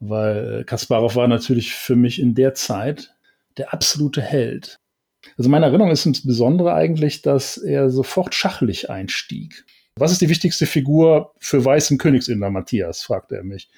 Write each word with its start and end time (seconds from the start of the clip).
weil 0.00 0.60
äh, 0.60 0.64
Kasparov 0.64 1.14
war 1.14 1.28
natürlich 1.28 1.74
für 1.74 1.96
mich 1.96 2.20
in 2.20 2.34
der 2.34 2.54
Zeit 2.54 3.14
der 3.58 3.72
absolute 3.72 4.22
Held. 4.22 4.78
Also 5.36 5.50
meine 5.50 5.66
Erinnerung 5.66 5.90
ist 5.90 6.06
insbesondere 6.06 6.72
eigentlich, 6.74 7.20
dass 7.22 7.58
er 7.58 7.90
sofort 7.90 8.34
schachlich 8.34 8.90
einstieg. 8.90 9.64
Was 9.96 10.12
ist 10.12 10.22
die 10.22 10.30
wichtigste 10.30 10.66
Figur 10.66 11.34
für 11.38 11.64
weißen 11.64 11.98
Königsinder, 11.98 12.50
Matthias? 12.50 13.02
fragte 13.02 13.36
er 13.36 13.44
mich. 13.44 13.68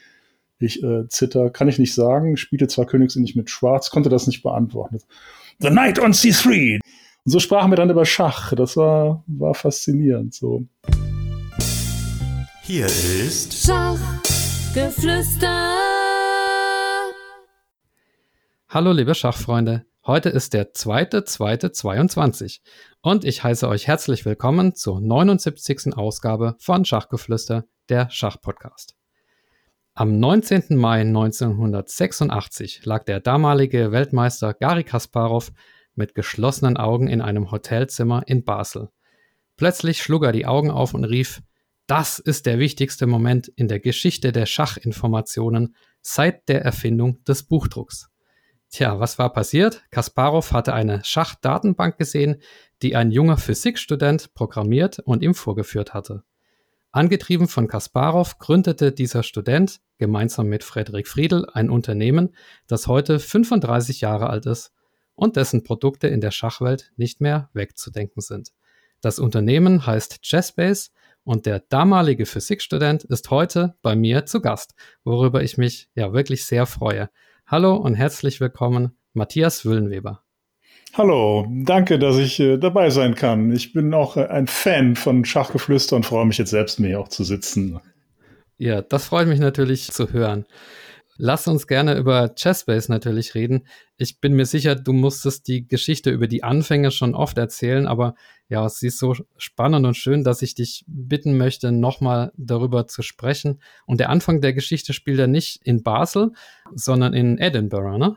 Ich 0.59 0.83
äh, 0.83 1.09
zitter, 1.09 1.51
kann 1.51 1.69
ich 1.69 1.79
nicht 1.81 1.95
sagen, 1.95 2.37
spielte 2.37 2.69
zwar 2.69 2.87
Königsin 2.87 3.23
nicht 3.23 3.35
mit 3.35 3.51
Schwarz, 3.51 3.91
konnte 3.91 4.09
das 4.09 4.29
nicht 4.29 4.45
beantworten. 4.45 5.01
The 5.59 5.71
Knight 5.71 5.99
on 5.99 6.13
C3. 6.13 6.79
Und 7.25 7.31
so 7.31 7.41
sprachen 7.41 7.73
wir 7.73 7.77
dann 7.77 7.91
über 7.91 8.05
Schach. 8.05 8.55
Das 8.55 8.77
war, 8.77 9.25
war 9.27 9.55
faszinierend 9.55 10.35
so. 10.35 10.65
Hier 12.63 12.87
ist 12.87 13.67
Schachgeflüster. 13.67 15.82
Hallo 18.75 18.93
liebe 18.93 19.15
Schachfreunde. 19.15 19.85
Heute 20.07 20.31
ist 20.31 20.55
der 20.55 20.73
2.2.22 20.73 22.61
und 23.03 23.23
ich 23.23 23.45
heiße 23.45 23.69
euch 23.69 23.87
herzlich 23.87 24.25
willkommen 24.25 24.75
zur 24.75 24.99
79. 24.99 25.95
Ausgabe 25.95 26.57
von 26.59 26.87
Schachgeflüster, 26.87 27.67
der 27.91 28.09
Schachpodcast. 28.09 28.97
Am 29.93 30.19
19. 30.19 30.75
Mai 30.79 31.03
1986 31.03 32.87
lag 32.87 33.05
der 33.05 33.21
damalige 33.21 33.93
Weltmeister 33.93 34.55
Gary 34.55 34.85
Kasparov 34.85 35.53
mit 35.95 36.15
geschlossenen 36.15 36.79
Augen 36.79 37.09
in 37.09 37.21
einem 37.21 37.51
Hotelzimmer 37.51 38.23
in 38.25 38.43
Basel. 38.43 38.89
Plötzlich 39.59 40.03
schlug 40.03 40.25
er 40.25 40.33
die 40.33 40.47
Augen 40.47 40.71
auf 40.71 40.95
und 40.95 41.05
rief, 41.05 41.43
das 41.87 42.19
ist 42.19 42.47
der 42.47 42.59
wichtigste 42.59 43.07
Moment 43.07 43.49
in 43.49 43.69
der 43.69 43.81
Geschichte 43.81 44.33
der 44.33 44.47
Schachinformationen 44.47 45.77
seit 46.01 46.49
der 46.49 46.63
Erfindung 46.63 47.23
des 47.25 47.43
Buchdrucks. 47.43 48.09
Tja, 48.73 48.99
was 48.99 49.19
war 49.19 49.31
passiert? 49.35 49.83
Kasparov 49.91 50.53
hatte 50.53 50.73
eine 50.73 51.05
Schachdatenbank 51.05 51.99
gesehen, 51.99 52.41
die 52.81 52.97
ein 52.97 53.11
junger 53.11 53.37
Physikstudent 53.37 54.33
programmiert 54.33 54.99
und 54.99 55.23
ihm 55.23 55.35
vorgeführt 55.35 55.93
hatte. 55.93 56.25
Angetrieben 56.91 57.49
von 57.49 57.69
Kasparov 57.69 58.39
gründete 58.39 58.91
dieser 58.91 59.25
Student 59.25 59.83
gemeinsam 59.99 60.47
mit 60.47 60.65
Frederik 60.65 61.07
Friedel 61.07 61.47
ein 61.53 61.69
Unternehmen, 61.69 62.35
das 62.67 62.87
heute 62.87 63.19
35 63.19 64.01
Jahre 64.01 64.31
alt 64.31 64.47
ist 64.47 64.73
und 65.15 65.37
dessen 65.37 65.65
Produkte 65.65 66.09
in 66.09 66.23
der 66.23 66.31
Schachwelt 66.31 66.93
nicht 66.97 67.21
mehr 67.21 67.51
wegzudenken 67.53 68.23
sind. 68.23 68.55
Das 69.03 69.19
Unternehmen 69.19 69.87
heißt 69.87 70.23
Chessbase 70.23 70.93
und 71.25 71.45
der 71.45 71.61
damalige 71.61 72.25
Physikstudent 72.25 73.05
ist 73.05 73.31
heute 73.31 73.75
bei 73.83 73.97
mir 73.97 74.25
zu 74.25 74.41
Gast, 74.41 74.75
worüber 75.05 75.43
ich 75.43 75.59
mich 75.59 75.91
ja 75.95 76.15
wirklich 76.15 76.47
sehr 76.47 76.65
freue. 76.65 77.11
Hallo 77.53 77.77
und 77.77 77.97
herzlich 77.97 78.41
willkommen, 78.41 78.97
Matthias 79.13 79.67
Wüllenweber. 79.67 80.23
Hallo, 80.95 81.47
danke, 81.51 81.99
dass 81.99 82.17
ich 82.17 82.41
äh, 82.41 82.57
dabei 82.57 82.89
sein 82.89 83.15
kann. 83.15 83.53
Ich 83.53 83.75
bin 83.75 83.93
auch 83.93 84.17
äh, 84.17 84.25
ein 84.25 84.47
Fan 84.47 84.97
von 84.97 85.27
Schachgeflüster 85.27 85.97
und 85.97 86.07
freue 86.07 86.25
mich 86.25 86.39
jetzt 86.39 86.49
selbst 86.49 86.81
mir 86.81 86.99
auch 86.99 87.09
zu 87.09 87.25
sitzen. 87.25 87.79
Ja, 88.57 88.81
das 88.81 89.05
freut 89.05 89.29
mich 89.29 89.39
natürlich 89.39 89.91
zu 89.91 90.15
hören. 90.15 90.47
Lass 91.19 91.47
uns 91.47 91.67
gerne 91.67 91.97
über 91.97 92.35
Chessbase 92.35 92.91
natürlich 92.91 93.35
reden. 93.35 93.67
Ich 93.99 94.21
bin 94.21 94.33
mir 94.33 94.47
sicher, 94.47 94.75
du 94.75 94.93
musstest 94.93 95.47
die 95.47 95.69
Geschichte 95.69 96.11
über 96.11 96.27
die 96.27 96.43
Anfänge 96.43 96.91
schon 96.91 97.15
oft 97.15 97.37
erzählen, 97.37 97.87
aber 97.87 98.15
ja, 98.49 98.69
sie 98.69 98.89
ist 98.89 98.99
so 98.99 99.15
spannend 99.37 99.87
und 99.87 99.97
schön, 99.97 100.25
dass 100.25 100.43
ich 100.43 100.55
dich 100.55 100.85
bitten 100.87 101.37
möchte, 101.37 101.71
nochmal 101.71 102.33
darüber 102.37 102.87
zu 102.87 103.03
sprechen. 103.03 103.61
Und 103.87 104.01
der 104.01 104.09
Anfang 104.09 104.41
der 104.41 104.55
Geschichte 104.55 104.93
spielt 104.93 105.19
ja 105.19 105.27
nicht 105.27 105.61
in 105.65 105.83
Basel, 105.83 106.33
sondern 106.75 107.13
in 107.15 107.39
Edinburgh, 107.39 107.99
ne? 107.99 108.17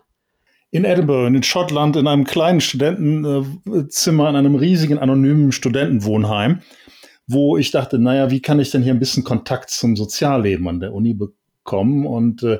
in 0.71 0.83
Edinburgh, 0.83 1.27
in 1.27 1.43
Schottland, 1.43 1.95
in 1.95 2.05
einem 2.05 2.25
kleinen 2.25 2.59
Studentenzimmer, 2.59 4.29
in 4.29 4.35
einem 4.35 4.55
riesigen 4.55 4.99
anonymen 4.99 5.53
Studentenwohnheim, 5.53 6.61
wo 7.27 7.55
ich 7.55 7.71
dachte, 7.71 7.97
naja, 7.97 8.29
wie 8.29 8.41
kann 8.41 8.59
ich 8.59 8.71
denn 8.71 8.83
hier 8.83 8.93
ein 8.93 8.99
bisschen 8.99 9.23
Kontakt 9.23 9.69
zum 9.69 9.95
Sozialleben 9.95 10.67
an 10.67 10.81
der 10.81 10.93
Uni 10.93 11.13
bekommen? 11.65 12.05
Und 12.05 12.43
äh, 12.43 12.59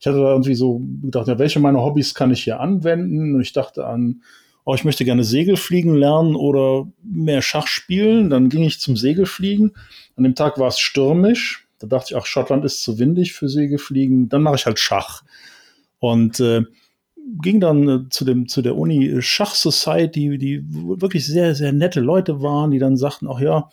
ich 0.00 0.06
hatte 0.06 0.18
da 0.18 0.32
irgendwie 0.32 0.56
so 0.56 0.82
gedacht, 1.02 1.28
ja, 1.28 1.38
welche 1.38 1.60
meiner 1.60 1.82
Hobbys 1.82 2.14
kann 2.14 2.32
ich 2.32 2.42
hier 2.42 2.58
anwenden? 2.58 3.36
Und 3.36 3.40
ich 3.40 3.52
dachte 3.52 3.86
an, 3.86 4.22
oh, 4.64 4.74
ich 4.74 4.84
möchte 4.84 5.04
gerne 5.04 5.22
Segelfliegen 5.22 5.94
lernen 5.94 6.34
oder 6.34 6.88
mehr 7.02 7.42
Schach 7.42 7.68
spielen. 7.68 8.30
Dann 8.30 8.48
ging 8.48 8.64
ich 8.64 8.80
zum 8.80 8.96
Segelfliegen. 8.96 9.72
An 10.16 10.24
dem 10.24 10.34
Tag 10.34 10.58
war 10.58 10.68
es 10.68 10.80
stürmisch. 10.80 11.68
Da 11.78 11.86
dachte 11.86 12.08
ich, 12.10 12.16
ach, 12.16 12.26
Schottland 12.26 12.64
ist 12.64 12.82
zu 12.82 12.98
windig 12.98 13.34
für 13.34 13.48
Segelfliegen. 13.48 14.28
Dann 14.28 14.42
mache 14.42 14.56
ich 14.56 14.66
halt 14.66 14.80
Schach. 14.80 15.22
Und 15.98 16.40
äh, 16.40 16.62
ging 17.40 17.60
dann 17.60 17.88
äh, 17.88 18.08
zu 18.10 18.24
dem 18.24 18.48
zu 18.48 18.62
der 18.62 18.76
Uni 18.76 19.20
Schach 19.20 19.54
Society, 19.54 20.38
die 20.38 20.62
wirklich 20.66 21.26
sehr 21.26 21.54
sehr 21.54 21.72
nette 21.72 22.00
Leute 22.00 22.42
waren, 22.42 22.70
die 22.70 22.78
dann 22.78 22.96
sagten, 22.96 23.28
ach 23.28 23.40
ja, 23.40 23.68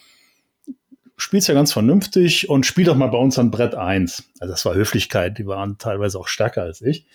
spielst 1.24 1.48
ja 1.48 1.54
ganz 1.54 1.74
vernünftig 1.74 2.50
und 2.50 2.66
spiel 2.66 2.86
doch 2.86 2.96
mal 2.96 3.08
bei 3.08 3.18
uns 3.18 3.40
an 3.40 3.50
Brett 3.50 3.76
1. 3.76 4.32
Also 4.40 4.54
das 4.54 4.66
war 4.66 4.76
Höflichkeit, 4.76 5.38
die 5.38 5.48
waren 5.48 5.78
teilweise 5.78 6.20
auch 6.20 6.28
stärker 6.28 6.64
als 6.64 6.82
ich. 6.82 7.08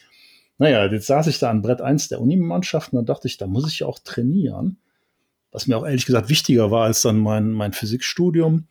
Naja, 0.58 0.86
jetzt 0.86 1.06
saß 1.06 1.28
ich 1.28 1.38
da 1.38 1.50
an 1.50 1.62
Brett 1.62 1.80
1 1.80 2.08
der 2.08 2.20
Unimannschaft 2.20 2.92
und 2.92 2.96
dann 2.96 3.06
dachte 3.06 3.28
ich, 3.28 3.36
da 3.36 3.46
muss 3.46 3.70
ich 3.70 3.80
ja 3.80 3.86
auch 3.86 4.00
trainieren. 4.00 4.78
Was 5.52 5.66
mir 5.66 5.76
auch 5.76 5.86
ehrlich 5.86 6.06
gesagt 6.06 6.28
wichtiger 6.28 6.70
war 6.70 6.84
als 6.84 7.02
dann 7.02 7.18
mein, 7.18 7.52
mein 7.52 7.72
Physikstudium. 7.72 8.66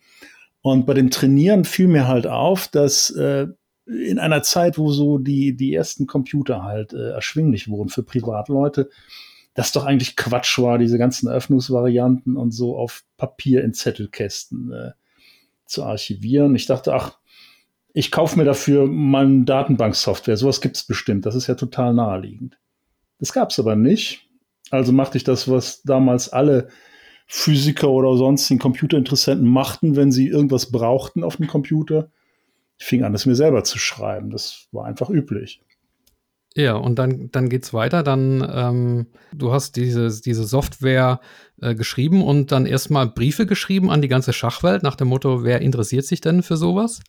Und 0.60 0.86
bei 0.86 0.94
dem 0.94 1.10
Trainieren 1.10 1.64
fiel 1.64 1.88
mir 1.88 2.06
halt 2.06 2.26
auf, 2.26 2.68
dass 2.68 3.10
äh, 3.10 3.46
in 3.86 4.18
einer 4.18 4.42
Zeit, 4.42 4.76
wo 4.76 4.92
so 4.92 5.18
die, 5.18 5.56
die 5.56 5.72
ersten 5.74 6.06
Computer 6.06 6.62
halt 6.62 6.92
äh, 6.92 7.10
erschwinglich 7.10 7.68
wurden 7.68 7.88
für 7.88 8.02
Privatleute, 8.02 8.90
das 9.54 9.72
doch 9.72 9.86
eigentlich 9.86 10.14
Quatsch 10.14 10.58
war, 10.58 10.78
diese 10.78 10.98
ganzen 10.98 11.28
Öffnungsvarianten 11.28 12.36
und 12.36 12.50
so 12.50 12.76
auf 12.76 13.04
Papier 13.16 13.64
in 13.64 13.72
Zettelkästen 13.72 14.72
äh, 14.72 14.90
zu 15.68 15.84
archivieren. 15.84 16.54
Ich 16.54 16.66
dachte, 16.66 16.94
ach, 16.94 17.18
ich 17.92 18.10
kaufe 18.10 18.38
mir 18.38 18.44
dafür 18.44 18.86
mal 18.86 19.24
eine 19.24 19.44
Datenbanksoftware. 19.44 20.36
Sowas 20.36 20.60
gibt 20.60 20.76
es 20.76 20.84
bestimmt. 20.84 21.26
Das 21.26 21.34
ist 21.34 21.46
ja 21.46 21.54
total 21.54 21.94
naheliegend. 21.94 22.58
Das 23.18 23.32
gab 23.32 23.50
es 23.50 23.58
aber 23.58 23.76
nicht. 23.76 24.28
Also 24.70 24.92
machte 24.92 25.16
ich 25.16 25.24
das, 25.24 25.48
was 25.50 25.82
damals 25.82 26.28
alle 26.28 26.68
Physiker 27.26 27.88
oder 27.90 28.16
sonstigen 28.16 28.60
Computerinteressenten 28.60 29.48
machten, 29.48 29.96
wenn 29.96 30.12
sie 30.12 30.28
irgendwas 30.28 30.70
brauchten 30.70 31.24
auf 31.24 31.36
dem 31.36 31.46
Computer 31.46 32.10
ich 32.78 32.86
fing 32.86 33.04
an, 33.04 33.14
es 33.14 33.26
mir 33.26 33.34
selber 33.34 33.64
zu 33.64 33.78
schreiben. 33.78 34.30
Das 34.30 34.68
war 34.72 34.86
einfach 34.86 35.10
üblich. 35.10 35.60
Ja, 36.58 36.74
und 36.74 36.98
dann, 36.98 37.30
dann 37.30 37.48
geht 37.48 37.62
es 37.62 37.72
weiter. 37.72 38.02
Dann, 38.02 38.44
ähm, 38.52 39.06
du 39.32 39.52
hast 39.52 39.76
diese, 39.76 40.10
diese 40.20 40.42
Software 40.42 41.20
äh, 41.60 41.76
geschrieben 41.76 42.20
und 42.20 42.50
dann 42.50 42.66
erstmal 42.66 43.06
Briefe 43.06 43.46
geschrieben 43.46 43.92
an 43.92 44.02
die 44.02 44.08
ganze 44.08 44.32
Schachwelt 44.32 44.82
nach 44.82 44.96
dem 44.96 45.06
Motto, 45.06 45.44
wer 45.44 45.60
interessiert 45.60 46.04
sich 46.04 46.20
denn 46.20 46.42
für 46.42 46.56
sowas? 46.56 47.00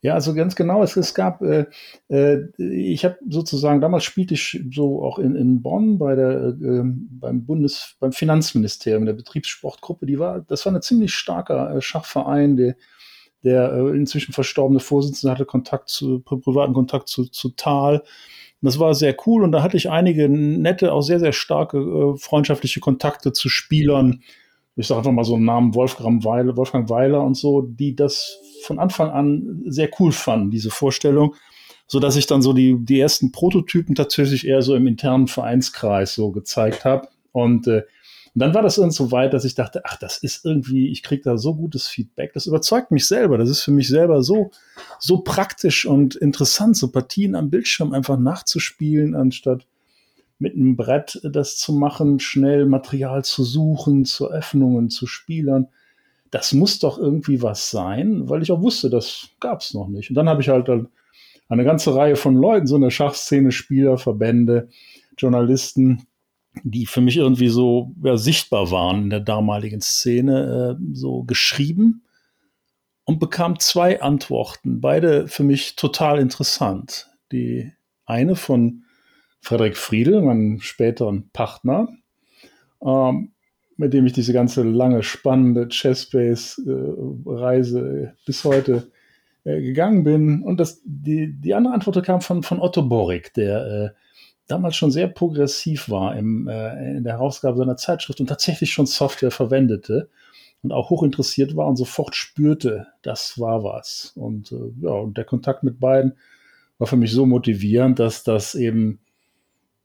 Ja, 0.00 0.14
also 0.14 0.34
ganz 0.34 0.56
genau. 0.56 0.82
Es, 0.82 0.96
es 0.96 1.14
gab, 1.14 1.40
äh, 1.42 1.66
äh, 2.08 2.48
ich 2.58 3.04
habe 3.04 3.16
sozusagen, 3.28 3.80
damals 3.80 4.02
spielte 4.02 4.34
ich 4.34 4.60
so 4.72 5.04
auch 5.04 5.20
in, 5.20 5.36
in 5.36 5.62
Bonn 5.62 5.98
bei 5.98 6.16
der, 6.16 6.48
äh, 6.48 6.82
beim 6.82 7.46
Bundes, 7.46 7.94
beim 8.00 8.10
Finanzministerium, 8.10 9.06
der 9.06 9.12
Betriebssportgruppe, 9.12 10.04
die 10.04 10.18
war, 10.18 10.40
das 10.40 10.66
war 10.66 10.74
ein 10.74 10.82
ziemlich 10.82 11.14
starker 11.14 11.76
äh, 11.76 11.80
Schachverein, 11.80 12.56
der 12.56 12.74
der 13.44 13.72
äh, 13.72 13.96
inzwischen 13.96 14.32
verstorbene 14.32 14.80
Vorsitzende 14.80 15.32
hatte 15.32 15.44
Kontakt 15.44 15.88
zu, 15.88 16.20
privaten 16.20 16.74
Kontakt 16.74 17.08
zu, 17.08 17.26
zu 17.26 17.50
Tal. 17.50 18.02
Das 18.60 18.78
war 18.78 18.94
sehr 18.94 19.16
cool 19.26 19.42
und 19.42 19.50
da 19.50 19.62
hatte 19.62 19.76
ich 19.76 19.90
einige 19.90 20.28
nette, 20.28 20.92
auch 20.92 21.02
sehr, 21.02 21.18
sehr 21.18 21.32
starke 21.32 21.78
äh, 21.78 22.16
freundschaftliche 22.16 22.78
Kontakte 22.78 23.32
zu 23.32 23.48
Spielern. 23.48 24.22
Ich 24.76 24.86
sage 24.86 24.98
einfach 24.98 25.12
mal 25.12 25.24
so 25.24 25.34
einen 25.34 25.44
Namen 25.44 25.74
Wolfgang 25.74 26.24
Weiler, 26.24 26.56
Wolfgang 26.56 26.88
Weiler 26.88 27.22
und 27.22 27.36
so, 27.36 27.62
die 27.62 27.96
das 27.96 28.38
von 28.64 28.78
Anfang 28.78 29.10
an 29.10 29.62
sehr 29.66 29.90
cool 29.98 30.12
fanden, 30.12 30.50
diese 30.50 30.70
Vorstellung, 30.70 31.34
so 31.88 31.98
dass 31.98 32.14
ich 32.14 32.26
dann 32.26 32.40
so 32.40 32.52
die, 32.52 32.76
die 32.78 33.00
ersten 33.00 33.32
Prototypen 33.32 33.96
tatsächlich 33.96 34.46
eher 34.46 34.62
so 34.62 34.76
im 34.76 34.86
internen 34.86 35.26
Vereinskreis 35.26 36.14
so 36.14 36.30
gezeigt 36.30 36.84
habe. 36.84 37.08
Und 37.32 37.66
äh, 37.66 37.82
und 38.34 38.40
dann 38.40 38.54
war 38.54 38.62
das 38.62 38.78
irgend 38.78 38.94
so 38.94 39.12
weit, 39.12 39.34
dass 39.34 39.44
ich 39.44 39.54
dachte, 39.54 39.82
ach, 39.84 39.96
das 39.98 40.16
ist 40.16 40.46
irgendwie, 40.46 40.88
ich 40.88 41.02
kriege 41.02 41.22
da 41.22 41.36
so 41.36 41.54
gutes 41.54 41.86
Feedback. 41.86 42.32
Das 42.32 42.46
überzeugt 42.46 42.90
mich 42.90 43.06
selber. 43.06 43.36
Das 43.36 43.50
ist 43.50 43.60
für 43.60 43.72
mich 43.72 43.88
selber 43.88 44.22
so, 44.22 44.50
so 44.98 45.18
praktisch 45.18 45.84
und 45.84 46.14
interessant, 46.14 46.76
so 46.76 46.90
Partien 46.90 47.34
am 47.34 47.50
Bildschirm 47.50 47.92
einfach 47.92 48.18
nachzuspielen, 48.18 49.14
anstatt 49.14 49.66
mit 50.38 50.54
einem 50.54 50.76
Brett 50.76 51.20
das 51.24 51.58
zu 51.58 51.74
machen, 51.74 52.20
schnell 52.20 52.64
Material 52.64 53.22
zu 53.22 53.44
suchen, 53.44 54.06
zu 54.06 54.30
Öffnungen, 54.30 54.88
zu 54.88 55.06
Spielern. 55.06 55.68
Das 56.30 56.54
muss 56.54 56.78
doch 56.78 56.98
irgendwie 56.98 57.42
was 57.42 57.70
sein, 57.70 58.30
weil 58.30 58.42
ich 58.42 58.50
auch 58.50 58.62
wusste, 58.62 58.88
das 58.88 59.28
gab 59.40 59.60
es 59.60 59.74
noch 59.74 59.88
nicht. 59.88 60.08
Und 60.08 60.16
dann 60.16 60.30
habe 60.30 60.40
ich 60.40 60.48
halt 60.48 60.70
eine 61.50 61.64
ganze 61.64 61.94
Reihe 61.94 62.16
von 62.16 62.34
Leuten, 62.34 62.66
so 62.66 62.76
eine 62.76 62.90
Schachszene, 62.90 63.52
Spieler, 63.52 63.98
Verbände, 63.98 64.70
Journalisten, 65.18 66.06
die 66.62 66.86
für 66.86 67.00
mich 67.00 67.16
irgendwie 67.16 67.48
so 67.48 67.92
ja, 68.02 68.16
sichtbar 68.16 68.70
waren 68.70 69.02
in 69.04 69.10
der 69.10 69.20
damaligen 69.20 69.80
Szene, 69.80 70.78
äh, 70.78 70.82
so 70.92 71.24
geschrieben 71.24 72.02
und 73.04 73.20
bekam 73.20 73.58
zwei 73.58 74.00
Antworten, 74.00 74.80
beide 74.80 75.28
für 75.28 75.42
mich 75.42 75.76
total 75.76 76.18
interessant. 76.18 77.10
Die 77.32 77.70
eine 78.04 78.36
von 78.36 78.84
Frederik 79.40 79.76
Friedel, 79.76 80.22
meinem 80.22 80.60
späteren 80.60 81.28
Partner, 81.32 81.88
ähm, 82.84 83.32
mit 83.76 83.92
dem 83.92 84.06
ich 84.06 84.12
diese 84.12 84.32
ganze 84.32 84.62
lange, 84.62 85.02
spannende 85.02 85.68
Chessbase-Reise 85.68 87.80
äh, 87.80 88.12
bis 88.24 88.44
heute 88.44 88.92
äh, 89.44 89.60
gegangen 89.60 90.04
bin. 90.04 90.44
Und 90.44 90.60
das, 90.60 90.80
die, 90.84 91.32
die 91.32 91.54
andere 91.54 91.74
Antwort 91.74 92.04
kam 92.04 92.20
von, 92.20 92.44
von 92.44 92.60
Otto 92.60 92.82
Borik, 92.82 93.34
der 93.34 93.66
äh, 93.66 93.90
damals 94.46 94.76
schon 94.76 94.90
sehr 94.90 95.08
progressiv 95.08 95.88
war 95.88 96.16
im, 96.16 96.48
äh, 96.48 96.96
in 96.96 97.04
der 97.04 97.14
Herausgabe 97.14 97.56
seiner 97.56 97.76
Zeitschrift 97.76 98.20
und 98.20 98.26
tatsächlich 98.26 98.72
schon 98.72 98.86
Software 98.86 99.30
verwendete 99.30 100.08
und 100.62 100.72
auch 100.72 100.90
hoch 100.90 101.02
interessiert 101.02 101.56
war 101.56 101.66
und 101.66 101.76
sofort 101.76 102.14
spürte, 102.14 102.86
das 103.02 103.38
war 103.38 103.64
was. 103.64 104.12
Und 104.14 104.52
äh, 104.52 104.72
ja, 104.82 104.90
und 104.90 105.16
der 105.16 105.24
Kontakt 105.24 105.62
mit 105.62 105.80
beiden 105.80 106.16
war 106.78 106.86
für 106.86 106.96
mich 106.96 107.12
so 107.12 107.26
motivierend, 107.26 107.98
dass 107.98 108.24
das 108.24 108.54
eben 108.54 109.00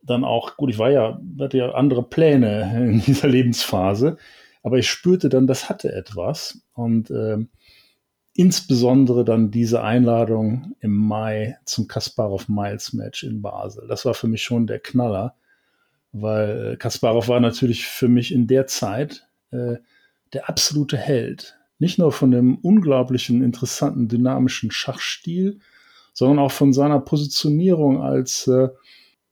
dann 0.04 0.24
auch, 0.24 0.57
gut, 0.57 0.69
ich 0.69 0.80
war 0.80 0.89
ja, 0.89 1.19
hatte 1.39 1.57
ja 1.57 1.71
andere 1.71 2.04
Pläne 2.04 2.74
in 2.92 3.01
dieser 3.01 3.27
Lebensphase, 3.27 4.18
aber 4.63 4.77
ich 4.77 4.89
spürte 4.89 5.30
dann, 5.30 5.48
das 5.48 5.69
hatte 5.69 5.92
etwas. 5.94 6.62
Und 6.74 7.09
äh, 7.09 7.38
insbesondere 8.38 9.25
dann 9.25 9.50
diese 9.50 9.84
Einladung 9.84 10.75
im 10.80 10.95
Mai 10.95 11.57
zum 11.66 11.88
Kasparov 11.88 12.48
Miles 12.48 12.94
Match 12.94 13.24
in 13.24 13.42
Basel. 13.42 13.88
Das 13.88 14.06
war 14.06 14.13
für 14.13 14.28
mich 14.28 14.44
schon 14.44 14.68
der 14.68 14.80
Knaller, 14.80 15.34
weil 16.12 16.78
Kasparov 16.78 17.28
war 17.28 17.39
natürlich 17.39 17.88
für 17.88 18.07
mich 18.07 18.31
in 18.31 18.45
der 18.45 18.68
Zeit 18.68 19.28
äh, 19.50 19.78
der 20.34 20.50
absolute 20.50 20.98
Held. 20.98 21.57
Nicht 21.80 21.98
nur 21.98 22.12
von 22.12 22.30
dem 22.30 22.60
unglaublichen, 22.60 23.44
interessanten, 23.44 24.07
dynamischen 24.07 24.69
Schachstil, 24.69 25.60
sondern 26.13 26.38
auch 26.38 26.51
von 26.51 26.74
seiner 26.74 27.00
Positionierung 27.00 28.04
als 28.04 28.45
äh, 28.45 28.69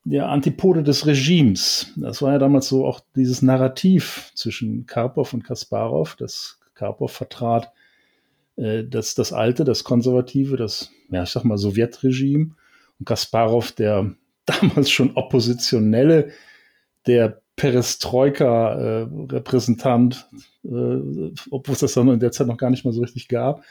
der 0.04 0.30
Antipode 0.30 0.81
des 0.81 1.06
Regimes. 1.06 1.92
Das 1.96 2.24
war 2.24 2.31
ja 2.31 2.40
damals 2.40 2.69
so 2.69 2.88
auch 2.88 3.01
dieses 3.16 3.44
Narrativ 3.44 4.31
zwischen 4.34 4.88
Karpov 4.88 5.34
und 5.34 5.44
Kasparov, 5.44 6.16
das 6.16 6.60
Karpov 6.74 7.12
vertrat 7.12 7.72
äh, 8.57 8.84
das, 8.84 9.16
das 9.16 9.34
alte, 9.34 9.63
das 9.63 9.84
konservative, 9.84 10.57
das, 10.57 10.92
ja, 11.10 11.24
ich 11.24 11.30
sag 11.30 11.44
mal, 11.44 11.57
Sowjetregime 11.57 12.52
und 13.00 13.06
Kasparov, 13.06 13.72
der 13.72 14.13
damals 14.46 14.92
schon 14.92 15.16
oppositionelle, 15.16 16.30
der 17.07 17.42
Perestroika-Repräsentant, 17.56 20.30
äh, 20.66 20.68
äh, 20.68 21.34
obwohl 21.52 21.74
es 21.74 21.80
das 21.80 21.94
dann 21.94 22.10
in 22.10 22.19
der 22.19 22.31
Zeit 22.31 22.48
noch 22.48 22.57
gar 22.57 22.69
nicht 22.69 22.84
mal 22.84 22.92
so 22.92 23.02
richtig 23.02 23.30
gab, 23.30 23.63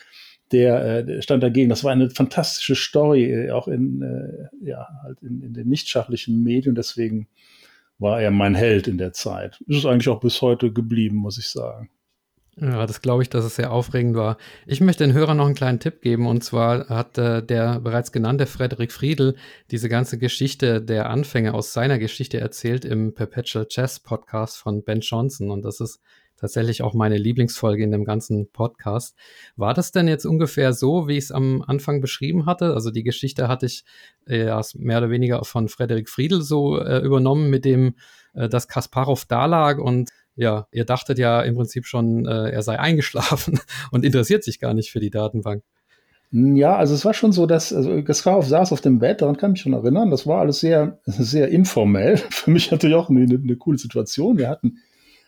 der, 0.53 0.85
äh, 0.85 1.05
der 1.05 1.23
stand 1.23 1.43
dagegen. 1.43 1.69
Das 1.69 1.83
war 1.85 1.93
eine 1.93 2.09
fantastische 2.11 2.77
Story, 2.77 3.25
äh, 3.25 3.51
auch 3.51 3.69
in, 3.69 4.03
äh, 4.03 4.49
ja, 4.67 4.89
halt 5.03 5.23
in, 5.23 5.43
in 5.43 5.53
den 5.53 5.69
nichtschachlichen 5.69 6.43
Medien. 6.43 6.75
Deswegen 6.75 7.29
war 7.99 8.21
er 8.21 8.31
mein 8.31 8.55
Held 8.55 8.89
in 8.89 8.99
der 8.99 9.13
Zeit. 9.13 9.61
Ist 9.67 9.79
es 9.79 9.87
eigentlich 9.87 10.09
auch 10.09 10.21
bis 10.21 10.43
heute 10.43 10.73
geblieben, 10.73 11.17
muss 11.17 11.39
ich 11.39 11.49
sagen. 11.49 11.91
Ja, 12.57 12.87
das 12.87 13.03
glaube 13.03 13.23
ich, 13.25 13.31
dass 13.31 13.45
es 13.45 13.57
sehr 13.57 13.73
aufregend 13.73 14.15
war. 14.15 14.37
Ich 14.65 14.81
möchte 14.81 15.05
den 15.05 15.13
Hörern 15.13 15.39
noch 15.39 15.47
einen 15.47 15.57
kleinen 15.57 15.81
Tipp 15.81 16.01
geben. 16.03 16.29
Und 16.29 16.45
zwar 16.45 16.89
hat 16.89 17.19
äh, 17.19 17.43
der 17.43 17.81
bereits 17.81 18.13
genannte 18.13 18.47
Frederik 18.47 18.93
Friedel 18.93 19.35
diese 19.73 19.89
ganze 19.89 20.19
Geschichte 20.19 20.81
der 20.81 21.11
Anfänge 21.11 21.53
aus 21.53 21.73
seiner 21.73 21.99
Geschichte 21.99 22.39
erzählt 22.39 22.85
im 22.85 23.13
Perpetual 23.13 23.67
Chess 23.67 23.99
Podcast 23.99 24.57
von 24.57 24.85
Ben 24.85 25.01
Johnson. 25.01 25.51
Und 25.51 25.65
das 25.65 25.81
ist 25.81 26.01
tatsächlich 26.37 26.83
auch 26.83 26.95
meine 26.95 27.19
Lieblingsfolge 27.19 27.83
in 27.83 27.91
dem 27.91 28.05
ganzen 28.05 28.49
Podcast. 28.53 29.17
War 29.57 29.75
das 29.75 29.91
denn 29.91 30.07
jetzt 30.07 30.25
ungefähr 30.25 30.73
so, 30.73 31.09
wie 31.09 31.17
ich 31.17 31.25
es 31.25 31.33
am 31.33 31.61
Anfang 31.63 32.01
beschrieben 32.01 32.47
hatte? 32.47 32.75
Also 32.75 32.93
die 32.93 33.03
Geschichte 33.03 33.49
hatte 33.49 33.67
ich 33.67 33.85
äh, 34.27 34.55
mehr 34.75 34.99
oder 34.99 35.11
weniger 35.11 35.45
von 35.45 35.69
Frederik 35.69 36.09
Friedel 36.09 36.43
so 36.43 36.79
äh, 36.79 36.99
übernommen, 36.99 37.51
mit 37.51 37.65
dem, 37.65 37.97
äh, 38.35 38.49
dass 38.49 38.69
Kasparov 38.69 39.25
da 39.25 39.47
lag 39.47 39.79
und 39.79 40.11
ja, 40.37 40.67
ihr 40.73 40.85
dachtet 40.85 41.19
ja 41.19 41.43
im 41.43 41.55
Prinzip 41.55 41.87
schon, 41.87 42.27
äh, 42.27 42.51
er 42.51 42.63
sei 42.63 42.79
eingeschlafen 42.79 43.61
und 43.91 44.05
interessiert 44.05 44.45
sich 44.45 44.59
gar 44.59 44.75
nicht 44.75 44.91
für 44.91 45.01
die 45.01 45.11
Datenbank. 45.11 45.63
Ja, 46.37 46.75
also 46.75 46.95
es 46.95 47.05
war 47.05 47.15
schon 47.15 47.31
so, 47.31 47.47
dass 47.47 47.73
also 47.73 48.03
Kasparov 48.03 48.49
saß 48.49 48.73
auf 48.73 48.81
dem 48.81 48.99
Bett, 48.99 49.23
daran 49.23 49.37
kann 49.37 49.53
ich 49.53 49.55
mich 49.55 49.61
schon 49.63 49.73
erinnern. 49.73 50.11
Das 50.11 50.27
war 50.27 50.41
alles 50.41 50.59
sehr, 50.59 50.99
sehr 51.07 51.49
informell. 51.49 52.17
Für 52.31 52.51
mich 52.51 52.71
natürlich 52.71 52.97
auch 52.97 53.09
eine, 53.09 53.23
eine 53.23 53.57
coole 53.57 53.79
Situation. 53.79 54.39
Wir 54.39 54.49
hatten 54.49 54.79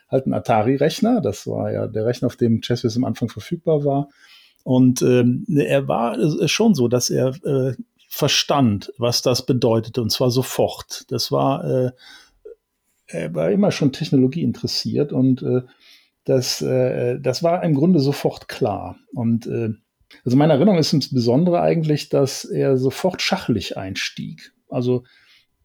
halt 0.09 0.25
einen 0.25 0.35
Atari-Rechner. 0.35 1.21
Das 1.21 1.47
war 1.47 1.71
ja 1.71 1.87
der 1.87 2.07
Rechner, 2.07 2.27
auf 2.27 2.35
dem 2.35 2.61
ChessWiz 2.61 2.97
am 2.97 3.05
Anfang 3.05 3.29
verfügbar 3.29 3.85
war. 3.85 4.09
Und 4.65 5.01
ähm, 5.03 5.45
er 5.57 5.87
war 5.87 6.19
äh, 6.19 6.49
schon 6.49 6.75
so, 6.75 6.89
dass 6.89 7.09
er 7.09 7.37
äh, 7.45 7.75
verstand, 8.09 8.93
was 8.99 9.23
das 9.23 9.47
bedeutete, 9.47 10.03
und 10.03 10.11
zwar 10.11 10.33
sofort. 10.33 11.05
Das 11.13 11.31
war 11.31 11.65
äh, 11.65 11.91
war 13.33 13.51
immer 13.51 13.71
schon 13.71 13.93
Technologie 13.93 14.43
interessiert 14.43 15.13
und 15.13 15.43
äh, 15.43 15.63
das, 16.25 16.61
äh, 16.61 17.21
das 17.21 17.43
war 17.43 17.63
im 17.63 17.75
Grunde 17.75 18.01
sofort 18.01 18.49
klar. 18.49 18.99
Und 19.13 19.47
äh, 19.47 19.71
also 20.25 20.37
meine 20.37 20.55
Erinnerung 20.55 20.79
ist 20.79 20.93
insbesondere 20.93 21.61
eigentlich, 21.61 22.09
dass 22.09 22.45
er 22.45 22.77
sofort 22.77 23.23
schachlich 23.23 23.77
einstieg. 23.77 24.53
Also 24.69 25.05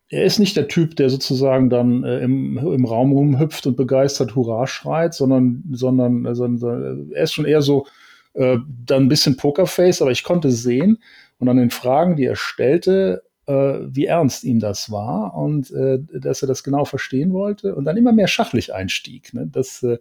er 0.09 0.25
ist 0.25 0.39
nicht 0.39 0.57
der 0.57 0.67
Typ, 0.67 0.95
der 0.97 1.09
sozusagen 1.09 1.69
dann 1.69 2.03
äh, 2.03 2.19
im, 2.19 2.57
im 2.57 2.85
Raum 2.85 3.13
rumhüpft 3.13 3.65
und 3.65 3.77
begeistert 3.77 4.35
Hurra 4.35 4.67
schreit, 4.67 5.13
sondern, 5.13 5.63
sondern, 5.71 6.25
äh, 6.25 6.35
sondern 6.35 7.11
er 7.11 7.23
ist 7.23 7.33
schon 7.33 7.45
eher 7.45 7.61
so 7.61 7.87
äh, 8.33 8.57
dann 8.85 9.03
ein 9.03 9.09
bisschen 9.09 9.37
Pokerface, 9.37 10.01
aber 10.01 10.11
ich 10.11 10.23
konnte 10.23 10.51
sehen 10.51 10.99
und 11.39 11.49
an 11.49 11.57
den 11.57 11.71
Fragen, 11.71 12.17
die 12.17 12.25
er 12.25 12.35
stellte, 12.35 13.23
äh, 13.25 13.30
wie 13.51 14.05
ernst 14.05 14.43
ihm 14.43 14.59
das 14.59 14.91
war 14.91 15.35
und 15.35 15.71
äh, 15.71 15.99
dass 16.19 16.41
er 16.41 16.47
das 16.47 16.63
genau 16.63 16.85
verstehen 16.85 17.33
wollte 17.33 17.75
und 17.75 17.85
dann 17.85 17.97
immer 17.97 18.11
mehr 18.11 18.27
schachlich 18.27 18.73
einstieg. 18.73 19.33
Ne? 19.33 19.47
Das, 19.51 19.83
äh, 19.83 19.97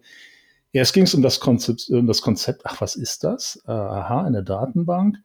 ging 0.71 1.03
es 1.03 1.13
um 1.13 1.21
das 1.21 1.39
Konzept, 1.39 1.89
um 1.89 2.07
das 2.07 2.21
Konzept, 2.21 2.65
ach, 2.65 2.81
was 2.81 2.95
ist 2.95 3.23
das? 3.23 3.61
Äh, 3.67 3.71
aha, 3.71 4.23
eine 4.23 4.43
Datenbank. 4.43 5.17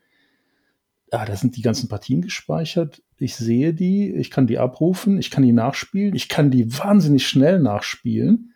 Ah, 1.11 1.25
da 1.25 1.37
sind 1.37 1.57
die 1.57 1.63
ganzen 1.63 1.89
Partien 1.89 2.21
gespeichert. 2.21 3.03
Ich 3.19 3.37
sehe 3.37 3.73
die, 3.73 4.13
ich 4.13 4.31
kann 4.31 4.47
die 4.47 4.59
abrufen, 4.59 5.19
ich 5.19 5.31
kann 5.31 5.45
die 5.45 5.53
nachspielen, 5.53 6.15
ich 6.15 6.29
kann 6.29 6.51
die 6.51 6.79
wahnsinnig 6.79 7.27
schnell 7.27 7.61
nachspielen 7.61 8.53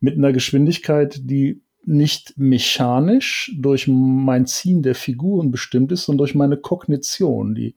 mit 0.00 0.16
einer 0.16 0.32
Geschwindigkeit, 0.32 1.20
die 1.22 1.62
nicht 1.84 2.38
mechanisch 2.38 3.54
durch 3.58 3.86
mein 3.88 4.46
Ziehen 4.46 4.82
der 4.82 4.94
Figuren 4.94 5.50
bestimmt 5.50 5.92
ist, 5.92 6.04
sondern 6.04 6.18
durch 6.18 6.34
meine 6.34 6.56
Kognition, 6.56 7.54
die 7.54 7.76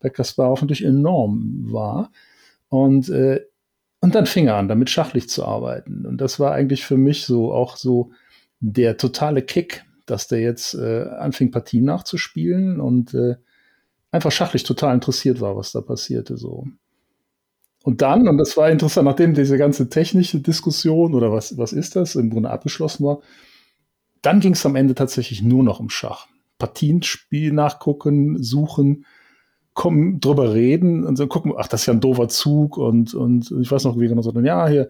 bei 0.00 0.10
Kasparov 0.10 0.60
natürlich 0.60 0.84
enorm 0.84 1.66
war. 1.72 2.10
Und, 2.68 3.08
äh, 3.08 3.40
und 4.00 4.14
dann 4.14 4.26
fing 4.26 4.46
er 4.46 4.56
an, 4.56 4.68
damit 4.68 4.90
schachlich 4.90 5.28
zu 5.28 5.44
arbeiten. 5.44 6.06
Und 6.06 6.20
das 6.20 6.38
war 6.38 6.52
eigentlich 6.52 6.84
für 6.84 6.96
mich 6.96 7.24
so 7.24 7.52
auch 7.52 7.76
so 7.76 8.10
der 8.60 8.96
totale 8.96 9.42
Kick, 9.42 9.84
dass 10.06 10.28
der 10.28 10.40
jetzt 10.40 10.74
äh, 10.74 11.04
anfing, 11.18 11.50
Partien 11.50 11.84
nachzuspielen 11.84 12.80
und 12.80 13.14
äh, 13.14 13.36
einfach 14.10 14.32
schachlich 14.32 14.62
total 14.62 14.94
interessiert 14.94 15.40
war, 15.40 15.56
was 15.56 15.72
da 15.72 15.80
passierte. 15.80 16.36
So. 16.36 16.66
Und 17.82 18.02
dann, 18.02 18.28
und 18.28 18.38
das 18.38 18.56
war 18.56 18.70
interessant, 18.70 19.06
nachdem 19.06 19.34
diese 19.34 19.58
ganze 19.58 19.88
technische 19.88 20.40
Diskussion 20.40 21.14
oder 21.14 21.32
was, 21.32 21.56
was 21.56 21.72
ist 21.72 21.96
das, 21.96 22.16
im 22.16 22.30
Grunde 22.30 22.50
abgeschlossen 22.50 23.04
war, 23.04 23.20
dann 24.22 24.40
ging 24.40 24.54
es 24.54 24.66
am 24.66 24.76
Ende 24.76 24.94
tatsächlich 24.94 25.42
nur 25.42 25.62
noch 25.62 25.78
um 25.78 25.88
Schach. 25.88 26.26
Partien 26.58 27.02
spielen, 27.02 27.54
nachgucken, 27.54 28.42
suchen, 28.42 29.04
kommen, 29.76 30.18
drüber 30.20 30.54
reden 30.54 31.04
und 31.04 31.16
so 31.16 31.26
gucken, 31.28 31.52
ach, 31.56 31.68
das 31.68 31.82
ist 31.82 31.86
ja 31.86 31.92
ein 31.92 32.00
doofer 32.00 32.28
Zug 32.28 32.78
und, 32.78 33.14
und 33.14 33.52
ich 33.60 33.70
weiß 33.70 33.84
noch, 33.84 34.00
wie 34.00 34.08
genau 34.08 34.22
so, 34.22 34.32
ja, 34.40 34.66
hier, 34.66 34.88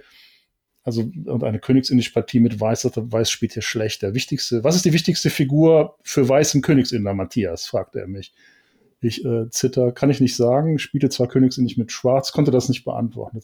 also 0.84 1.02
und 1.02 1.42
eine 1.42 1.58
königsinnische 1.58 2.12
Partie 2.12 2.38
mit 2.38 2.60
Weiß, 2.60 2.88
Weiß 2.94 3.28
spielt 3.28 3.54
hier 3.54 3.62
schlecht. 3.62 4.02
Der 4.02 4.14
wichtigste, 4.14 4.62
was 4.62 4.76
ist 4.76 4.84
die 4.84 4.92
wichtigste 4.92 5.28
Figur 5.28 5.96
für 6.02 6.28
Weiß 6.28 6.54
im 6.54 6.62
Königsinner, 6.62 7.12
Matthias? 7.12 7.66
fragte 7.66 7.98
er 8.00 8.06
mich. 8.06 8.32
Ich 9.00 9.24
äh, 9.24 9.50
zitter, 9.50 9.90
kann 9.90 10.10
ich 10.10 10.20
nicht 10.20 10.36
sagen, 10.36 10.78
spielte 10.78 11.08
zwar 11.08 11.26
königsinnig 11.26 11.76
mit 11.76 11.90
Schwarz, 11.90 12.30
konnte 12.30 12.52
das 12.52 12.68
nicht 12.68 12.84
beantworten. 12.84 13.40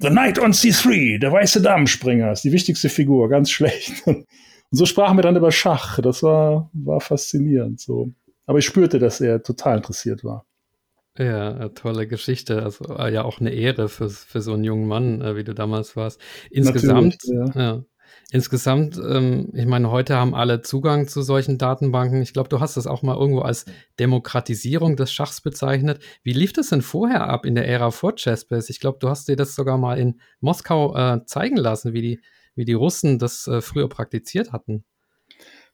The 0.00 0.08
Knight 0.08 0.38
on 0.38 0.52
C3, 0.52 1.18
der 1.18 1.32
weiße 1.32 1.62
Damenspringer, 1.62 2.30
ist 2.30 2.44
die 2.44 2.52
wichtigste 2.52 2.90
Figur, 2.90 3.30
ganz 3.30 3.50
schlecht. 3.50 4.06
Und 4.06 4.26
so 4.70 4.84
sprachen 4.84 5.16
wir 5.16 5.22
dann 5.22 5.36
über 5.36 5.50
Schach. 5.50 5.98
Das 6.00 6.22
war, 6.22 6.70
war 6.74 7.00
faszinierend. 7.00 7.80
So. 7.80 8.12
Aber 8.44 8.58
ich 8.58 8.66
spürte, 8.66 8.98
dass 8.98 9.20
er 9.20 9.42
total 9.42 9.78
interessiert 9.78 10.24
war. 10.24 10.44
Ja, 11.16 11.68
tolle 11.68 12.06
Geschichte. 12.08 12.62
Also 12.62 12.96
äh, 12.96 13.12
ja 13.12 13.24
auch 13.24 13.40
eine 13.40 13.50
Ehre 13.50 13.88
für, 13.88 14.10
für 14.10 14.40
so 14.40 14.52
einen 14.54 14.64
jungen 14.64 14.88
Mann, 14.88 15.20
äh, 15.20 15.36
wie 15.36 15.44
du 15.44 15.54
damals 15.54 15.96
warst. 15.96 16.20
Insgesamt, 16.50 17.18
ja. 17.24 17.44
ja. 17.54 17.84
Insgesamt, 18.30 18.96
ähm, 18.96 19.50
ich 19.52 19.66
meine, 19.66 19.90
heute 19.90 20.16
haben 20.16 20.34
alle 20.34 20.60
Zugang 20.62 21.06
zu 21.06 21.22
solchen 21.22 21.56
Datenbanken. 21.56 22.20
Ich 22.22 22.32
glaube, 22.32 22.48
du 22.48 22.58
hast 22.58 22.76
das 22.76 22.86
auch 22.86 23.02
mal 23.02 23.16
irgendwo 23.16 23.42
als 23.42 23.64
Demokratisierung 24.00 24.96
des 24.96 25.12
Schachs 25.12 25.40
bezeichnet. 25.40 26.00
Wie 26.22 26.32
lief 26.32 26.52
das 26.52 26.70
denn 26.70 26.82
vorher 26.82 27.28
ab 27.28 27.46
in 27.46 27.54
der 27.54 27.68
Ära 27.68 27.90
vor 27.90 28.14
Chessbase? 28.16 28.70
Ich 28.70 28.80
glaube, 28.80 28.98
du 29.00 29.08
hast 29.08 29.28
dir 29.28 29.36
das 29.36 29.54
sogar 29.54 29.78
mal 29.78 29.98
in 29.98 30.20
Moskau 30.40 30.96
äh, 30.96 31.24
zeigen 31.26 31.56
lassen, 31.56 31.92
wie 31.92 32.02
die, 32.02 32.20
wie 32.56 32.64
die 32.64 32.72
Russen 32.72 33.18
das 33.18 33.46
äh, 33.46 33.60
früher 33.60 33.88
praktiziert 33.88 34.52
hatten. 34.52 34.84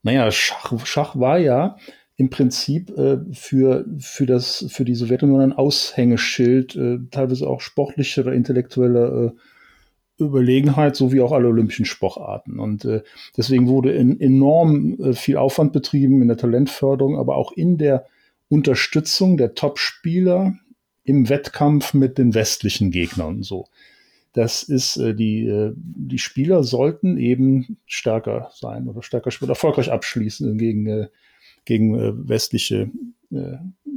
Naja, 0.02 0.30
Schach, 0.30 0.86
Schach 0.86 1.16
war 1.16 1.38
ja 1.38 1.76
im 2.20 2.28
Prinzip 2.28 2.90
äh, 2.98 3.16
für, 3.32 3.86
für, 3.98 4.26
das, 4.26 4.66
für 4.68 4.84
die 4.84 4.94
Sowjetunion 4.94 5.40
ein 5.40 5.52
Aushängeschild, 5.54 6.76
äh, 6.76 6.98
teilweise 7.10 7.48
auch 7.48 7.62
sportliche 7.62 8.20
oder 8.20 8.34
intellektuelle 8.34 9.32
äh, 10.18 10.22
Überlegenheit, 10.22 10.96
sowie 10.96 11.22
auch 11.22 11.32
alle 11.32 11.48
olympischen 11.48 11.86
Sportarten. 11.86 12.60
Und 12.60 12.84
äh, 12.84 13.00
deswegen 13.38 13.68
wurde 13.68 13.92
in, 13.92 14.20
enorm 14.20 15.00
äh, 15.00 15.12
viel 15.14 15.38
Aufwand 15.38 15.72
betrieben 15.72 16.20
in 16.20 16.28
der 16.28 16.36
Talentförderung, 16.36 17.16
aber 17.16 17.36
auch 17.36 17.52
in 17.52 17.78
der 17.78 18.04
Unterstützung 18.50 19.38
der 19.38 19.54
Top-Spieler 19.54 20.58
im 21.04 21.30
Wettkampf 21.30 21.94
mit 21.94 22.18
den 22.18 22.34
westlichen 22.34 22.90
Gegnern 22.90 23.36
und 23.36 23.44
so. 23.44 23.64
Das 24.34 24.62
ist, 24.62 24.98
äh, 24.98 25.14
die, 25.14 25.72
die 25.74 26.18
Spieler 26.18 26.64
sollten 26.64 27.16
eben 27.16 27.78
stärker 27.86 28.50
sein 28.52 28.88
oder 28.88 29.02
stärker 29.02 29.30
spielen, 29.30 29.48
erfolgreich 29.48 29.90
abschließen 29.90 30.58
gegen 30.58 31.08
gegen 31.64 31.94
äh, 31.94 32.28
westliche, 32.28 32.90
äh, 33.30 33.56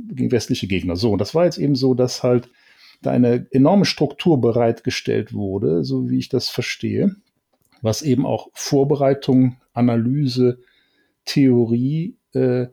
gegen 0.09 0.31
westliche 0.31 0.67
Gegner. 0.67 0.95
So, 0.95 1.11
und 1.11 1.19
das 1.19 1.35
war 1.35 1.45
jetzt 1.45 1.57
eben 1.57 1.75
so, 1.75 1.93
dass 1.93 2.23
halt 2.23 2.49
da 3.01 3.11
eine 3.11 3.47
enorme 3.51 3.85
Struktur 3.85 4.39
bereitgestellt 4.39 5.33
wurde, 5.33 5.83
so 5.83 6.09
wie 6.09 6.19
ich 6.19 6.29
das 6.29 6.49
verstehe, 6.49 7.15
was 7.81 8.01
eben 8.01 8.25
auch 8.25 8.49
Vorbereitung, 8.53 9.57
Analyse, 9.73 10.59
Theorie, 11.25 12.17
äh, 12.33 12.67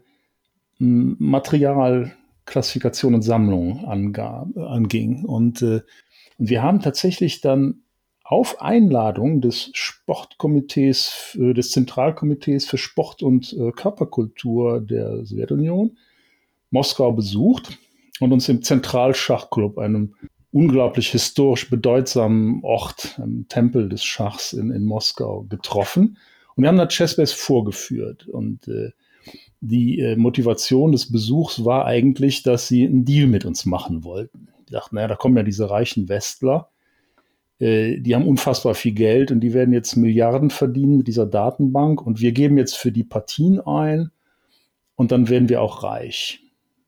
Material, 0.78 2.12
Klassifikation 2.46 3.14
und 3.14 3.22
Sammlung 3.22 3.84
anging. 3.84 5.24
Und, 5.24 5.62
und 5.62 5.84
wir 6.38 6.62
haben 6.62 6.80
tatsächlich 6.80 7.40
dann 7.40 7.82
auf 8.30 8.62
Einladung 8.62 9.40
des 9.40 9.70
Sportkomitees, 9.72 11.36
äh, 11.40 11.52
des 11.52 11.72
Zentralkomitees 11.72 12.64
für 12.64 12.78
Sport 12.78 13.24
und 13.24 13.52
äh, 13.54 13.72
Körperkultur 13.72 14.80
der 14.80 15.26
Sowjetunion 15.26 15.98
Moskau 16.70 17.10
besucht 17.10 17.76
und 18.20 18.32
uns 18.32 18.48
im 18.48 18.62
Zentralschachclub, 18.62 19.78
einem 19.78 20.14
unglaublich 20.52 21.08
historisch 21.08 21.70
bedeutsamen 21.70 22.60
Ort, 22.62 23.18
einem 23.20 23.48
Tempel 23.48 23.88
des 23.88 24.04
Schachs 24.04 24.52
in, 24.52 24.70
in 24.70 24.84
Moskau, 24.84 25.44
getroffen. 25.48 26.16
Und 26.54 26.62
wir 26.62 26.68
haben 26.68 26.78
da 26.78 26.86
Chessbase 26.86 27.34
vorgeführt. 27.34 28.28
Und 28.28 28.68
äh, 28.68 28.90
die 29.60 29.98
äh, 29.98 30.14
Motivation 30.14 30.92
des 30.92 31.10
Besuchs 31.10 31.64
war 31.64 31.84
eigentlich, 31.84 32.44
dass 32.44 32.68
sie 32.68 32.86
einen 32.86 33.04
Deal 33.04 33.26
mit 33.26 33.44
uns 33.44 33.66
machen 33.66 34.04
wollten. 34.04 34.46
Die 34.68 34.72
dachten, 34.72 34.94
naja, 34.94 35.08
da 35.08 35.16
kommen 35.16 35.36
ja 35.36 35.42
diese 35.42 35.68
reichen 35.68 36.08
Westler 36.08 36.70
die 37.60 38.14
haben 38.14 38.26
unfassbar 38.26 38.74
viel 38.74 38.92
Geld 38.92 39.30
und 39.30 39.40
die 39.40 39.52
werden 39.52 39.74
jetzt 39.74 39.96
Milliarden 39.96 40.50
verdienen 40.50 40.96
mit 40.96 41.08
dieser 41.08 41.26
Datenbank 41.26 42.00
und 42.00 42.20
wir 42.20 42.32
geben 42.32 42.56
jetzt 42.56 42.76
für 42.76 42.90
die 42.90 43.04
Partien 43.04 43.60
ein 43.60 44.10
und 44.96 45.12
dann 45.12 45.28
werden 45.28 45.48
wir 45.48 45.60
auch 45.60 45.82
reich. 45.82 46.40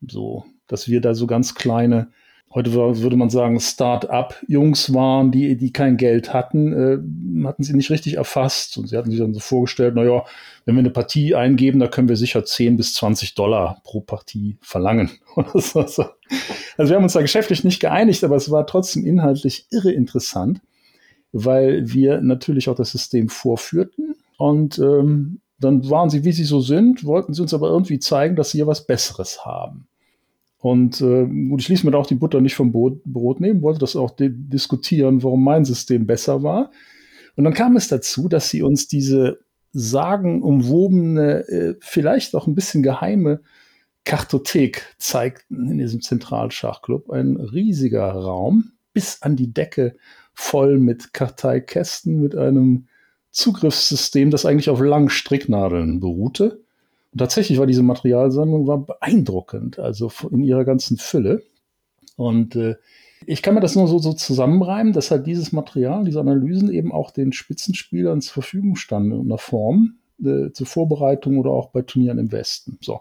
So, 0.07 0.45
dass 0.67 0.89
wir 0.89 1.01
da 1.01 1.15
so 1.15 1.27
ganz 1.27 1.55
kleine 1.55 2.09
heute 2.55 2.73
würde 2.75 3.17
man 3.17 3.31
sagen, 3.31 3.59
Start-up-Jungs 3.61 4.93
waren, 4.93 5.31
die, 5.31 5.57
die 5.57 5.73
kein 5.73 5.97
Geld 5.97 6.33
hatten, 6.33 6.73
äh, 6.73 7.47
hatten 7.47 7.63
sie 7.63 7.75
nicht 7.75 7.91
richtig 7.91 8.15
erfasst. 8.15 8.77
Und 8.79 8.89
sie 8.89 8.97
hatten 8.97 9.11
sich 9.11 9.21
dann 9.21 9.35
so 9.35 9.41
vorgestellt, 9.41 9.95
naja, 9.95 10.25
wenn 10.65 10.75
wir 10.75 10.81
eine 10.81 10.91
Partie 10.91 11.35
eingeben, 11.35 11.81
da 11.81 11.89
können 11.89 12.09
wir 12.09 12.17
sicher 12.17 12.45
10 12.45 12.77
bis 12.77 12.95
20 12.95 13.35
Dollar 13.35 13.81
pro 13.85 14.01
Partie 14.01 14.59
verlangen. 14.61 15.11
also 16.77 16.91
wir 16.91 16.97
haben 16.97 17.05
uns 17.05 17.13
da 17.13 17.21
geschäftlich 17.21 17.65
nicht 17.65 17.81
geeinigt, 17.81 18.25
aber 18.25 18.37
es 18.37 18.51
war 18.51 18.67
trotzdem 18.67 19.05
inhaltlich 19.07 19.67
irre 19.71 19.93
interessant, 19.93 20.61
weil 21.33 21.93
wir 21.93 22.21
natürlich 22.21 22.69
auch 22.69 22.77
das 22.77 22.91
System 22.91 23.29
vorführten. 23.29 24.15
Und 24.39 24.79
ähm, 24.79 25.41
dann 25.59 25.89
waren 25.89 26.11
sie, 26.11 26.25
wie 26.25 26.33
sie 26.33 26.45
so 26.45 26.61
sind, 26.61 27.05
wollten 27.05 27.35
sie 27.35 27.43
uns 27.43 27.55
aber 27.55 27.69
irgendwie 27.69 27.99
zeigen, 27.99 28.37
dass 28.37 28.51
sie 28.51 28.59
ja 28.59 28.67
was 28.67 28.87
Besseres 28.87 29.45
haben. 29.45 29.87
Und 30.59 31.01
äh, 31.01 31.27
gut, 31.27 31.61
ich 31.61 31.69
ließ 31.69 31.85
mir 31.85 31.91
da 31.91 31.99
auch 31.99 32.07
die 32.07 32.15
Butter 32.15 32.41
nicht 32.41 32.55
vom 32.55 32.71
Brot, 32.71 33.41
nehmen, 33.41 33.63
wollte 33.63 33.81
das 33.81 33.97
auch 33.97 34.13
diskutieren, 34.17 35.23
warum 35.23 35.43
mein 35.43 35.65
System 35.65 36.07
besser 36.07 36.43
war. 36.43 36.71
Und 37.37 37.45
dann 37.45 37.55
kam 37.55 37.77
es 37.77 37.89
dazu, 37.89 38.29
dass 38.29 38.49
sie 38.49 38.63
uns 38.63 38.87
diese 38.87 39.41
sagenumwobene, 39.73 41.49
äh, 41.49 41.75
vielleicht 41.81 42.35
auch 42.35 42.47
ein 42.47 42.55
bisschen 42.55 42.83
geheime 42.83 43.41
Kartothek 44.05 44.95
zeigten 44.99 45.71
in 45.71 45.79
diesem 45.79 46.01
Zentralschachclub. 46.01 47.11
Ein 47.11 47.37
riesiger 47.37 48.11
Raum, 48.11 48.73
bis 48.93 49.23
an 49.23 49.37
die 49.37 49.53
Decke 49.53 49.97
voll 50.35 50.79
mit 50.79 51.13
Karteikästen, 51.13 52.21
mit 52.21 52.37
einem 52.37 52.87
Zugriffssystem, 53.31 54.31
das 54.31 54.45
eigentlich 54.45 54.71
auf 54.71 54.81
langen 54.81 55.09
Stricknadeln 55.09 56.01
beruhte. 56.01 56.63
Und 57.13 57.19
tatsächlich 57.19 57.59
war 57.59 57.67
diese 57.67 57.83
Materialsammlung 57.83 58.67
war 58.67 58.79
beeindruckend, 58.79 59.79
also 59.79 60.11
in 60.31 60.43
ihrer 60.43 60.65
ganzen 60.65 60.97
Fülle. 60.97 61.43
Und 62.17 62.57
äh, 62.57 62.77
ich 63.27 63.43
kann 63.43 63.55
mir 63.55 63.61
das 63.61 63.77
nur 63.77 63.87
so, 63.87 63.99
so 63.99 64.13
zusammenreimen, 64.13 64.93
dass 64.93 65.11
halt 65.11 65.27
dieses 65.27 65.53
Material, 65.53 66.05
diese 66.05 66.21
Analysen 66.21 66.73
eben 66.73 66.93
auch 66.93 67.11
den 67.11 67.33
Spitzenspielern 67.33 68.21
zur 68.21 68.35
Verfügung 68.35 68.77
standen 68.77 69.13
in 69.13 69.21
einer 69.21 69.39
Form 69.39 69.99
äh, 70.23 70.51
zur 70.53 70.67
Vorbereitung 70.67 71.39
oder 71.39 71.51
auch 71.51 71.71
bei 71.71 71.83
Turnieren 71.83 72.19
im 72.19 72.33
Westen. 72.33 72.79
So. 72.81 73.01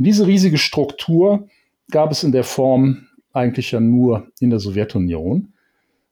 Und 0.00 0.06
diese 0.06 0.26
riesige 0.26 0.56
Struktur 0.56 1.46
gab 1.90 2.10
es 2.10 2.24
in 2.24 2.32
der 2.32 2.42
Form 2.42 3.06
eigentlich 3.34 3.72
ja 3.72 3.80
nur 3.80 4.28
in 4.40 4.48
der 4.48 4.58
Sowjetunion. 4.58 5.52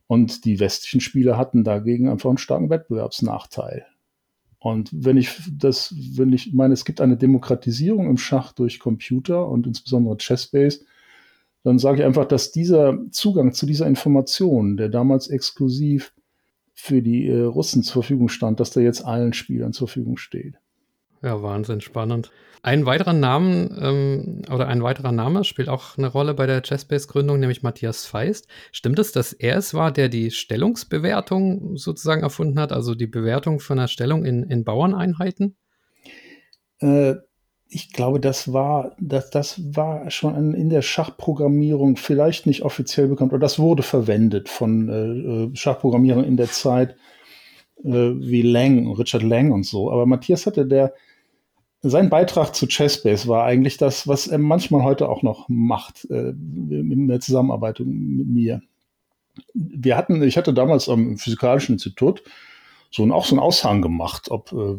Und 0.06 0.44
die 0.44 0.60
westlichen 0.60 1.00
Spieler 1.00 1.38
hatten 1.38 1.64
dagegen 1.64 2.06
einfach 2.06 2.28
einen 2.28 2.36
starken 2.36 2.68
Wettbewerbsnachteil. 2.68 3.86
Und 4.58 4.90
wenn 4.92 5.16
ich 5.16 5.40
das, 5.50 5.94
wenn 5.96 6.34
ich 6.34 6.52
meine, 6.52 6.74
es 6.74 6.84
gibt 6.84 7.00
eine 7.00 7.16
Demokratisierung 7.16 8.10
im 8.10 8.18
Schach 8.18 8.52
durch 8.52 8.78
Computer 8.78 9.48
und 9.48 9.66
insbesondere 9.66 10.18
Chessbase, 10.18 10.80
dann 11.62 11.78
sage 11.78 12.00
ich 12.00 12.04
einfach, 12.04 12.26
dass 12.26 12.52
dieser 12.52 12.98
Zugang 13.10 13.54
zu 13.54 13.64
dieser 13.64 13.86
Information, 13.86 14.76
der 14.76 14.90
damals 14.90 15.28
exklusiv 15.28 16.12
für 16.74 17.00
die 17.00 17.26
äh, 17.26 17.40
Russen 17.40 17.82
zur 17.82 18.02
Verfügung 18.02 18.28
stand, 18.28 18.60
dass 18.60 18.70
der 18.70 18.82
jetzt 18.82 19.02
allen 19.02 19.32
Spielern 19.32 19.72
zur 19.72 19.88
Verfügung 19.88 20.18
steht. 20.18 20.56
Ja, 21.22 21.42
Wahnsinn, 21.42 21.80
spannend. 21.80 22.30
Ein 22.62 22.86
weiterer 22.86 23.12
Namen 23.12 23.76
ähm, 23.80 24.42
oder 24.52 24.66
ein 24.68 24.82
weiterer 24.82 25.12
Name 25.12 25.44
spielt 25.44 25.68
auch 25.68 25.96
eine 25.96 26.08
Rolle 26.08 26.34
bei 26.34 26.46
der 26.46 26.62
Chessbase-Gründung, 26.62 27.38
nämlich 27.38 27.62
Matthias 27.62 28.06
Feist. 28.06 28.48
Stimmt 28.72 28.98
es, 28.98 29.12
dass 29.12 29.32
er 29.32 29.56
es 29.56 29.74
war, 29.74 29.92
der 29.92 30.08
die 30.08 30.30
Stellungsbewertung 30.30 31.76
sozusagen 31.76 32.22
erfunden 32.22 32.58
hat, 32.58 32.72
also 32.72 32.94
die 32.94 33.06
Bewertung 33.06 33.60
von 33.60 33.78
einer 33.78 33.88
Stellung 33.88 34.24
in, 34.24 34.42
in 34.44 34.64
Bauerneinheiten? 34.64 35.56
Äh, 36.80 37.14
ich 37.68 37.92
glaube, 37.92 38.18
das 38.18 38.52
war, 38.52 38.96
das, 39.00 39.30
das 39.30 39.60
war 39.76 40.10
schon 40.10 40.54
in 40.54 40.70
der 40.70 40.82
Schachprogrammierung 40.82 41.96
vielleicht 41.96 42.46
nicht 42.46 42.62
offiziell 42.62 43.08
bekannt, 43.08 43.32
oder 43.32 43.40
das 43.40 43.58
wurde 43.58 43.82
verwendet 43.82 44.48
von 44.48 44.88
äh, 44.88 45.50
äh 45.52 45.56
Schachprogrammierern 45.56 46.24
in 46.24 46.36
der 46.36 46.50
Zeit 46.50 46.96
äh, 47.84 47.90
wie 47.90 48.42
Lang, 48.42 48.90
Richard 48.92 49.22
Lang 49.22 49.52
und 49.52 49.64
so. 49.64 49.92
Aber 49.92 50.06
Matthias 50.06 50.46
hatte 50.46 50.66
der 50.66 50.94
sein 51.82 52.10
Beitrag 52.10 52.54
zu 52.54 52.66
Chessbase 52.66 53.28
war 53.28 53.44
eigentlich 53.44 53.76
das, 53.76 54.08
was 54.08 54.26
er 54.26 54.38
manchmal 54.38 54.82
heute 54.82 55.08
auch 55.08 55.22
noch 55.22 55.48
macht, 55.48 56.06
äh, 56.10 56.30
in 56.30 57.08
der 57.08 57.20
Zusammenarbeit 57.20 57.80
mit 57.80 58.26
mir. 58.26 58.62
Wir 59.54 59.96
hatten, 59.96 60.22
ich 60.22 60.36
hatte 60.36 60.52
damals 60.52 60.88
am 60.88 61.16
Physikalischen 61.18 61.74
Institut 61.74 62.22
so 62.90 63.04
ein, 63.04 63.12
auch 63.12 63.24
so 63.24 63.36
einen 63.36 63.42
Aushang 63.42 63.82
gemacht, 63.82 64.30
ob, 64.30 64.52
äh, 64.52 64.76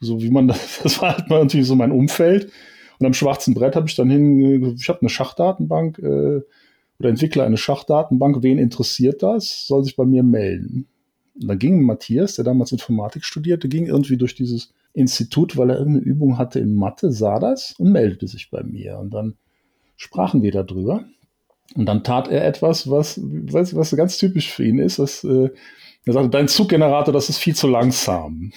so 0.00 0.20
wie 0.20 0.30
man, 0.30 0.48
das, 0.48 0.80
das 0.82 1.00
war 1.00 1.16
halt 1.16 1.30
irgendwie 1.30 1.62
so 1.62 1.74
mein 1.74 1.92
Umfeld. 1.92 2.52
Und 2.98 3.06
am 3.06 3.14
schwarzen 3.14 3.54
Brett 3.54 3.76
habe 3.76 3.88
ich 3.88 3.94
dann 3.94 4.10
hin, 4.10 4.76
ich 4.78 4.88
habe 4.88 5.00
eine 5.00 5.10
Schachdatenbank 5.10 5.98
äh, 5.98 6.40
oder 6.98 7.08
entwickle 7.08 7.44
eine 7.44 7.58
Schachdatenbank. 7.58 8.42
Wen 8.42 8.58
interessiert 8.58 9.22
das? 9.22 9.66
Soll 9.66 9.84
sich 9.84 9.96
bei 9.96 10.04
mir 10.04 10.22
melden. 10.22 10.88
Und 11.34 11.48
dann 11.48 11.58
ging 11.58 11.82
Matthias, 11.82 12.34
der 12.34 12.44
damals 12.44 12.72
Informatik 12.72 13.24
studierte, 13.24 13.68
ging 13.68 13.86
irgendwie 13.86 14.16
durch 14.16 14.34
dieses 14.34 14.72
Institut, 14.96 15.58
weil 15.58 15.70
er 15.70 15.78
irgendeine 15.78 16.06
Übung 16.06 16.38
hatte 16.38 16.58
in 16.58 16.74
Mathe, 16.74 17.12
sah 17.12 17.38
das 17.38 17.74
und 17.78 17.92
meldete 17.92 18.26
sich 18.26 18.50
bei 18.50 18.62
mir. 18.62 18.98
Und 18.98 19.12
dann 19.12 19.36
sprachen 19.96 20.42
wir 20.42 20.52
darüber. 20.52 21.04
Und 21.74 21.86
dann 21.86 22.02
tat 22.02 22.28
er 22.28 22.46
etwas, 22.46 22.90
was, 22.90 23.20
was, 23.22 23.76
was 23.76 23.94
ganz 23.94 24.16
typisch 24.16 24.50
für 24.50 24.64
ihn 24.64 24.78
ist. 24.78 24.98
Dass, 24.98 25.22
äh, 25.22 25.50
er 26.06 26.12
sagte, 26.12 26.30
dein 26.30 26.48
Zuggenerator, 26.48 27.12
das 27.12 27.28
ist 27.28 27.38
viel 27.38 27.54
zu 27.54 27.68
langsam. 27.68 28.52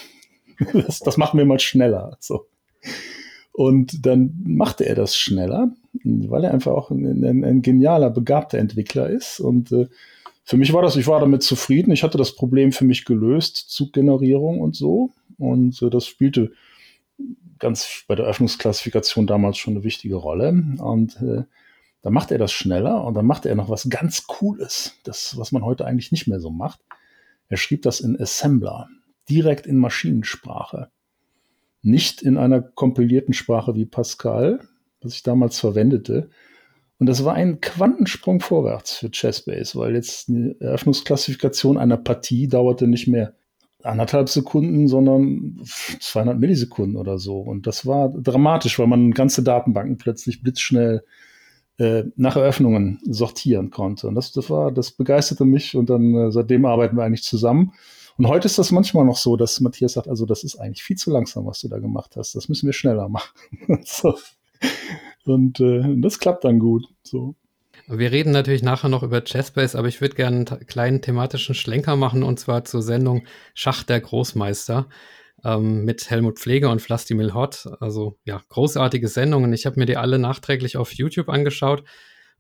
das, 0.74 1.00
das 1.00 1.18
machen 1.18 1.38
wir 1.38 1.46
mal 1.46 1.60
schneller. 1.60 2.16
So. 2.22 2.46
Und 3.52 4.06
dann 4.06 4.42
machte 4.46 4.86
er 4.86 4.96
das 4.96 5.18
schneller, 5.18 5.74
weil 6.06 6.46
er 6.46 6.54
einfach 6.54 6.72
auch 6.72 6.90
ein, 6.90 7.26
ein, 7.26 7.44
ein 7.44 7.62
genialer, 7.62 8.12
begabter 8.12 8.60
Entwickler 8.60 9.10
ist. 9.10 9.42
Und 9.42 9.74
äh, 9.74 9.88
für 10.46 10.56
mich 10.56 10.72
war 10.72 10.84
das, 10.84 10.96
ich 10.96 11.08
war 11.08 11.20
damit 11.20 11.44
zufrieden. 11.44 11.92
Ich 11.92 12.04
hatte 12.04 12.18
das 12.18 12.34
Problem 12.36 12.72
für 12.72 12.86
mich 12.86 13.04
gelöst, 13.04 13.58
Zuggenerierung 13.58 14.62
und 14.62 14.78
so. 14.78 15.12
Und 15.40 15.82
äh, 15.82 15.90
das 15.90 16.06
spielte 16.06 16.52
ganz 17.58 18.04
bei 18.08 18.16
der 18.16 18.26
Öffnungsklassifikation 18.26 19.26
damals 19.28 19.58
schon 19.58 19.74
eine 19.74 19.84
wichtige 19.84 20.16
Rolle. 20.16 20.50
Und 20.78 21.22
äh, 21.22 21.44
dann 22.02 22.14
macht 22.14 22.32
er 22.32 22.38
das 22.38 22.52
schneller 22.52 23.04
und 23.04 23.16
dann 23.16 23.26
macht 23.26 23.46
er 23.46 23.56
noch 23.56 23.70
was 23.70 23.90
ganz 23.90 24.28
Cooles, 24.28 24.96
das, 25.04 25.38
was 25.38 25.52
man 25.52 25.66
heute 25.66 25.86
eigentlich 25.86 26.12
nicht 26.12 26.28
mehr 26.28 26.40
so 26.40 26.50
macht. 26.50 26.80
Er 27.50 27.58
schrieb 27.58 27.82
das 27.82 28.00
in 28.00 28.20
Assembler, 28.20 28.88
direkt 29.28 29.68
in 29.68 29.78
Maschinensprache. 29.78 30.92
nicht 31.82 32.22
in 32.22 32.38
einer 32.38 32.62
kompilierten 32.62 33.34
Sprache 33.34 33.76
wie 33.76 33.86
Pascal, 33.86 34.60
was 35.02 35.14
ich 35.14 35.24
damals 35.24 35.60
verwendete. 35.60 36.30
Und 36.98 37.08
das 37.08 37.24
war 37.24 37.34
ein 37.34 37.62
Quantensprung 37.62 38.42
vorwärts 38.42 38.98
für 38.98 39.10
Chessbase, 39.10 39.78
weil 39.80 39.96
jetzt 39.96 40.30
eine 40.30 40.56
Eröffnungsklassifikation 40.60 41.78
einer 41.78 41.98
Partie 41.98 42.48
dauerte 42.50 42.88
nicht 42.88 43.08
mehr 43.08 43.36
anderthalb 43.84 44.30
Sekunden, 44.30 44.88
sondern 44.88 45.62
200 46.00 46.38
Millisekunden 46.40 46.98
oder 46.98 47.18
so. 47.18 47.40
Und 47.40 47.68
das 47.68 47.86
war 47.86 48.10
dramatisch, 48.10 48.78
weil 48.80 48.88
man 48.88 49.12
ganze 49.12 49.44
Datenbanken 49.44 49.98
plötzlich 49.98 50.42
blitzschnell 50.42 51.04
äh, 51.78 52.04
nach 52.18 52.36
Eröffnungen 52.36 53.00
sortieren 53.04 53.70
konnte. 53.70 54.08
Und 54.08 54.16
das, 54.16 54.32
das 54.32 54.50
war, 54.50 54.72
das 54.72 54.92
begeisterte 54.92 55.46
mich 55.46 55.76
und 55.76 55.90
dann 55.90 56.14
äh, 56.14 56.32
seitdem 56.32 56.66
arbeiten 56.66 56.98
wir 56.98 57.04
eigentlich 57.04 57.24
zusammen. 57.24 57.74
Und 58.18 58.28
heute 58.28 58.48
ist 58.48 58.60
das 58.60 58.72
manchmal 58.72 59.06
noch 59.06 59.16
so, 59.16 59.38
dass 59.38 59.62
Matthias 59.62 59.94
sagt, 59.94 60.10
also 60.10 60.26
das 60.26 60.44
ist 60.44 60.58
eigentlich 60.58 60.84
viel 60.84 60.98
zu 60.98 61.10
langsam, 61.10 61.46
was 61.46 61.62
du 61.62 61.70
da 61.70 61.80
gemacht 61.80 62.18
hast. 62.18 62.36
Das 62.36 62.50
müssen 62.50 62.66
wir 62.66 62.74
schneller 62.74 63.08
machen. 63.10 63.32
so. 63.86 64.16
Und 65.24 65.62
äh, 65.62 65.96
das 66.02 66.20
klappt 66.20 66.44
dann 66.44 66.60
gut. 66.60 66.86
So. 67.02 67.36
Wir 67.92 68.12
reden 68.12 68.32
natürlich 68.32 68.62
nachher 68.62 68.88
noch 68.88 69.02
über 69.02 69.22
Chessbase, 69.22 69.76
aber 69.76 69.88
ich 69.88 70.00
würde 70.00 70.16
gerne 70.16 70.46
einen 70.52 70.68
kleinen 70.68 71.02
thematischen 71.02 71.56
Schlenker 71.56 71.96
machen 71.96 72.22
und 72.22 72.40
zwar 72.40 72.64
zur 72.64 72.84
Sendung 72.84 73.26
Schach 73.56 73.82
der 73.82 74.00
Großmeister 74.00 74.88
ähm, 75.44 75.86
mit 75.86 76.08
Helmut 76.08 76.38
Pfleger 76.38 76.70
und 76.70 76.84
Vlastimil 76.84 77.34
Hott. 77.34 77.68
Also 77.80 78.20
ja, 78.26 78.44
großartige 78.50 79.08
Sendungen. 79.08 79.54
Ich 79.54 79.66
habe 79.66 79.80
mir 79.80 79.88
die 79.88 79.98
alle 79.98 80.20
nachträglich 80.20 80.78
auf 80.78 80.94
YouTube 80.94 81.30
angeschaut. 81.30 81.84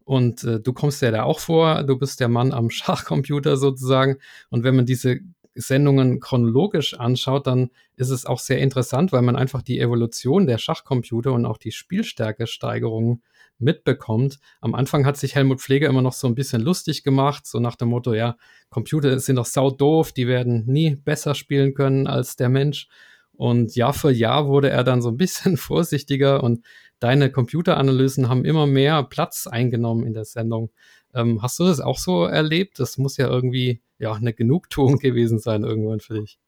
Und 0.03 0.43
äh, 0.43 0.59
du 0.59 0.71
kommst 0.71 1.01
ja 1.01 1.09
da 1.09 1.23
auch 1.23 1.39
vor, 1.39 1.81
du 1.81 1.97
bist 1.97 2.19
der 2.19 2.27
Mann 2.27 2.53
am 2.53 2.69
Schachcomputer 2.69 3.57
sozusagen. 3.57 4.17
Und 4.51 4.63
wenn 4.63 4.75
man 4.75 4.85
diese 4.85 5.17
Sendungen 5.55 6.19
chronologisch 6.19 6.93
anschaut, 6.93 7.47
dann 7.47 7.71
ist 7.95 8.11
es 8.11 8.27
auch 8.27 8.39
sehr 8.39 8.59
interessant, 8.59 9.11
weil 9.11 9.23
man 9.23 9.35
einfach 9.35 9.63
die 9.63 9.79
Evolution 9.79 10.45
der 10.45 10.59
Schachcomputer 10.59 11.33
und 11.33 11.47
auch 11.47 11.57
die 11.57 11.71
Spielstärke-Steigerungen 11.71 13.23
mitbekommt. 13.59 14.39
Am 14.61 14.73
Anfang 14.73 15.05
hat 15.05 15.17
sich 15.17 15.35
Helmut 15.35 15.61
Pfleger 15.61 15.87
immer 15.87 16.01
noch 16.01 16.13
so 16.13 16.27
ein 16.27 16.35
bisschen 16.35 16.61
lustig 16.61 17.03
gemacht, 17.03 17.45
so 17.45 17.59
nach 17.59 17.75
dem 17.75 17.89
Motto, 17.89 18.13
ja, 18.13 18.37
Computer 18.69 19.19
sind 19.19 19.35
doch 19.35 19.45
sau 19.45 19.69
doof, 19.69 20.11
die 20.11 20.27
werden 20.27 20.65
nie 20.65 20.95
besser 20.95 21.35
spielen 21.35 21.73
können 21.73 22.07
als 22.07 22.35
der 22.35 22.49
Mensch. 22.49 22.87
Und 23.33 23.75
Jahr 23.75 23.93
für 23.93 24.11
Jahr 24.11 24.47
wurde 24.47 24.69
er 24.69 24.83
dann 24.83 25.01
so 25.01 25.09
ein 25.09 25.17
bisschen 25.17 25.55
vorsichtiger 25.57 26.43
und 26.43 26.65
deine 26.99 27.31
Computeranalysen 27.31 28.27
haben 28.27 28.43
immer 28.43 28.67
mehr 28.67 29.03
Platz 29.03 29.47
eingenommen 29.47 30.05
in 30.05 30.13
der 30.13 30.25
Sendung. 30.25 30.71
Ähm, 31.13 31.41
hast 31.41 31.59
du 31.59 31.63
das 31.63 31.79
auch 31.79 31.97
so 31.97 32.25
erlebt? 32.25 32.79
Das 32.79 32.97
muss 32.97 33.17
ja 33.17 33.27
irgendwie 33.27 33.81
ja 33.97 34.13
eine 34.13 34.33
Genugtuung 34.33 34.97
gewesen 34.99 35.39
sein 35.39 35.63
irgendwann 35.63 35.99
für 35.99 36.19
dich. 36.19 36.39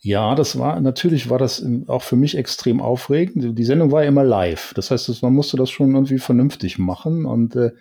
Ja, 0.00 0.34
das 0.36 0.58
war, 0.58 0.80
natürlich 0.80 1.28
war 1.28 1.38
das 1.38 1.64
auch 1.88 2.02
für 2.02 2.16
mich 2.16 2.36
extrem 2.36 2.80
aufregend. 2.80 3.58
Die 3.58 3.64
Sendung 3.64 3.90
war 3.90 4.02
ja 4.02 4.08
immer 4.08 4.24
live. 4.24 4.72
Das 4.74 4.90
heißt, 4.90 5.22
man 5.22 5.34
musste 5.34 5.56
das 5.56 5.70
schon 5.70 5.92
irgendwie 5.92 6.18
vernünftig 6.18 6.78
machen. 6.78 7.24
Und 7.26 7.56
äh, 7.56 7.72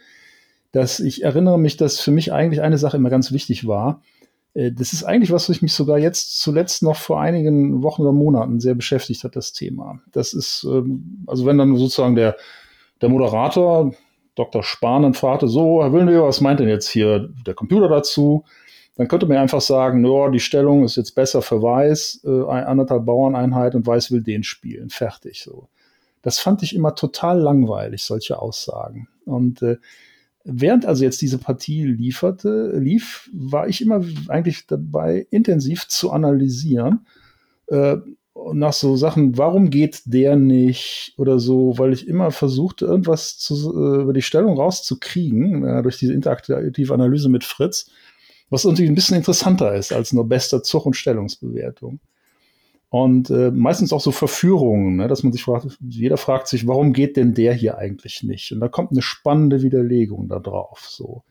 dass 0.72 1.00
ich 1.00 1.24
erinnere 1.24 1.60
mich, 1.60 1.78
dass 1.78 2.00
für 2.00 2.12
mich 2.12 2.34
eigentlich 2.34 2.62
eine 2.62 2.78
Sache 2.78 2.98
immer 2.98 3.12
ganz 3.12 3.32
wichtig 3.32 3.68
war. 3.68 4.02
Äh, 4.56 4.72
das 4.72 4.94
ist 4.94 5.04
eigentlich 5.04 5.32
was, 5.32 5.50
was 5.50 5.62
mich 5.62 5.74
sogar 5.74 6.00
jetzt 6.00 6.40
zuletzt 6.40 6.82
noch 6.82 6.96
vor 6.96 7.22
einigen 7.22 7.84
Wochen 7.84 8.02
oder 8.02 8.12
Monaten 8.12 8.60
sehr 8.60 8.76
beschäftigt 8.76 9.24
hat, 9.24 9.36
das 9.36 9.54
Thema. 9.54 10.00
Das 10.12 10.34
ist, 10.34 10.66
ähm, 10.68 11.24
also 11.28 11.46
wenn 11.46 11.60
dann 11.60 11.76
sozusagen 11.76 12.16
der, 12.16 12.36
der 13.02 13.10
Moderator, 13.10 13.94
Dr. 14.36 14.64
Spahn, 14.64 15.04
dann 15.04 15.14
fragte, 15.14 15.48
so, 15.48 15.84
Herr 15.84 15.94
Willenweber, 15.94 16.28
was 16.28 16.42
meint 16.42 16.60
denn 16.60 16.68
jetzt 16.68 16.90
hier 16.90 17.30
der 17.46 17.54
Computer 17.54 17.90
dazu? 17.90 18.44
Dann 18.98 19.08
könnte 19.08 19.28
man 19.28 19.38
einfach 19.38 19.62
sagen, 19.62 20.04
ja, 20.04 20.30
die 20.30 20.40
Stellung 20.40 20.84
ist 20.84 20.96
jetzt 20.96 21.14
besser 21.14 21.44
für 21.44 21.62
Weiß, 21.62 22.22
äh, 22.26 22.42
anderthalb 22.50 23.06
Bauerneinheit 23.06 23.76
und 23.76 23.86
Weiß 23.86 24.12
will 24.12 24.22
den 24.22 24.44
spielen. 24.44 24.90
Fertig. 24.90 25.44
So. 25.44 25.70
Das 26.24 26.40
fand 26.40 26.64
ich 26.64 26.76
immer 26.76 26.96
total 26.96 27.40
langweilig, 27.40 28.04
solche 28.04 28.42
Aussagen. 28.42 29.08
Und 29.26 29.62
äh, 29.62 29.78
während 30.44 30.88
also 30.88 31.04
jetzt 31.04 31.22
diese 31.22 31.38
Partie 31.38 31.86
lieferte, 31.86 32.72
lief, 32.78 33.30
war 33.34 33.68
ich 33.68 33.82
immer 33.82 34.04
eigentlich 34.30 34.66
dabei, 34.66 35.28
intensiv 35.30 35.88
zu 35.88 36.12
analysieren. 36.12 37.06
Äh, 37.68 37.98
nach 38.54 38.74
so 38.74 38.96
Sachen, 38.96 39.38
warum 39.38 39.70
geht 39.70 40.02
der 40.06 40.36
nicht 40.36 41.14
oder 41.18 41.40
so, 41.40 41.78
weil 41.78 41.94
ich 41.94 42.08
immer 42.08 42.32
versuchte, 42.32 42.86
irgendwas 42.86 43.38
zu, 43.38 43.74
äh, 43.76 44.02
über 44.02 44.14
die 44.14 44.22
Stellung 44.22 44.58
rauszukriegen, 44.58 45.66
äh, 45.66 45.84
durch 45.84 45.98
diese 45.98 46.14
interaktive 46.14 46.94
Analyse 46.94 47.30
mit 47.30 47.44
Fritz 47.44 47.92
was 48.50 48.66
irgendwie 48.66 48.88
ein 48.88 48.96
bisschen 48.96 49.18
interessanter 49.18 49.76
ist 49.76 49.92
als 49.92 50.14
nur 50.14 50.28
bester 50.28 50.64
Zug- 50.64 50.86
und 50.86 50.96
Stellungsbewertung. 50.96 52.00
Und 52.90 53.30
äh, 53.30 53.52
meistens 53.52 53.92
auch 53.92 54.00
so 54.00 54.12
Verführungen, 54.12 54.96
ne, 54.96 55.08
dass 55.10 55.24
man 55.24 55.34
sich 55.34 55.44
fragt, 55.44 55.78
jeder 55.82 56.16
fragt 56.16 56.48
sich, 56.48 56.68
warum 56.68 56.94
geht 56.94 57.18
denn 57.18 57.34
der 57.34 57.54
hier 57.54 57.78
eigentlich 57.78 58.24
nicht? 58.24 58.52
Und 58.54 58.62
da 58.62 58.70
kommt 58.70 58.92
eine 58.92 59.02
spannende 59.02 59.62
Widerlegung 59.62 60.30
da 60.30 60.40
drauf. 60.40 60.86
So. 60.90 61.24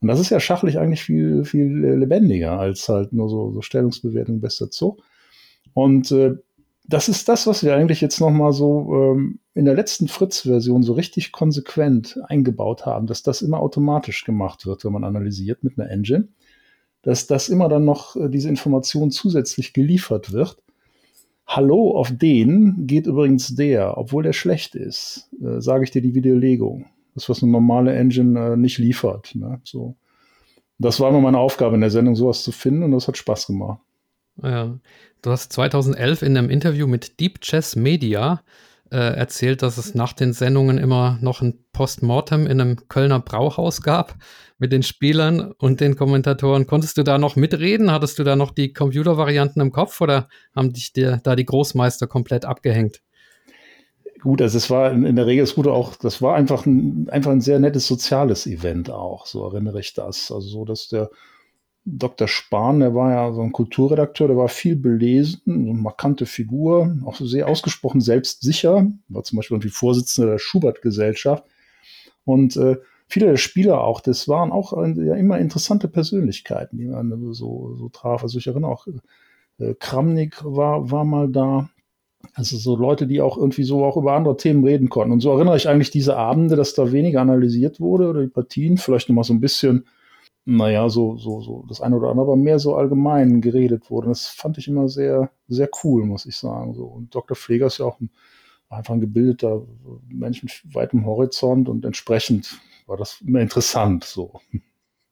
Und 0.00 0.08
das 0.08 0.20
ist 0.20 0.30
ja 0.30 0.38
schachlich 0.38 0.78
eigentlich 0.78 1.02
viel, 1.02 1.44
viel 1.44 1.66
lebendiger 1.66 2.58
als 2.58 2.88
halt 2.88 3.12
nur 3.12 3.28
so, 3.28 3.50
so 3.50 3.62
Stellungsbewertung, 3.62 4.40
bester 4.40 4.70
Zug. 4.70 5.02
Und 5.74 6.12
äh, 6.12 6.34
das 6.88 7.08
ist 7.08 7.28
das, 7.28 7.46
was 7.46 7.64
wir 7.64 7.74
eigentlich 7.74 8.00
jetzt 8.00 8.20
nochmal 8.20 8.52
so 8.52 8.88
ähm, 8.92 9.40
in 9.54 9.64
der 9.64 9.74
letzten 9.74 10.08
Fritz-Version 10.08 10.82
so 10.82 10.92
richtig 10.92 11.32
konsequent 11.32 12.18
eingebaut 12.28 12.86
haben, 12.86 13.06
dass 13.06 13.22
das 13.22 13.42
immer 13.42 13.60
automatisch 13.60 14.24
gemacht 14.24 14.66
wird, 14.66 14.84
wenn 14.84 14.92
man 14.92 15.04
analysiert 15.04 15.64
mit 15.64 15.78
einer 15.78 15.90
Engine, 15.90 16.28
dass 17.02 17.26
das 17.26 17.48
immer 17.48 17.68
dann 17.68 17.84
noch 17.84 18.16
äh, 18.16 18.28
diese 18.28 18.48
Information 18.48 19.10
zusätzlich 19.10 19.72
geliefert 19.72 20.32
wird. 20.32 20.62
Hallo, 21.46 21.96
auf 21.96 22.10
den 22.16 22.86
geht 22.86 23.06
übrigens 23.06 23.54
der, 23.54 23.98
obwohl 23.98 24.22
der 24.22 24.32
schlecht 24.32 24.74
ist, 24.74 25.28
äh, 25.40 25.60
sage 25.60 25.84
ich 25.84 25.90
dir 25.90 26.02
die 26.02 26.14
Widerlegung. 26.14 26.86
Das, 27.14 27.28
was 27.28 27.42
eine 27.42 27.50
normale 27.50 27.94
Engine 27.94 28.52
äh, 28.52 28.56
nicht 28.56 28.78
liefert. 28.78 29.34
Ne? 29.34 29.60
So. 29.64 29.96
Das 30.78 31.00
war 31.00 31.08
immer 31.08 31.20
meine 31.20 31.38
Aufgabe 31.38 31.74
in 31.74 31.80
der 31.80 31.90
Sendung, 31.90 32.14
sowas 32.14 32.42
zu 32.42 32.52
finden 32.52 32.82
und 32.82 32.92
das 32.92 33.08
hat 33.08 33.16
Spaß 33.16 33.48
gemacht. 33.48 33.80
Ja. 34.42 34.78
Du 35.22 35.30
hast 35.30 35.52
2011 35.52 36.22
in 36.22 36.36
einem 36.36 36.50
Interview 36.50 36.86
mit 36.86 37.18
Deep 37.20 37.40
Chess 37.40 37.74
Media 37.74 38.42
äh, 38.90 38.96
erzählt, 38.96 39.62
dass 39.62 39.78
es 39.78 39.94
nach 39.94 40.12
den 40.12 40.32
Sendungen 40.32 40.78
immer 40.78 41.18
noch 41.20 41.42
ein 41.42 41.58
Postmortem 41.72 42.46
in 42.46 42.60
einem 42.60 42.88
Kölner 42.88 43.18
Brauhaus 43.18 43.82
gab 43.82 44.14
mit 44.58 44.72
den 44.72 44.82
Spielern 44.82 45.52
und 45.58 45.80
den 45.80 45.96
Kommentatoren. 45.96 46.66
Konntest 46.66 46.96
du 46.96 47.02
da 47.02 47.18
noch 47.18 47.36
mitreden? 47.36 47.90
Hattest 47.90 48.18
du 48.18 48.24
da 48.24 48.36
noch 48.36 48.52
die 48.52 48.72
Computervarianten 48.72 49.60
im 49.60 49.72
Kopf 49.72 50.00
oder 50.00 50.28
haben 50.54 50.72
dich 50.72 50.92
dir 50.92 51.20
da 51.22 51.34
die 51.34 51.44
Großmeister 51.44 52.06
komplett 52.06 52.44
abgehängt? 52.44 53.02
Gut, 54.20 54.40
also 54.40 54.56
es 54.56 54.70
war 54.70 54.92
in, 54.92 55.16
der 55.16 55.26
Regel 55.26 55.44
das 55.44 55.54
Gute 55.54 55.72
auch, 55.72 55.94
das 55.96 56.22
war 56.22 56.36
einfach 56.36 56.64
ein, 56.64 57.08
einfach 57.10 57.32
ein 57.32 57.40
sehr 57.40 57.58
nettes 57.58 57.86
soziales 57.86 58.46
Event 58.46 58.90
auch, 58.90 59.26
so 59.26 59.44
erinnere 59.44 59.80
ich 59.80 59.94
das. 59.94 60.32
Also 60.32 60.48
so, 60.48 60.64
dass 60.64 60.88
der 60.88 61.10
Dr. 61.88 62.26
Spahn, 62.26 62.80
der 62.80 62.96
war 62.96 63.12
ja 63.12 63.32
so 63.32 63.42
ein 63.42 63.52
Kulturredakteur, 63.52 64.26
der 64.26 64.36
war 64.36 64.48
viel 64.48 64.74
belesen, 64.74 65.40
eine 65.46 65.72
markante 65.72 66.26
Figur, 66.26 66.98
auch 67.04 67.14
sehr 67.20 67.46
ausgesprochen 67.46 68.00
selbstsicher, 68.00 68.90
war 69.08 69.22
zum 69.22 69.36
Beispiel 69.36 69.54
irgendwie 69.54 69.70
Vorsitzender 69.70 70.32
der 70.32 70.38
Schubert-Gesellschaft. 70.38 71.44
Und 72.24 72.56
äh, 72.56 72.78
viele 73.06 73.26
der 73.26 73.36
Spieler 73.36 73.84
auch, 73.84 74.00
das 74.00 74.26
waren 74.26 74.50
auch 74.50 74.72
ja, 74.96 75.14
immer 75.14 75.38
interessante 75.38 75.86
Persönlichkeiten, 75.86 76.76
die 76.76 76.86
man 76.86 77.32
so, 77.32 77.76
so 77.76 77.88
traf. 77.88 78.24
Also 78.24 78.38
ich 78.38 78.48
erinnere 78.48 78.72
auch, 78.72 78.88
äh, 79.58 79.74
Kramnik 79.78 80.44
war, 80.44 80.90
war 80.90 81.04
mal 81.04 81.28
da. 81.28 81.70
Also 82.34 82.56
so 82.56 82.74
Leute, 82.74 83.06
die 83.06 83.20
auch 83.20 83.36
irgendwie 83.36 83.62
so 83.62 83.84
auch 83.84 83.96
über 83.96 84.14
andere 84.14 84.36
Themen 84.36 84.64
reden 84.64 84.88
konnten. 84.88 85.12
Und 85.12 85.20
so 85.20 85.30
erinnere 85.30 85.56
ich 85.56 85.68
eigentlich 85.68 85.92
diese 85.92 86.16
Abende, 86.16 86.56
dass 86.56 86.74
da 86.74 86.90
weniger 86.90 87.20
analysiert 87.20 87.78
wurde 87.78 88.08
oder 88.08 88.22
die 88.22 88.28
Partien, 88.28 88.76
vielleicht 88.76 89.08
nochmal 89.08 89.22
so 89.22 89.32
ein 89.32 89.40
bisschen 89.40 89.86
naja, 90.48 90.88
so, 90.88 91.18
so, 91.18 91.40
so 91.40 91.64
das 91.68 91.80
eine 91.80 91.96
oder 91.96 92.08
andere, 92.08 92.26
aber 92.26 92.36
mehr 92.36 92.60
so 92.60 92.76
allgemein 92.76 93.40
geredet 93.40 93.90
wurde. 93.90 94.08
Das 94.08 94.28
fand 94.28 94.56
ich 94.58 94.68
immer 94.68 94.88
sehr, 94.88 95.30
sehr 95.48 95.68
cool, 95.82 96.06
muss 96.06 96.24
ich 96.24 96.36
sagen. 96.36 96.72
So. 96.72 96.84
Und 96.84 97.12
Dr. 97.14 97.36
Pfleger 97.36 97.66
ist 97.66 97.78
ja 97.78 97.86
auch 97.86 98.00
ein, 98.00 98.10
einfach 98.68 98.94
ein 98.94 99.00
gebildeter 99.00 99.66
Mensch 100.08 100.44
mit 100.44 100.62
weitem 100.72 101.04
Horizont 101.04 101.68
und 101.68 101.84
entsprechend 101.84 102.60
war 102.86 102.96
das 102.96 103.20
immer 103.26 103.40
interessant, 103.40 104.04
so. 104.04 104.40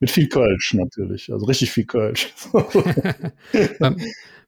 Mit 0.01 0.11
viel 0.11 0.29
Kölsch 0.29 0.75
natürlich, 0.75 1.33
also 1.33 1.47
richtig 1.47 1.71
viel 1.71 1.87
Kölsch. 1.87 2.35
beim, 3.79 3.97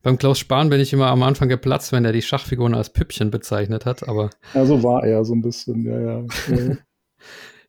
beim 0.03 0.18
Klaus 0.18 0.40
Spahn 0.40 0.68
bin 0.68 0.81
ich 0.81 0.92
immer 0.92 1.07
am 1.07 1.22
Anfang 1.22 1.49
geplatzt, 1.49 1.92
wenn 1.92 2.05
er 2.05 2.12
die 2.12 2.20
Schachfiguren 2.20 2.75
als 2.75 2.90
Püppchen 2.92 3.31
bezeichnet 3.31 3.87
hat, 3.87 4.07
aber. 4.07 4.31
Ja, 4.55 4.66
so 4.66 4.83
war 4.83 5.05
er 5.05 5.25
so 5.25 5.35
ein 5.35 5.42
bisschen, 5.42 5.85
ja, 5.85 6.01
ja. 6.01 6.25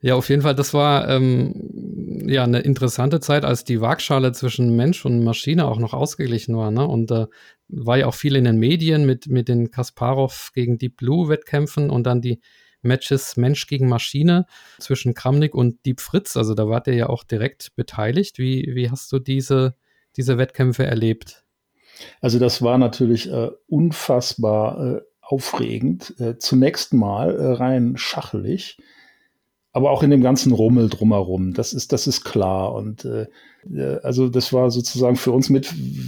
Ja, 0.02 0.16
auf 0.16 0.30
jeden 0.30 0.44
Fall, 0.44 0.56
das 0.56 0.74
war 0.74 1.10
ähm, 1.10 2.28
ja 2.28 2.44
eine 2.44 2.60
interessante 2.60 3.20
Zeit, 3.20 3.44
als 3.44 3.64
die 3.64 3.82
Waagschale 3.82 4.32
zwischen 4.32 4.76
Mensch 4.76 5.06
und 5.06 5.24
Maschine 5.24 5.66
auch 5.66 5.80
noch 5.80 5.94
ausgeglichen 5.94 6.56
war. 6.56 6.72
Ne? 6.72 6.88
Und 6.88 7.12
äh, 7.12 7.26
war 7.68 7.98
ja 7.98 8.06
auch 8.06 8.14
viel 8.14 8.36
in 8.36 8.44
den 8.44 8.58
Medien 8.58 9.06
mit, 9.06 9.28
mit 9.28 9.48
den 9.48 9.72
Kasparov 9.72 10.52
gegen 10.54 10.78
Deep 10.78 10.98
Blue 10.98 11.30
Wettkämpfen 11.30 11.90
und 11.90 12.04
dann 12.06 12.22
die 12.22 12.40
Matches 12.82 13.38
Mensch 13.38 13.68
gegen 13.68 13.90
Maschine 13.90 14.46
zwischen 14.80 15.14
Kramnik 15.14 15.56
und 15.56 15.86
Deep 15.86 16.00
Fritz. 16.00 16.38
Also 16.38 16.54
da 16.54 16.68
wart 16.70 16.88
ihr 16.88 16.94
ja 16.94 17.10
auch 17.10 17.24
direkt 17.24 17.76
beteiligt. 17.76 18.38
Wie, 18.38 18.72
wie 18.76 18.92
hast 18.92 19.12
du 19.12 19.20
diese, 19.20 19.76
diese 20.16 20.38
Wettkämpfe 20.38 20.86
erlebt? 20.86 21.44
Also 22.22 22.38
das 22.40 22.62
war 22.62 22.78
natürlich 22.78 23.32
äh, 23.32 23.50
unfassbar 23.68 24.98
äh, 24.98 25.02
aufregend. 25.22 26.14
Äh, 26.20 26.38
zunächst 26.38 26.94
mal 26.94 27.36
äh, 27.36 27.54
rein 27.54 27.98
schachelig, 27.98 28.78
aber 29.74 29.92
auch 29.92 30.04
in 30.04 30.10
dem 30.10 30.22
ganzen 30.22 30.52
Rummel 30.52 30.90
drumherum. 30.90 31.54
Das 31.54 31.74
ist, 31.74 31.94
das 31.94 32.08
ist 32.08 32.24
klar. 32.24 32.74
Und 32.74 33.06
äh, 33.06 33.28
äh, 33.74 34.00
also 34.04 34.30
das 34.30 34.54
war 34.54 34.72
sozusagen 34.72 35.16
für 35.16 35.32
uns 35.32 35.50
mit 35.50 35.66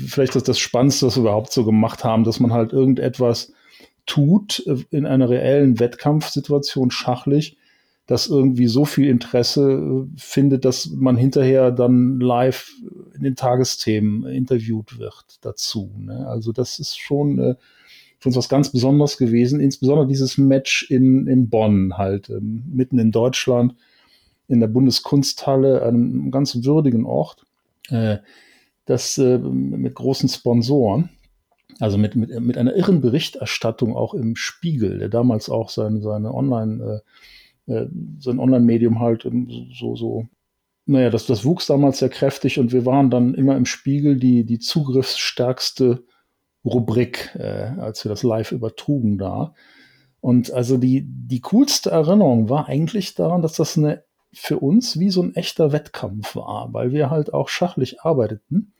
vielleicht 0.07 0.35
das, 0.35 0.43
das 0.43 0.59
Spannendste, 0.59 1.07
was 1.07 1.17
wir 1.17 1.21
überhaupt 1.21 1.51
so 1.51 1.65
gemacht 1.65 2.03
haben, 2.03 2.23
dass 2.23 2.39
man 2.39 2.53
halt 2.53 2.73
irgendetwas 2.73 3.53
tut 4.05 4.63
äh, 4.65 4.77
in 4.89 5.05
einer 5.05 5.29
reellen 5.29 5.79
Wettkampfsituation 5.79 6.91
schachlich, 6.91 7.57
das 8.07 8.27
irgendwie 8.27 8.67
so 8.67 8.85
viel 8.85 9.07
Interesse 9.07 9.71
äh, 9.71 10.07
findet, 10.17 10.65
dass 10.65 10.89
man 10.89 11.15
hinterher 11.15 11.71
dann 11.71 12.19
live 12.19 12.71
in 13.15 13.23
den 13.23 13.35
Tagesthemen 13.35 14.25
interviewt 14.25 14.97
wird 14.97 15.37
dazu. 15.41 15.91
Ne? 15.97 16.27
Also 16.27 16.51
das 16.51 16.79
ist 16.79 16.97
schon 16.97 17.37
äh, 17.39 17.55
für 18.19 18.29
uns 18.29 18.35
was 18.35 18.49
ganz 18.49 18.71
Besonderes 18.71 19.17
gewesen, 19.17 19.59
insbesondere 19.59 20.07
dieses 20.07 20.37
Match 20.37 20.89
in, 20.89 21.27
in 21.27 21.49
Bonn 21.49 21.97
halt, 21.97 22.29
ähm, 22.29 22.63
mitten 22.71 22.99
in 22.99 23.11
Deutschland, 23.11 23.75
in 24.47 24.59
der 24.59 24.67
Bundeskunsthalle, 24.67 25.83
einem 25.83 26.31
ganz 26.31 26.63
würdigen 26.63 27.05
Ort, 27.05 27.45
äh, 27.89 28.17
das 28.85 29.17
äh, 29.17 29.37
mit 29.37 29.95
großen 29.95 30.29
Sponsoren. 30.29 31.09
Also 31.79 31.97
mit, 31.97 32.15
mit, 32.15 32.37
mit 32.41 32.57
einer 32.57 32.75
irren 32.75 32.99
Berichterstattung 32.99 33.95
auch 33.95 34.13
im 34.13 34.35
Spiegel, 34.35 34.99
der 34.99 35.07
damals 35.07 35.49
auch 35.49 35.69
seine, 35.69 36.01
seine 36.01 36.33
Online- 36.33 36.83
äh, 36.83 36.99
äh, 37.69 37.87
so 38.19 38.31
ein 38.31 38.39
Online-Medium 38.39 38.99
halt 38.99 39.29
so, 39.71 39.95
so, 39.95 40.27
naja, 40.85 41.09
das, 41.09 41.27
das 41.27 41.45
wuchs 41.45 41.67
damals 41.67 41.99
sehr 41.99 42.09
kräftig 42.09 42.59
und 42.59 42.71
wir 42.71 42.85
waren 42.85 43.09
dann 43.09 43.35
immer 43.35 43.55
im 43.55 43.65
Spiegel 43.65 44.17
die, 44.17 44.43
die 44.43 44.59
zugriffsstärkste 44.59 46.03
Rubrik, 46.65 47.35
äh, 47.35 47.71
als 47.79 48.03
wir 48.03 48.09
das 48.09 48.23
live 48.23 48.51
übertrugen 48.51 49.17
da. 49.17 49.53
Und 50.21 50.51
also 50.51 50.77
die, 50.77 51.05
die 51.05 51.39
coolste 51.41 51.91
Erinnerung 51.91 52.49
war 52.49 52.67
eigentlich 52.67 53.15
daran, 53.15 53.41
dass 53.41 53.53
das 53.53 53.77
eine, 53.77 54.03
für 54.33 54.59
uns 54.59 54.99
wie 54.99 55.09
so 55.09 55.23
ein 55.23 55.35
echter 55.35 55.71
Wettkampf 55.71 56.35
war, 56.35 56.69
weil 56.73 56.91
wir 56.91 57.09
halt 57.09 57.33
auch 57.33 57.49
schachlich 57.49 58.01
arbeiteten. 58.01 58.73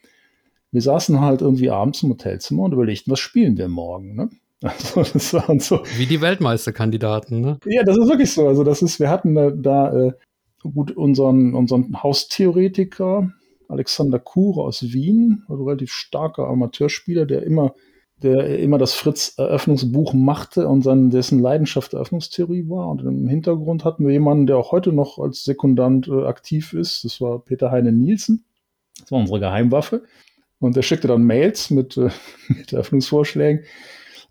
Wir 0.71 0.81
saßen 0.81 1.19
halt 1.21 1.41
irgendwie 1.41 1.71
abends 1.71 2.03
im 2.03 2.09
Hotelzimmer 2.09 2.63
und 2.63 2.73
überlegten, 2.73 3.11
was 3.11 3.19
spielen 3.19 3.57
wir 3.57 3.67
morgen. 3.67 4.15
Ne? 4.15 4.29
Also 4.61 5.03
das 5.03 5.33
waren 5.33 5.61
so. 5.61 5.83
Wie 5.95 6.05
die 6.05 6.19
Weltmeisterkandidaten, 6.19 7.39
ne? 7.39 7.59
Ja, 7.65 7.83
das 7.83 7.97
ist 7.97 8.09
wirklich 8.09 8.33
so. 8.33 8.45
Also 8.45 8.65
das 8.65 8.81
ist, 8.81 8.99
wir 8.99 9.09
hatten 9.09 9.33
da, 9.33 9.51
da 9.51 10.07
äh, 10.07 10.13
gut 10.61 10.91
unseren, 10.91 11.55
unseren 11.55 12.03
Haustheoretiker 12.03 13.31
Alexander 13.69 14.19
Kure 14.19 14.63
aus 14.63 14.91
Wien, 14.91 15.43
also 15.47 15.63
relativ 15.63 15.91
starker 15.91 16.47
Amateurspieler, 16.47 17.25
der 17.25 17.43
immer, 17.43 17.75
der 18.21 18.59
immer 18.59 18.77
das 18.77 18.93
Fritz-Eröffnungsbuch 18.93 20.13
machte 20.13 20.67
und 20.67 20.81
sein, 20.81 21.11
dessen 21.11 21.39
Leidenschaft 21.39 21.93
Eröffnungstheorie 21.93 22.67
war. 22.67 22.89
Und 22.89 23.01
im 23.03 23.27
Hintergrund 23.27 23.85
hatten 23.85 24.05
wir 24.05 24.11
jemanden, 24.11 24.47
der 24.47 24.57
auch 24.57 24.71
heute 24.71 24.91
noch 24.91 25.19
als 25.19 25.43
Sekundant 25.43 26.07
äh, 26.07 26.25
aktiv 26.25 26.73
ist. 26.73 27.05
Das 27.05 27.21
war 27.21 27.39
Peter 27.39 27.71
Heine 27.71 27.91
Nielsen. 27.91 28.43
Das 28.99 29.11
war 29.11 29.19
unsere 29.19 29.39
Geheimwaffe. 29.39 30.03
Und 30.59 30.75
der 30.75 30.81
schickte 30.81 31.07
dann 31.07 31.23
Mails 31.23 31.69
mit, 31.69 31.95
äh, 31.95 32.09
mit 32.49 32.73
Eröffnungsvorschlägen. 32.73 33.63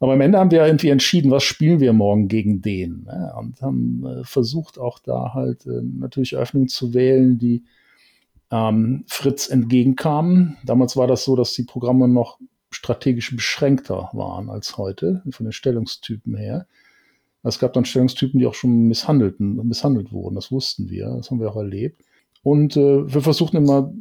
Aber 0.00 0.12
am 0.12 0.20
Ende 0.20 0.38
haben 0.38 0.50
wir 0.50 0.64
irgendwie 0.64 0.90
entschieden, 0.90 1.30
was 1.30 1.44
spielen 1.44 1.80
wir 1.80 1.92
morgen 1.92 2.28
gegen 2.28 2.60
den. 2.60 3.04
Ne? 3.04 3.32
Und 3.38 3.62
haben 3.62 4.04
äh, 4.04 4.24
versucht 4.24 4.78
auch 4.78 4.98
da 4.98 5.32
halt 5.34 5.64
äh, 5.66 5.80
natürlich 5.82 6.36
Öffnungen 6.36 6.68
zu 6.68 6.92
wählen, 6.92 7.38
die 7.38 7.64
ähm, 8.50 9.04
Fritz 9.08 9.48
entgegenkamen. 9.48 10.56
Damals 10.64 10.96
war 10.96 11.06
das 11.06 11.24
so, 11.24 11.36
dass 11.36 11.52
die 11.52 11.64
Programme 11.64 12.08
noch 12.08 12.38
strategisch 12.70 13.34
beschränkter 13.34 14.10
waren 14.12 14.50
als 14.50 14.76
heute, 14.76 15.22
von 15.30 15.46
den 15.46 15.52
Stellungstypen 15.52 16.36
her. 16.36 16.66
Es 17.42 17.58
gab 17.58 17.72
dann 17.72 17.84
Stellungstypen, 17.84 18.38
die 18.38 18.46
auch 18.46 18.54
schon 18.54 18.88
misshandelten, 18.88 19.66
misshandelt 19.66 20.12
wurden. 20.12 20.34
Das 20.34 20.50
wussten 20.50 20.90
wir, 20.90 21.08
das 21.16 21.30
haben 21.30 21.40
wir 21.40 21.50
auch 21.50 21.56
erlebt. 21.56 22.02
Und 22.42 22.76
äh, 22.76 23.12
wir 23.12 23.20
versuchten 23.20 23.56
immer 23.56 23.92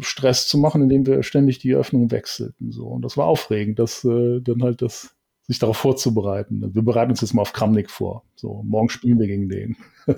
Stress 0.00 0.48
zu 0.48 0.58
machen, 0.58 0.82
indem 0.82 1.06
wir 1.06 1.22
ständig 1.22 1.58
die 1.58 1.74
Öffnung 1.74 2.10
wechselten. 2.10 2.72
So. 2.72 2.86
Und 2.86 3.02
das 3.02 3.16
war 3.16 3.26
aufregend, 3.26 3.78
das 3.78 4.04
äh, 4.04 4.40
dann 4.40 4.62
halt 4.62 4.82
das, 4.82 5.14
sich 5.46 5.58
darauf 5.58 5.76
vorzubereiten. 5.76 6.74
Wir 6.74 6.82
bereiten 6.82 7.10
uns 7.10 7.20
jetzt 7.20 7.34
mal 7.34 7.42
auf 7.42 7.52
Kramnik 7.52 7.90
vor. 7.90 8.24
So, 8.34 8.62
morgen 8.64 8.88
spielen 8.88 9.18
wir 9.18 9.26
gegen 9.26 9.48
den. 9.48 9.76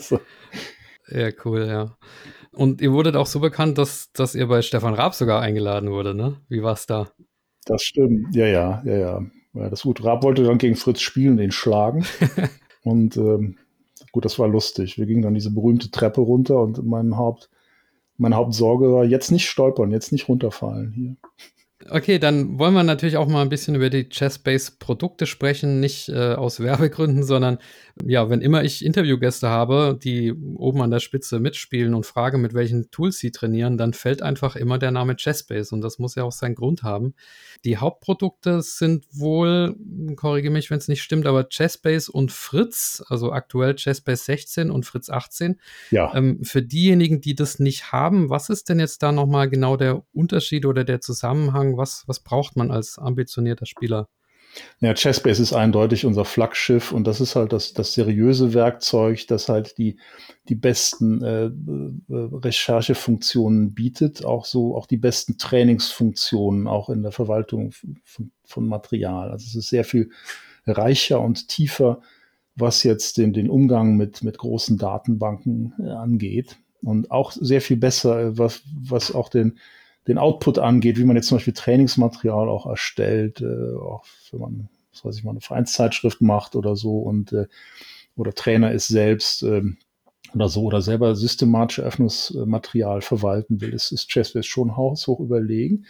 Ja, 1.12 1.30
cool, 1.44 1.66
ja. 1.66 1.96
Und 2.52 2.80
ihr 2.80 2.92
wurdet 2.92 3.16
auch 3.16 3.26
so 3.26 3.40
bekannt, 3.40 3.78
dass, 3.78 4.10
dass 4.12 4.34
ihr 4.34 4.48
bei 4.48 4.62
Stefan 4.62 4.94
Raab 4.94 5.14
sogar 5.14 5.40
eingeladen 5.40 5.90
wurde, 5.90 6.14
ne? 6.14 6.36
Wie 6.48 6.62
war's 6.62 6.86
da? 6.86 7.10
Das 7.64 7.82
stimmt, 7.82 8.34
ja, 8.34 8.46
ja, 8.46 8.82
ja, 8.84 8.96
ja. 8.96 9.22
ja 9.54 9.70
das 9.70 9.82
gut. 9.82 10.04
Raab 10.04 10.24
wollte 10.24 10.42
dann 10.42 10.58
gegen 10.58 10.76
Fritz 10.76 11.00
spielen, 11.00 11.36
den 11.36 11.52
schlagen. 11.52 12.04
und 12.82 13.16
ähm, 13.16 13.56
gut, 14.12 14.24
das 14.24 14.38
war 14.38 14.48
lustig. 14.48 14.98
Wir 14.98 15.06
gingen 15.06 15.22
dann 15.22 15.34
diese 15.34 15.52
berühmte 15.52 15.90
Treppe 15.90 16.20
runter 16.20 16.60
und 16.60 16.84
mein 16.84 17.16
Haupt 17.16 17.50
meine 18.20 18.36
Hauptsorge 18.36 18.92
war, 18.92 19.04
jetzt 19.04 19.32
nicht 19.32 19.48
stolpern, 19.48 19.90
jetzt 19.90 20.12
nicht 20.12 20.28
runterfallen 20.28 20.92
hier. 20.92 21.16
Okay, 21.88 22.18
dann 22.18 22.58
wollen 22.58 22.74
wir 22.74 22.82
natürlich 22.82 23.16
auch 23.16 23.26
mal 23.26 23.40
ein 23.40 23.48
bisschen 23.48 23.74
über 23.74 23.88
die 23.88 24.08
Chess-Based-Produkte 24.08 25.24
sprechen, 25.24 25.80
nicht 25.80 26.10
äh, 26.10 26.34
aus 26.34 26.60
Werbegründen, 26.60 27.22
sondern 27.24 27.58
ja, 28.04 28.28
wenn 28.28 28.42
immer 28.42 28.64
ich 28.64 28.84
Interviewgäste 28.84 29.48
habe, 29.48 29.98
die 30.02 30.32
oben 30.32 30.82
an 30.82 30.90
der 30.90 31.00
Spitze 31.00 31.40
mitspielen 31.40 31.94
und 31.94 32.04
frage, 32.04 32.36
mit 32.36 32.52
welchen 32.52 32.90
Tools 32.90 33.18
sie 33.18 33.30
trainieren, 33.30 33.78
dann 33.78 33.94
fällt 33.94 34.20
einfach 34.20 34.56
immer 34.56 34.78
der 34.78 34.90
Name 34.90 35.16
Chessbase 35.16 35.74
und 35.74 35.80
das 35.80 35.98
muss 35.98 36.16
ja 36.16 36.24
auch 36.24 36.32
seinen 36.32 36.54
Grund 36.54 36.82
haben. 36.82 37.14
Die 37.64 37.78
Hauptprodukte 37.78 38.60
sind 38.60 39.06
wohl, 39.12 39.74
korrigiere 40.16 40.52
mich, 40.52 40.70
wenn 40.70 40.78
es 40.78 40.88
nicht 40.88 41.02
stimmt, 41.02 41.26
aber 41.26 41.48
Chessbase 41.48 42.12
und 42.12 42.30
Fritz, 42.30 43.02
also 43.08 43.32
aktuell 43.32 43.74
Chessbase 43.74 44.24
16 44.24 44.70
und 44.70 44.84
Fritz 44.84 45.08
18. 45.08 45.58
Ja. 45.90 46.14
Ähm, 46.14 46.44
für 46.44 46.62
diejenigen, 46.62 47.22
die 47.22 47.34
das 47.34 47.58
nicht 47.58 47.92
haben, 47.92 48.28
was 48.28 48.50
ist 48.50 48.68
denn 48.68 48.80
jetzt 48.80 49.02
da 49.02 49.12
nochmal 49.12 49.48
genau 49.48 49.76
der 49.76 50.02
Unterschied 50.12 50.66
oder 50.66 50.84
der 50.84 51.00
Zusammenhang? 51.00 51.69
Was, 51.76 52.04
was 52.06 52.20
braucht 52.20 52.56
man 52.56 52.70
als 52.70 52.98
ambitionierter 52.98 53.66
Spieler? 53.66 54.08
Ja, 54.80 54.94
Chessbase 54.94 55.42
ist 55.42 55.52
eindeutig 55.52 56.04
unser 56.04 56.24
Flaggschiff 56.24 56.90
und 56.90 57.06
das 57.06 57.20
ist 57.20 57.36
halt 57.36 57.52
das, 57.52 57.72
das 57.72 57.92
seriöse 57.92 58.52
Werkzeug, 58.52 59.26
das 59.28 59.48
halt 59.48 59.78
die, 59.78 59.98
die 60.48 60.54
besten 60.54 61.22
äh, 61.22 61.44
äh, 61.44 61.50
Recherchefunktionen 62.08 63.74
bietet, 63.74 64.24
auch 64.24 64.44
so, 64.44 64.76
auch 64.76 64.86
die 64.86 64.96
besten 64.96 65.38
Trainingsfunktionen, 65.38 66.66
auch 66.66 66.88
in 66.88 67.02
der 67.02 67.12
Verwaltung 67.12 67.72
von, 68.04 68.32
von 68.44 68.66
Material. 68.66 69.30
Also 69.30 69.46
es 69.46 69.54
ist 69.54 69.68
sehr 69.68 69.84
viel 69.84 70.10
reicher 70.66 71.20
und 71.20 71.48
tiefer, 71.48 72.00
was 72.56 72.82
jetzt 72.82 73.18
den, 73.18 73.32
den 73.32 73.48
Umgang 73.48 73.96
mit, 73.96 74.24
mit 74.24 74.38
großen 74.38 74.78
Datenbanken 74.78 75.74
äh, 75.78 75.90
angeht. 75.90 76.56
Und 76.82 77.10
auch 77.10 77.32
sehr 77.32 77.60
viel 77.60 77.76
besser, 77.76 78.20
äh, 78.20 78.38
was, 78.38 78.62
was 78.74 79.14
auch 79.14 79.28
den, 79.28 79.58
den 80.08 80.18
Output 80.18 80.58
angeht, 80.58 80.98
wie 80.98 81.04
man 81.04 81.16
jetzt 81.16 81.28
zum 81.28 81.36
Beispiel 81.36 81.52
Trainingsmaterial 81.52 82.48
auch 82.48 82.66
erstellt, 82.66 83.40
äh, 83.40 83.74
auch 83.74 84.04
wenn 84.32 84.40
man, 84.40 84.68
was 84.92 85.04
weiß 85.04 85.18
ich 85.18 85.24
mal, 85.24 85.32
eine 85.32 85.40
Vereinszeitschrift 85.40 86.20
macht 86.20 86.56
oder 86.56 86.76
so 86.76 86.98
und 86.98 87.32
äh, 87.32 87.46
oder 88.16 88.34
Trainer 88.34 88.72
ist 88.72 88.88
selbst 88.88 89.42
äh, 89.42 89.62
oder 90.34 90.48
so 90.48 90.62
oder 90.62 90.80
selber 90.80 91.14
systematische 91.16 91.82
Öffnungsmaterial 91.82 93.00
verwalten 93.02 93.60
will, 93.60 93.72
ist, 93.72 93.92
ist 93.92 94.10
Chessbase 94.10 94.48
schon 94.48 94.76
haushoch 94.76 95.20
überlegen. 95.20 95.86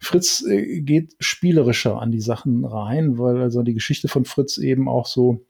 Fritz 0.00 0.44
äh, 0.46 0.80
geht 0.80 1.14
spielerischer 1.18 2.00
an 2.00 2.12
die 2.12 2.20
Sachen 2.20 2.64
rein, 2.64 3.18
weil 3.18 3.38
also 3.38 3.62
die 3.62 3.74
Geschichte 3.74 4.08
von 4.08 4.24
Fritz 4.24 4.58
eben 4.58 4.88
auch 4.88 5.06
so 5.06 5.44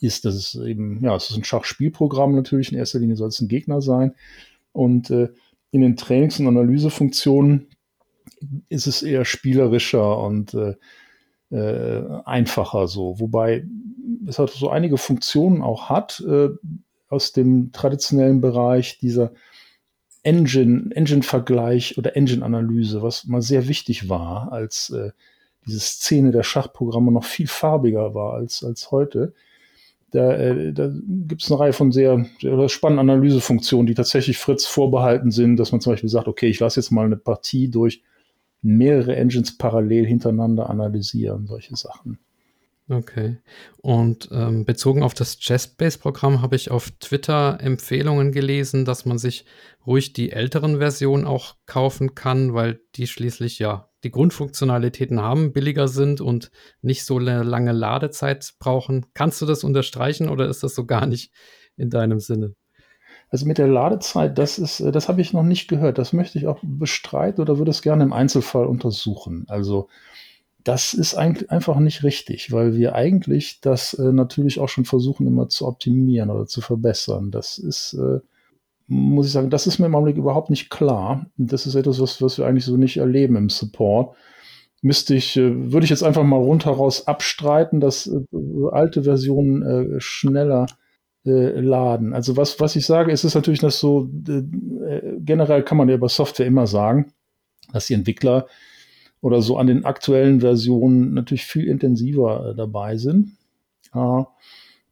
ist, 0.00 0.24
dass 0.24 0.34
es 0.34 0.54
eben, 0.54 1.02
ja, 1.02 1.16
es 1.16 1.30
ist 1.30 1.36
ein 1.36 1.44
Schachspielprogramm 1.44 2.34
natürlich, 2.34 2.70
in 2.72 2.78
erster 2.78 2.98
Linie 2.98 3.16
soll 3.16 3.28
es 3.28 3.40
ein 3.40 3.48
Gegner 3.48 3.80
sein. 3.80 4.14
Und 4.72 5.10
äh, 5.10 5.30
in 5.70 5.80
den 5.80 5.96
Trainings- 5.96 6.40
und 6.40 6.46
Analysefunktionen 6.46 7.68
ist 8.68 8.86
es 8.86 9.02
eher 9.02 9.24
spielerischer 9.24 10.18
und 10.18 10.54
äh, 10.54 10.74
äh, 11.50 12.22
einfacher 12.24 12.88
so. 12.88 13.18
Wobei 13.20 13.64
es 14.26 14.38
halt 14.38 14.50
so 14.50 14.70
einige 14.70 14.98
Funktionen 14.98 15.62
auch 15.62 15.88
hat 15.88 16.20
äh, 16.26 16.50
aus 17.08 17.32
dem 17.32 17.72
traditionellen 17.72 18.40
Bereich 18.40 18.98
dieser 18.98 19.32
Engine, 20.22 20.90
Engine-Vergleich 20.94 21.96
oder 21.96 22.16
Engine-Analyse, 22.16 23.02
was 23.02 23.24
mal 23.24 23.40
sehr 23.40 23.68
wichtig 23.68 24.08
war, 24.08 24.52
als 24.52 24.90
äh, 24.90 25.12
diese 25.66 25.80
Szene 25.80 26.32
der 26.32 26.42
Schachprogramme 26.42 27.12
noch 27.12 27.24
viel 27.24 27.46
farbiger 27.46 28.14
war 28.14 28.34
als, 28.34 28.62
als 28.62 28.90
heute. 28.90 29.32
Da, 30.10 30.32
äh, 30.32 30.72
da 30.72 30.90
gibt 30.90 31.42
es 31.42 31.50
eine 31.50 31.60
Reihe 31.60 31.72
von 31.72 31.92
sehr, 31.92 32.24
sehr 32.40 32.68
spannenden 32.68 33.10
Analysefunktionen, 33.10 33.86
die 33.86 33.94
tatsächlich 33.94 34.38
Fritz 34.38 34.64
vorbehalten 34.64 35.30
sind, 35.30 35.56
dass 35.56 35.72
man 35.72 35.80
zum 35.80 35.92
Beispiel 35.92 36.08
sagt, 36.08 36.28
okay, 36.28 36.48
ich 36.48 36.60
lasse 36.60 36.80
jetzt 36.80 36.90
mal 36.90 37.04
eine 37.04 37.16
Partie 37.16 37.70
durch 37.70 38.02
mehrere 38.62 39.16
Engines 39.16 39.56
parallel 39.56 40.06
hintereinander 40.06 40.70
analysieren, 40.70 41.46
solche 41.46 41.76
Sachen. 41.76 42.18
Okay. 42.90 43.36
Und 43.82 44.30
ähm, 44.32 44.64
bezogen 44.64 45.02
auf 45.02 45.12
das 45.12 45.36
JestBase-Programm 45.40 46.40
habe 46.40 46.56
ich 46.56 46.70
auf 46.70 46.90
Twitter 47.00 47.58
Empfehlungen 47.60 48.32
gelesen, 48.32 48.86
dass 48.86 49.04
man 49.04 49.18
sich 49.18 49.44
ruhig 49.86 50.14
die 50.14 50.32
älteren 50.32 50.78
Versionen 50.78 51.26
auch 51.26 51.56
kaufen 51.66 52.14
kann, 52.14 52.54
weil 52.54 52.80
die 52.94 53.06
schließlich 53.06 53.58
ja 53.58 53.90
die 54.04 54.10
Grundfunktionalitäten 54.10 55.20
haben, 55.20 55.52
billiger 55.52 55.88
sind 55.88 56.20
und 56.22 56.50
nicht 56.80 57.04
so 57.04 57.18
eine 57.18 57.42
lange 57.42 57.72
Ladezeit 57.72 58.54
brauchen. 58.58 59.06
Kannst 59.12 59.42
du 59.42 59.46
das 59.46 59.64
unterstreichen 59.64 60.30
oder 60.30 60.48
ist 60.48 60.62
das 60.62 60.74
so 60.74 60.86
gar 60.86 61.06
nicht 61.06 61.32
in 61.76 61.90
deinem 61.90 62.20
Sinne? 62.20 62.54
Also 63.28 63.44
mit 63.44 63.58
der 63.58 63.68
Ladezeit, 63.68 64.38
das 64.38 64.58
ist, 64.58 64.80
das 64.80 65.08
habe 65.08 65.20
ich 65.20 65.34
noch 65.34 65.42
nicht 65.42 65.68
gehört. 65.68 65.98
Das 65.98 66.14
möchte 66.14 66.38
ich 66.38 66.46
auch 66.46 66.60
bestreiten 66.62 67.42
oder 67.42 67.58
würde 67.58 67.70
es 67.70 67.82
gerne 67.82 68.04
im 68.04 68.14
Einzelfall 68.14 68.66
untersuchen. 68.66 69.44
Also 69.48 69.88
das 70.68 70.92
ist 70.92 71.14
eigentlich 71.14 71.50
einfach 71.50 71.78
nicht 71.78 72.02
richtig, 72.02 72.52
weil 72.52 72.76
wir 72.76 72.94
eigentlich 72.94 73.62
das 73.62 73.94
äh, 73.94 74.12
natürlich 74.12 74.60
auch 74.60 74.68
schon 74.68 74.84
versuchen, 74.84 75.26
immer 75.26 75.48
zu 75.48 75.66
optimieren 75.66 76.28
oder 76.28 76.44
zu 76.44 76.60
verbessern. 76.60 77.30
Das 77.30 77.56
ist, 77.56 77.94
äh, 77.94 78.20
muss 78.86 79.28
ich 79.28 79.32
sagen, 79.32 79.48
das 79.48 79.66
ist 79.66 79.78
mir 79.78 79.86
im 79.86 79.94
Augenblick 79.94 80.18
überhaupt 80.18 80.50
nicht 80.50 80.68
klar. 80.68 81.24
Das 81.38 81.64
ist 81.64 81.74
etwas, 81.74 82.02
was, 82.02 82.20
was 82.20 82.36
wir 82.36 82.46
eigentlich 82.46 82.66
so 82.66 82.76
nicht 82.76 82.98
erleben 82.98 83.36
im 83.36 83.48
Support. 83.48 84.14
Müsste 84.82 85.14
ich, 85.14 85.38
äh, 85.38 85.72
würde 85.72 85.84
ich 85.84 85.90
jetzt 85.90 86.02
einfach 86.02 86.22
mal 86.22 86.36
rundheraus 86.36 87.06
abstreiten, 87.06 87.80
dass 87.80 88.06
äh, 88.06 88.20
alte 88.70 89.04
Versionen 89.04 89.62
äh, 89.62 90.00
schneller 90.02 90.66
äh, 91.24 91.58
laden. 91.58 92.12
Also 92.12 92.36
was, 92.36 92.60
was 92.60 92.76
ich 92.76 92.84
sage, 92.84 93.10
ist 93.10 93.24
es 93.24 93.34
natürlich, 93.34 93.60
dass 93.60 93.80
so 93.80 94.10
generell 94.12 95.62
kann 95.62 95.78
man 95.78 95.88
ja 95.88 95.94
über 95.94 96.10
Software 96.10 96.46
immer 96.46 96.66
sagen, 96.66 97.14
dass 97.72 97.86
die 97.86 97.94
Entwickler 97.94 98.46
oder 99.20 99.42
so 99.42 99.56
an 99.56 99.66
den 99.66 99.84
aktuellen 99.84 100.40
Versionen 100.40 101.14
natürlich 101.14 101.44
viel 101.44 101.66
intensiver 101.66 102.50
äh, 102.50 102.54
dabei 102.54 102.96
sind. 102.96 103.36
Äh, 103.94 104.22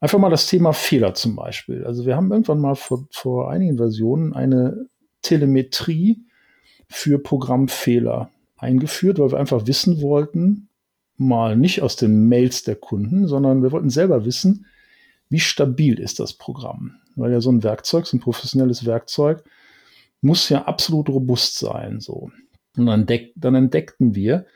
einfach 0.00 0.18
mal 0.18 0.30
das 0.30 0.48
Thema 0.48 0.72
Fehler 0.72 1.14
zum 1.14 1.36
Beispiel. 1.36 1.84
Also 1.84 2.06
wir 2.06 2.16
haben 2.16 2.30
irgendwann 2.30 2.60
mal 2.60 2.74
vor, 2.74 3.06
vor 3.10 3.50
einigen 3.50 3.76
Versionen 3.76 4.32
eine 4.32 4.86
Telemetrie 5.22 6.22
für 6.88 7.18
Programmfehler 7.18 8.30
eingeführt, 8.56 9.18
weil 9.18 9.32
wir 9.32 9.38
einfach 9.38 9.66
wissen 9.66 10.00
wollten, 10.00 10.68
mal 11.16 11.56
nicht 11.56 11.82
aus 11.82 11.96
den 11.96 12.28
Mails 12.28 12.62
der 12.62 12.76
Kunden, 12.76 13.26
sondern 13.26 13.62
wir 13.62 13.72
wollten 13.72 13.90
selber 13.90 14.24
wissen, 14.24 14.66
wie 15.28 15.40
stabil 15.40 15.98
ist 15.98 16.20
das 16.20 16.34
Programm. 16.34 16.96
Weil 17.16 17.32
ja 17.32 17.40
so 17.40 17.50
ein 17.50 17.62
Werkzeug, 17.62 18.06
so 18.06 18.16
ein 18.16 18.20
professionelles 18.20 18.84
Werkzeug, 18.84 19.42
muss 20.20 20.48
ja 20.48 20.64
absolut 20.64 21.08
robust 21.08 21.58
sein. 21.58 22.00
So. 22.00 22.30
Und 22.76 22.86
dann, 22.86 23.00
entdeck, 23.00 23.32
dann 23.36 23.54
entdeckten 23.54 24.14
wir, 24.14 24.46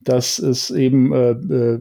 dass 0.00 0.38
es 0.38 0.70
eben 0.70 1.12
äh, 1.12 1.30
äh, 1.30 1.80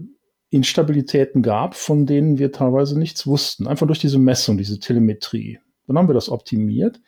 Instabilitäten 0.50 1.42
gab, 1.42 1.76
von 1.76 2.06
denen 2.06 2.38
wir 2.38 2.52
teilweise 2.52 2.98
nichts 2.98 3.28
wussten. 3.28 3.68
Einfach 3.68 3.88
durch 3.88 4.00
diese 4.00 4.20
Messung, 4.20 4.58
diese 4.58 4.80
Telemetrie. 4.80 5.60
Dann 5.88 5.98
haben 5.98 6.08
wir 6.08 6.14
das 6.14 6.30
optimiert. 6.30 7.02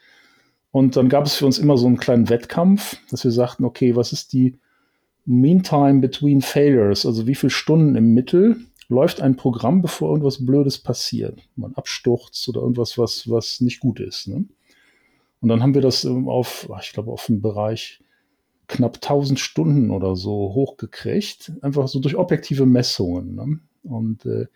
Und 0.71 0.95
dann 0.95 1.09
gab 1.09 1.25
es 1.25 1.35
für 1.35 1.45
uns 1.45 1.57
immer 1.57 1.77
so 1.77 1.87
einen 1.87 1.97
kleinen 1.97 2.29
Wettkampf, 2.29 2.97
dass 3.09 3.23
wir 3.23 3.31
sagten, 3.31 3.65
okay, 3.65 3.95
was 3.95 4.13
ist 4.13 4.33
die 4.33 4.59
Meantime 5.25 5.99
between 6.01 6.41
failures? 6.41 7.05
Also 7.05 7.25
wie 7.25 7.35
viele 7.35 7.49
Stunden 7.49 7.95
im 7.95 8.13
Mittel 8.13 8.57
läuft 8.89 9.21
ein 9.21 9.35
Programm, 9.35 9.81
bevor 9.81 10.09
irgendwas 10.09 10.45
Blödes 10.45 10.77
passiert? 10.77 11.41
Man 11.55 11.73
abstürzt 11.73 12.47
oder 12.49 12.61
irgendwas, 12.61 12.97
was, 12.97 13.29
was 13.29 13.61
nicht 13.61 13.79
gut 13.79 13.99
ist. 13.99 14.27
Ne? 14.27 14.45
Und 15.39 15.49
dann 15.49 15.61
haben 15.61 15.73
wir 15.73 15.81
das 15.81 16.03
ähm, 16.03 16.27
auf, 16.27 16.69
ich 16.81 16.93
glaube, 16.93 17.11
auf 17.11 17.29
einen 17.29 17.41
Bereich 17.41 18.01
knapp 18.67 18.95
1000 18.95 19.39
Stunden 19.39 19.91
oder 19.91 20.15
so 20.15 20.53
hochgekriegt, 20.53 21.53
einfach 21.61 21.87
so 21.87 21.99
durch 21.99 22.15
objektive 22.15 22.65
Messungen. 22.65 23.35
Ne? 23.35 23.59
Und, 23.83 24.25
äh, 24.25 24.47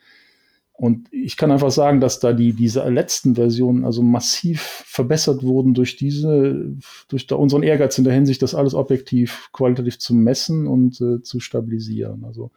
und 0.73 1.07
ich 1.13 1.37
kann 1.37 1.51
einfach 1.51 1.71
sagen, 1.71 2.01
dass 2.01 2.19
da 2.19 2.33
die, 2.33 2.53
diese 2.53 2.87
letzten 2.89 3.35
Versionen 3.35 3.85
also 3.85 4.01
massiv 4.01 4.61
verbessert 4.61 5.43
wurden 5.43 5.73
durch 5.73 5.95
diese, 5.95 6.75
durch 7.07 7.27
da 7.27 7.35
unseren 7.35 7.63
Ehrgeiz 7.63 7.97
in 7.97 8.03
der 8.03 8.13
Hinsicht, 8.13 8.41
das 8.41 8.55
alles 8.55 8.73
objektiv, 8.73 9.49
qualitativ 9.53 9.99
zu 9.99 10.13
messen 10.13 10.67
und 10.67 10.99
äh, 10.99 11.21
zu 11.21 11.39
stabilisieren. 11.39 12.25
Also 12.25 12.51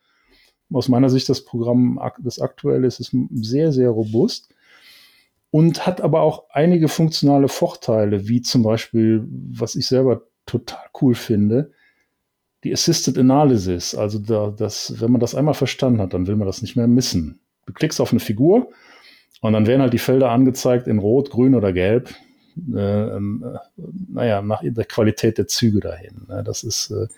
aus 0.72 0.88
meiner 0.88 1.10
Sicht 1.10 1.28
das 1.28 1.44
Programm, 1.44 2.00
das 2.18 2.40
aktuelle 2.40 2.86
ist, 2.86 2.98
ist 2.98 3.14
sehr, 3.34 3.72
sehr 3.72 3.90
robust 3.90 4.54
und 5.50 5.86
hat 5.86 6.00
aber 6.00 6.22
auch 6.22 6.46
einige 6.50 6.88
funktionale 6.88 7.48
Vorteile, 7.48 8.26
wie 8.26 8.42
zum 8.42 8.62
Beispiel, 8.64 9.24
was 9.28 9.76
ich 9.76 9.86
selber 9.86 10.22
total 10.46 10.84
cool 11.00 11.14
finde, 11.14 11.72
die 12.64 12.72
Assisted 12.72 13.18
Analysis. 13.18 13.94
Also 13.94 14.18
da, 14.18 14.50
das, 14.50 15.00
wenn 15.00 15.12
man 15.12 15.20
das 15.20 15.34
einmal 15.34 15.54
verstanden 15.54 16.00
hat, 16.00 16.14
dann 16.14 16.26
will 16.26 16.36
man 16.36 16.46
das 16.46 16.62
nicht 16.62 16.76
mehr 16.76 16.86
missen. 16.86 17.40
Du 17.66 17.72
klickst 17.72 18.00
auf 18.00 18.10
eine 18.10 18.20
Figur 18.20 18.70
und 19.40 19.52
dann 19.52 19.66
werden 19.66 19.82
halt 19.82 19.92
die 19.92 19.98
Felder 19.98 20.30
angezeigt 20.30 20.86
in 20.86 20.98
Rot, 20.98 21.30
Grün 21.30 21.54
oder 21.54 21.72
Gelb. 21.72 22.14
Äh, 22.72 22.78
ähm, 22.78 23.44
äh, 23.44 23.82
naja, 24.08 24.40
nach 24.42 24.62
der 24.62 24.84
Qualität 24.84 25.38
der 25.38 25.46
Züge 25.46 25.80
dahin. 25.80 26.26
Ne? 26.28 26.42
Das 26.44 26.62
ist 26.62 26.90
äh, 26.90 27.08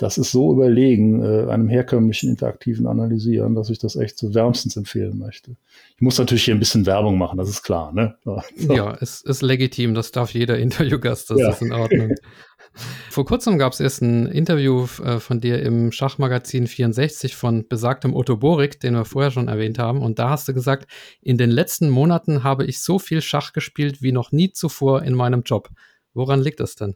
das 0.00 0.16
ist 0.16 0.32
so 0.32 0.52
überlegen 0.52 1.22
äh, 1.22 1.50
einem 1.50 1.68
herkömmlichen 1.68 2.30
interaktiven 2.30 2.86
Analysieren, 2.86 3.54
dass 3.54 3.68
ich 3.68 3.78
das 3.78 3.96
echt 3.96 4.16
so 4.16 4.34
wärmstens 4.34 4.74
empfehlen 4.76 5.18
möchte. 5.18 5.56
Ich 5.96 6.00
muss 6.00 6.18
natürlich 6.18 6.44
hier 6.44 6.54
ein 6.54 6.58
bisschen 6.58 6.86
Werbung 6.86 7.18
machen, 7.18 7.36
das 7.36 7.50
ist 7.50 7.62
klar. 7.62 7.92
Ne? 7.92 8.16
So. 8.24 8.40
Ja, 8.74 8.96
es 8.98 9.20
ist 9.20 9.42
legitim, 9.42 9.92
das 9.92 10.10
darf 10.10 10.32
jeder 10.32 10.58
Interviewgast, 10.58 11.30
das 11.30 11.38
ja. 11.38 11.50
ist 11.50 11.60
in 11.60 11.72
Ordnung. 11.72 12.14
Vor 13.10 13.26
kurzem 13.26 13.58
gab 13.58 13.74
es 13.74 13.80
erst 13.80 14.00
ein 14.00 14.26
Interview 14.26 14.86
äh, 15.04 15.20
von 15.20 15.40
dir 15.40 15.60
im 15.60 15.92
Schachmagazin 15.92 16.66
64 16.66 17.36
von 17.36 17.68
besagtem 17.68 18.14
Otto 18.14 18.38
Borik, 18.38 18.80
den 18.80 18.94
wir 18.94 19.04
vorher 19.04 19.30
schon 19.30 19.48
erwähnt 19.48 19.78
haben. 19.78 20.00
Und 20.00 20.18
da 20.18 20.30
hast 20.30 20.48
du 20.48 20.54
gesagt, 20.54 20.90
in 21.20 21.36
den 21.36 21.50
letzten 21.50 21.90
Monaten 21.90 22.42
habe 22.42 22.64
ich 22.64 22.80
so 22.80 22.98
viel 22.98 23.20
Schach 23.20 23.52
gespielt 23.52 24.02
wie 24.02 24.12
noch 24.12 24.32
nie 24.32 24.52
zuvor 24.52 25.02
in 25.02 25.14
meinem 25.14 25.42
Job. 25.42 25.68
Woran 26.14 26.40
liegt 26.40 26.60
das 26.60 26.76
denn? 26.76 26.94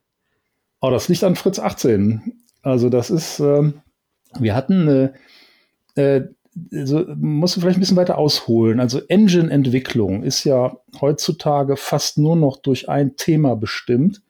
Oh, 0.81 0.91
das 0.91 1.09
liegt 1.09 1.25
an 1.25 1.35
Fritz 1.35 1.59
18. 1.59 2.44
Also 2.65 2.89
das 2.89 3.11
ist, 3.11 3.41
äh, 3.41 3.73
wir 4.39 4.55
hatten, 4.55 5.13
äh, 5.97 6.01
äh, 6.01 6.29
so, 6.85 7.05
musst 7.17 7.57
du 7.57 7.61
vielleicht 7.61 7.79
ein 7.79 7.81
bisschen 7.81 7.97
weiter 7.97 8.17
ausholen. 8.17 8.81
Also 8.81 9.01
Engine-Entwicklung 9.09 10.23
ist 10.23 10.45
ja 10.45 10.77
heutzutage 11.01 11.77
fast 11.77 12.17
nur 12.17 12.37
noch 12.37 12.57
durch 12.57 12.89
ein 12.89 13.17
Thema 13.17 13.55
bestimmt. 13.55 14.23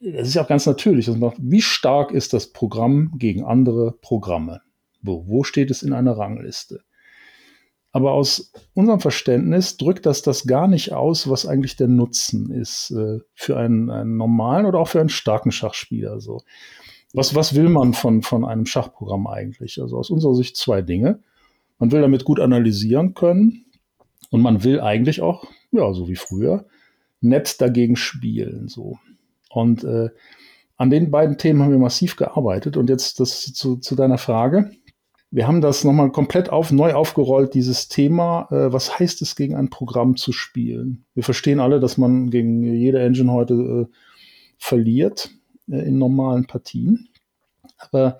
Das 0.00 0.28
ist 0.28 0.34
ja 0.34 0.42
auch 0.42 0.48
ganz 0.48 0.66
natürlich. 0.66 1.08
Also 1.08 1.32
wie 1.38 1.62
stark 1.62 2.10
ist 2.10 2.32
das 2.32 2.48
Programm 2.52 3.12
gegen 3.18 3.44
andere 3.44 3.92
Programme? 3.92 4.62
Wo, 5.00 5.28
wo 5.28 5.44
steht 5.44 5.70
es 5.70 5.82
in 5.82 5.92
einer 5.92 6.16
Rangliste? 6.16 6.82
Aber 7.92 8.12
aus 8.12 8.52
unserem 8.72 9.00
Verständnis 9.00 9.76
drückt 9.76 10.06
das 10.06 10.22
das 10.22 10.46
gar 10.46 10.66
nicht 10.66 10.92
aus, 10.92 11.28
was 11.28 11.46
eigentlich 11.46 11.76
der 11.76 11.88
Nutzen 11.88 12.50
ist 12.50 12.90
äh, 12.90 13.18
für 13.34 13.58
einen, 13.58 13.90
einen 13.90 14.16
normalen 14.16 14.64
oder 14.64 14.78
auch 14.78 14.88
für 14.88 15.00
einen 15.00 15.10
starken 15.10 15.52
Schachspieler. 15.52 16.18
So. 16.18 16.40
Was, 17.12 17.34
was 17.34 17.54
will 17.54 17.68
man 17.68 17.92
von, 17.92 18.22
von 18.22 18.44
einem 18.44 18.66
Schachprogramm 18.66 19.26
eigentlich? 19.26 19.80
Also 19.80 19.98
aus 19.98 20.10
unserer 20.10 20.34
Sicht 20.34 20.56
zwei 20.56 20.80
Dinge. 20.82 21.20
Man 21.78 21.92
will 21.92 22.00
damit 22.00 22.24
gut 22.24 22.40
analysieren 22.40 23.14
können 23.14 23.66
und 24.30 24.40
man 24.40 24.64
will 24.64 24.80
eigentlich 24.80 25.20
auch, 25.20 25.44
ja, 25.72 25.92
so 25.92 26.08
wie 26.08 26.16
früher, 26.16 26.66
nett 27.20 27.60
dagegen 27.60 27.96
spielen. 27.96 28.68
So. 28.68 28.98
Und 29.50 29.84
äh, 29.84 30.08
an 30.76 30.90
den 30.90 31.10
beiden 31.10 31.38
Themen 31.38 31.62
haben 31.62 31.70
wir 31.70 31.78
massiv 31.78 32.16
gearbeitet. 32.16 32.76
Und 32.76 32.88
jetzt 32.88 33.20
das 33.20 33.52
zu, 33.52 33.76
zu 33.76 33.94
deiner 33.94 34.18
Frage. 34.18 34.70
Wir 35.30 35.46
haben 35.46 35.60
das 35.60 35.84
nochmal 35.84 36.12
komplett 36.12 36.50
auf, 36.50 36.72
neu 36.72 36.92
aufgerollt, 36.92 37.54
dieses 37.54 37.88
Thema, 37.88 38.48
äh, 38.50 38.72
was 38.72 38.98
heißt 38.98 39.22
es, 39.22 39.36
gegen 39.36 39.54
ein 39.54 39.70
Programm 39.70 40.16
zu 40.16 40.32
spielen? 40.32 41.04
Wir 41.14 41.22
verstehen 41.22 41.60
alle, 41.60 41.80
dass 41.80 41.98
man 41.98 42.30
gegen 42.30 42.62
jede 42.62 43.00
Engine 43.00 43.32
heute 43.32 43.54
äh, 43.54 43.94
verliert 44.58 45.30
in 45.66 45.98
normalen 45.98 46.46
Partien. 46.46 47.08
Aber 47.78 48.18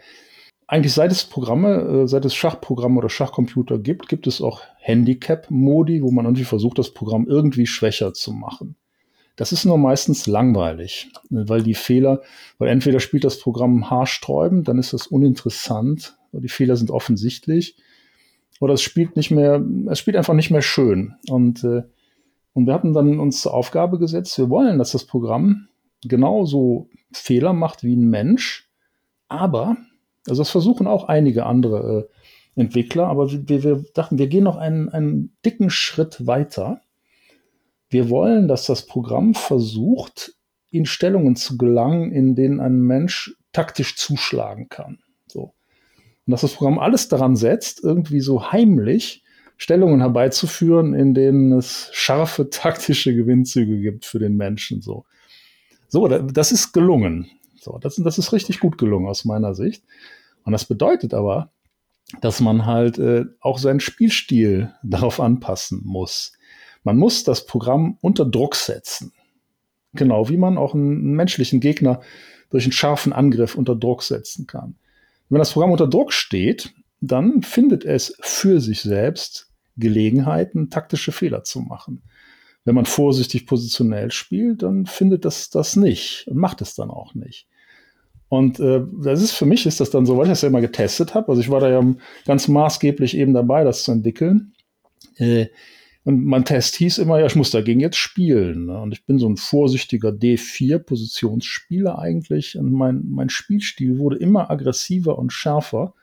eigentlich 0.66 0.94
seit 0.94 1.12
es 1.12 1.24
Programme, 1.24 2.02
äh, 2.02 2.08
seit 2.08 2.24
es 2.24 2.34
Schachprogramme 2.34 2.98
oder 2.98 3.10
Schachcomputer 3.10 3.78
gibt, 3.78 4.08
gibt 4.08 4.26
es 4.26 4.40
auch 4.40 4.62
Handicap-Modi, 4.78 6.02
wo 6.02 6.10
man 6.10 6.24
irgendwie 6.24 6.44
versucht, 6.44 6.78
das 6.78 6.94
Programm 6.94 7.26
irgendwie 7.26 7.66
schwächer 7.66 8.14
zu 8.14 8.32
machen. 8.32 8.76
Das 9.36 9.52
ist 9.52 9.64
nur 9.64 9.78
meistens 9.78 10.26
langweilig, 10.26 11.10
weil 11.30 11.62
die 11.62 11.74
Fehler, 11.74 12.22
weil 12.58 12.68
entweder 12.68 13.00
spielt 13.00 13.24
das 13.24 13.38
Programm 13.38 13.90
haarsträubend, 13.90 14.68
dann 14.68 14.78
ist 14.78 14.92
das 14.92 15.06
uninteressant, 15.06 16.16
die 16.32 16.48
Fehler 16.48 16.76
sind 16.76 16.90
offensichtlich, 16.90 17.76
oder 18.60 18.74
es 18.74 18.82
spielt 18.82 19.16
nicht 19.16 19.30
mehr, 19.30 19.62
es 19.90 19.98
spielt 19.98 20.16
einfach 20.16 20.34
nicht 20.34 20.50
mehr 20.50 20.62
schön. 20.62 21.14
Und, 21.28 21.64
äh, 21.64 21.82
und 22.52 22.66
wir 22.66 22.74
hatten 22.74 22.92
dann 22.92 23.18
uns 23.18 23.42
zur 23.42 23.54
Aufgabe 23.54 23.98
gesetzt, 23.98 24.38
wir 24.38 24.50
wollen, 24.50 24.78
dass 24.78 24.92
das 24.92 25.04
Programm 25.04 25.68
genauso 26.02 26.88
Fehler 27.16 27.52
macht 27.52 27.82
wie 27.82 27.96
ein 27.96 28.08
Mensch, 28.08 28.68
aber, 29.28 29.76
also 30.28 30.42
das 30.42 30.50
versuchen 30.50 30.86
auch 30.86 31.08
einige 31.08 31.46
andere 31.46 32.08
äh, 32.56 32.60
Entwickler, 32.60 33.06
aber 33.06 33.30
wir, 33.30 33.62
wir 33.62 33.84
dachten, 33.94 34.18
wir 34.18 34.26
gehen 34.26 34.44
noch 34.44 34.56
einen, 34.56 34.88
einen 34.90 35.34
dicken 35.44 35.70
Schritt 35.70 36.26
weiter. 36.26 36.82
Wir 37.88 38.10
wollen, 38.10 38.46
dass 38.46 38.66
das 38.66 38.86
Programm 38.86 39.34
versucht, 39.34 40.34
in 40.70 40.86
Stellungen 40.86 41.36
zu 41.36 41.56
gelangen, 41.58 42.12
in 42.12 42.34
denen 42.34 42.60
ein 42.60 42.80
Mensch 42.80 43.36
taktisch 43.52 43.96
zuschlagen 43.96 44.68
kann. 44.68 44.98
So. 45.26 45.54
Und 46.26 46.30
dass 46.30 46.42
das 46.42 46.54
Programm 46.54 46.78
alles 46.78 47.08
daran 47.08 47.36
setzt, 47.36 47.82
irgendwie 47.82 48.20
so 48.20 48.52
heimlich 48.52 49.22
Stellungen 49.56 50.00
herbeizuführen, 50.00 50.94
in 50.94 51.14
denen 51.14 51.52
es 51.52 51.90
scharfe 51.92 52.50
taktische 52.50 53.14
Gewinnzüge 53.14 53.80
gibt 53.80 54.04
für 54.04 54.18
den 54.18 54.36
Menschen. 54.36 54.80
So, 54.82 55.04
so 55.92 56.08
das 56.08 56.52
ist 56.52 56.72
gelungen. 56.72 57.30
So, 57.60 57.78
das, 57.78 57.96
das 57.96 58.16
ist 58.16 58.32
richtig 58.32 58.60
gut 58.60 58.78
gelungen 58.78 59.08
aus 59.08 59.26
meiner 59.26 59.54
Sicht. 59.54 59.84
Und 60.42 60.52
das 60.52 60.64
bedeutet 60.64 61.12
aber, 61.12 61.52
dass 62.22 62.40
man 62.40 62.64
halt 62.64 62.98
äh, 62.98 63.26
auch 63.40 63.58
seinen 63.58 63.78
Spielstil 63.78 64.72
darauf 64.82 65.20
anpassen 65.20 65.82
muss. 65.84 66.32
Man 66.82 66.96
muss 66.96 67.24
das 67.24 67.44
Programm 67.44 67.98
unter 68.00 68.24
Druck 68.24 68.56
setzen. 68.56 69.12
Genau 69.92 70.30
wie 70.30 70.38
man 70.38 70.56
auch 70.56 70.72
einen 70.72 71.12
menschlichen 71.12 71.60
Gegner 71.60 72.00
durch 72.48 72.64
einen 72.64 72.72
scharfen 72.72 73.12
Angriff 73.12 73.54
unter 73.54 73.76
Druck 73.76 74.02
setzen 74.02 74.46
kann. 74.46 74.76
Wenn 75.28 75.40
das 75.40 75.52
Programm 75.52 75.72
unter 75.72 75.88
Druck 75.88 76.14
steht, 76.14 76.72
dann 77.02 77.42
findet 77.42 77.84
es 77.84 78.16
für 78.20 78.62
sich 78.62 78.80
selbst 78.80 79.50
Gelegenheiten, 79.76 80.70
taktische 80.70 81.12
Fehler 81.12 81.44
zu 81.44 81.60
machen. 81.60 82.02
Wenn 82.64 82.74
man 82.74 82.86
vorsichtig 82.86 83.46
positionell 83.46 84.10
spielt, 84.12 84.62
dann 84.62 84.86
findet 84.86 85.24
das 85.24 85.50
das 85.50 85.76
nicht 85.76 86.26
und 86.28 86.36
macht 86.36 86.60
es 86.62 86.74
dann 86.74 86.90
auch 86.90 87.14
nicht. 87.14 87.48
Und 88.28 88.60
äh, 88.60 88.80
das 89.02 89.20
ist 89.20 89.32
für 89.32 89.44
mich 89.44 89.66
ist 89.66 89.80
das 89.80 89.90
dann 89.90 90.06
so, 90.06 90.16
weil 90.16 90.24
ich 90.24 90.30
das 90.30 90.42
ja 90.42 90.48
immer 90.48 90.62
getestet 90.62 91.14
habe. 91.14 91.28
Also 91.28 91.42
ich 91.42 91.50
war 91.50 91.60
da 91.60 91.68
ja 91.68 91.82
ganz 92.24 92.48
maßgeblich 92.48 93.16
eben 93.16 93.34
dabei, 93.34 93.62
das 93.62 93.82
zu 93.82 93.92
entwickeln. 93.92 94.54
Äh, 95.16 95.48
und 96.04 96.24
mein 96.24 96.44
Test 96.44 96.76
hieß 96.76 96.98
immer, 96.98 97.20
ja, 97.20 97.26
ich 97.26 97.36
muss 97.36 97.50
dagegen 97.50 97.80
jetzt 97.80 97.98
spielen. 97.98 98.66
Ne? 98.66 98.80
Und 98.80 98.92
ich 98.92 99.04
bin 99.04 99.18
so 99.18 99.28
ein 99.28 99.36
vorsichtiger 99.36 100.08
D4-Positionsspieler 100.08 101.98
eigentlich. 101.98 102.58
Und 102.58 102.72
mein, 102.72 103.02
mein 103.08 103.28
Spielstil 103.28 103.98
wurde 103.98 104.16
immer 104.16 104.50
aggressiver 104.50 105.18
und 105.18 105.32
schärfer. 105.32 105.94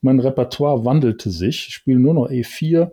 Mein 0.00 0.20
Repertoire 0.20 0.84
wandelte 0.84 1.30
sich. 1.30 1.66
Ich 1.68 1.74
spiele 1.74 1.98
nur 1.98 2.14
noch 2.14 2.30
E4, 2.30 2.92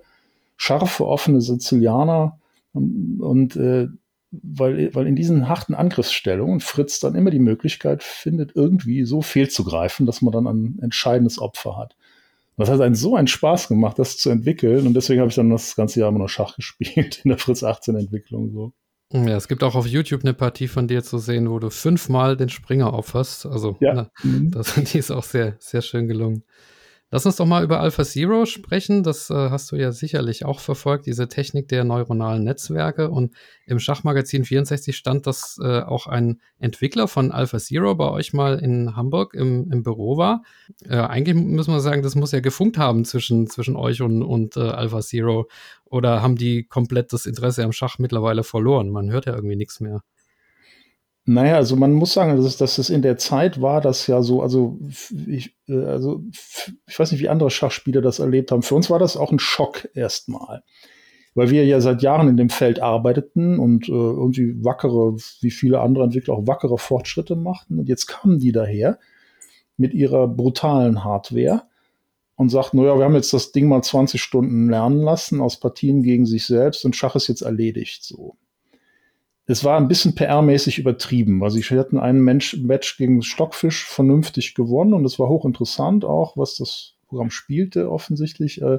scharfe, 0.58 1.06
offene 1.06 1.42
Sizilianer. 1.42 2.40
Und, 2.80 3.22
und 3.22 3.56
äh, 3.56 3.88
weil, 4.32 4.94
weil 4.94 5.08
in 5.08 5.16
diesen 5.16 5.50
harten 5.50 5.74
Angriffsstellungen 5.74 6.60
Fritz 6.60 7.00
dann 7.00 7.16
immer 7.16 7.32
die 7.32 7.40
Möglichkeit 7.40 8.04
findet, 8.04 8.56
irgendwie 8.56 9.04
so 9.04 9.22
fehlzugreifen, 9.22 10.06
dass 10.06 10.22
man 10.22 10.32
dann 10.32 10.48
ein 10.48 10.80
entscheidendes 10.82 11.40
Opfer 11.40 11.78
hat. 11.78 11.96
Das 12.58 12.70
hat 12.70 12.82
einen 12.82 12.96
so 12.96 13.16
einen 13.16 13.28
Spaß 13.28 13.70
gemacht, 13.70 13.98
das 14.00 14.18
zu 14.18 14.30
entwickeln. 14.30 14.86
Und 14.86 14.94
deswegen 14.94 15.22
habe 15.22 15.30
ich 15.30 15.36
dann 15.36 15.50
das 15.50 15.76
ganze 15.76 16.02
Jahr 16.02 16.10
immer 16.10 16.20
noch 16.20 16.28
Schach 16.28 16.56
gespielt 16.58 17.22
in 17.24 17.30
der 17.30 17.38
Fritz 17.38 17.64
18 17.64 17.96
Entwicklung. 17.96 18.52
So. 18.52 18.74
Ja, 19.12 19.38
es 19.38 19.48
gibt 19.48 19.64
auch 19.64 19.76
auf 19.76 19.88
YouTube 19.88 20.24
eine 20.24 20.34
Partie 20.34 20.68
von 20.68 20.88
dir 20.88 21.02
zu 21.02 21.18
sehen, 21.18 21.50
wo 21.50 21.58
du 21.58 21.70
fünfmal 21.70 22.38
den 22.38 22.50
Springer 22.50 22.94
aufhast. 22.94 23.46
Also, 23.46 23.78
ja. 23.80 23.94
na, 23.94 24.12
mhm. 24.24 24.52
das, 24.52 24.76
die 24.92 24.98
ist 25.00 25.10
auch 25.10 25.24
sehr, 25.24 25.56
sehr 25.60 25.82
schön 25.82 26.08
gelungen. 26.08 26.44
Lass 27.12 27.26
uns 27.26 27.38
doch 27.38 27.48
mal 27.48 27.64
über 27.64 27.80
Alpha 27.80 28.04
Zero 28.04 28.46
sprechen. 28.46 29.02
Das 29.02 29.32
äh, 29.32 29.34
hast 29.34 29.72
du 29.72 29.76
ja 29.76 29.92
sicherlich 29.92 30.46
auch 30.46 30.60
verfolgt, 30.60 31.08
diese 31.08 31.28
Technik 31.28 31.68
der 31.68 31.84
neuronalen 31.84 32.44
Netzwerke. 32.44 33.10
Und 33.10 33.34
im 33.66 33.80
Schachmagazin 33.80 34.46
64 34.46 34.96
stand, 34.96 35.26
dass 35.26 35.60
äh, 35.60 35.82
auch 35.82 36.06
ein 36.06 36.40
Entwickler 36.60 37.08
von 37.08 37.32
Alpha 37.32 37.58
Zero 37.58 37.96
bei 37.96 38.10
euch 38.12 38.34
mal 38.34 38.60
in 38.60 38.96
Hamburg 38.96 39.34
im, 39.34 39.72
im 39.72 39.82
Büro 39.82 40.18
war. 40.18 40.44
Äh, 40.88 40.98
eigentlich 40.98 41.36
müssen 41.36 41.74
wir 41.74 41.80
sagen, 41.80 42.04
das 42.04 42.14
muss 42.14 42.32
ja 42.32 42.42
gefunkt 42.42 42.78
haben 42.78 43.04
zwischen, 43.06 43.48
zwischen 43.48 43.76
euch 43.76 44.04
und, 44.04 44.22
und 44.22 44.56
äh, 44.56 44.62
Alpha 44.62 45.00
Zero. 45.00 45.50
Oder 45.86 46.22
haben 46.22 46.36
die 46.36 46.66
komplett 46.66 47.12
das 47.12 47.26
Interesse 47.26 47.64
am 47.64 47.72
Schach 47.72 47.98
mittlerweile 47.98 48.44
verloren? 48.44 48.92
Man 48.92 49.10
hört 49.10 49.26
ja 49.26 49.34
irgendwie 49.34 49.56
nichts 49.56 49.80
mehr. 49.80 50.04
Naja, 51.32 51.58
also 51.58 51.76
man 51.76 51.94
muss 51.94 52.14
sagen, 52.14 52.36
dass 52.36 52.46
es, 52.46 52.58
dass 52.58 52.80
es 52.80 52.90
in 52.90 53.04
der 53.04 53.20
Zeit 53.20 53.62
war, 53.62 53.82
das 53.82 54.08
ja 54.08 54.24
so, 54.24 54.42
also 54.42 54.80
ich, 55.28 55.56
äh, 55.68 55.84
also 55.84 56.24
ich 56.88 56.98
weiß 56.98 57.12
nicht, 57.12 57.22
wie 57.22 57.30
andere 57.30 57.52
Schachspieler 57.52 58.02
das 58.02 58.18
erlebt 58.18 58.52
haben. 58.52 58.64
Für 58.64 58.74
uns 58.74 58.90
war 58.90 58.98
das 58.98 59.16
auch 59.16 59.32
ein 59.32 59.38
Schock 59.38 59.88
erstmal, 59.94 60.64
weil 61.36 61.52
wir 61.52 61.66
ja 61.66 61.82
seit 61.82 62.02
Jahren 62.02 62.30
in 62.30 62.38
dem 62.38 62.50
Feld 62.50 62.80
arbeiteten 62.80 63.60
und 63.60 63.88
äh, 63.88 63.92
irgendwie 63.92 64.56
wackere, 64.64 65.18
wie 65.42 65.52
viele 65.52 65.82
andere 65.82 66.06
Entwickler 66.06 66.34
auch 66.34 66.48
wackere 66.48 66.80
Fortschritte 66.80 67.36
machten. 67.36 67.78
Und 67.78 67.88
jetzt 67.88 68.08
kamen 68.08 68.40
die 68.40 68.52
daher 68.52 68.98
mit 69.78 69.94
ihrer 69.94 70.28
brutalen 70.28 71.04
Hardware 71.04 71.62
und 72.38 72.50
sagten, 72.50 72.78
naja, 72.78 72.98
wir 72.98 73.06
haben 73.06 73.14
jetzt 73.14 73.34
das 73.34 73.52
Ding 73.52 73.68
mal 73.68 73.84
20 73.84 74.20
Stunden 74.20 74.68
lernen 74.68 75.04
lassen 75.04 75.42
aus 75.42 75.60
Partien 75.60 76.02
gegen 76.02 76.26
sich 76.26 76.48
selbst 76.48 76.86
und 76.86 76.96
Schach 76.96 77.16
ist 77.16 77.28
jetzt 77.28 77.42
erledigt 77.42 78.04
so 78.04 78.36
es 79.52 79.64
war 79.64 79.78
ein 79.78 79.88
bisschen 79.88 80.14
PR-mäßig 80.14 80.78
übertrieben. 80.78 81.44
Also 81.44 81.58
ich 81.58 81.72
hatten 81.72 81.98
einen 81.98 82.22
Mensch, 82.22 82.56
Match 82.58 82.98
gegen 82.98 83.24
Stockfisch 83.24 83.84
vernünftig 83.84 84.54
gewonnen 84.54 84.94
und 84.94 85.04
es 85.06 85.18
war 85.18 85.28
hochinteressant 85.28 86.06
auch, 86.06 86.38
was 86.38 86.56
das 86.56 86.94
Programm 87.08 87.32
spielte 87.32 87.90
offensichtlich. 87.92 88.62
Äh, 88.62 88.78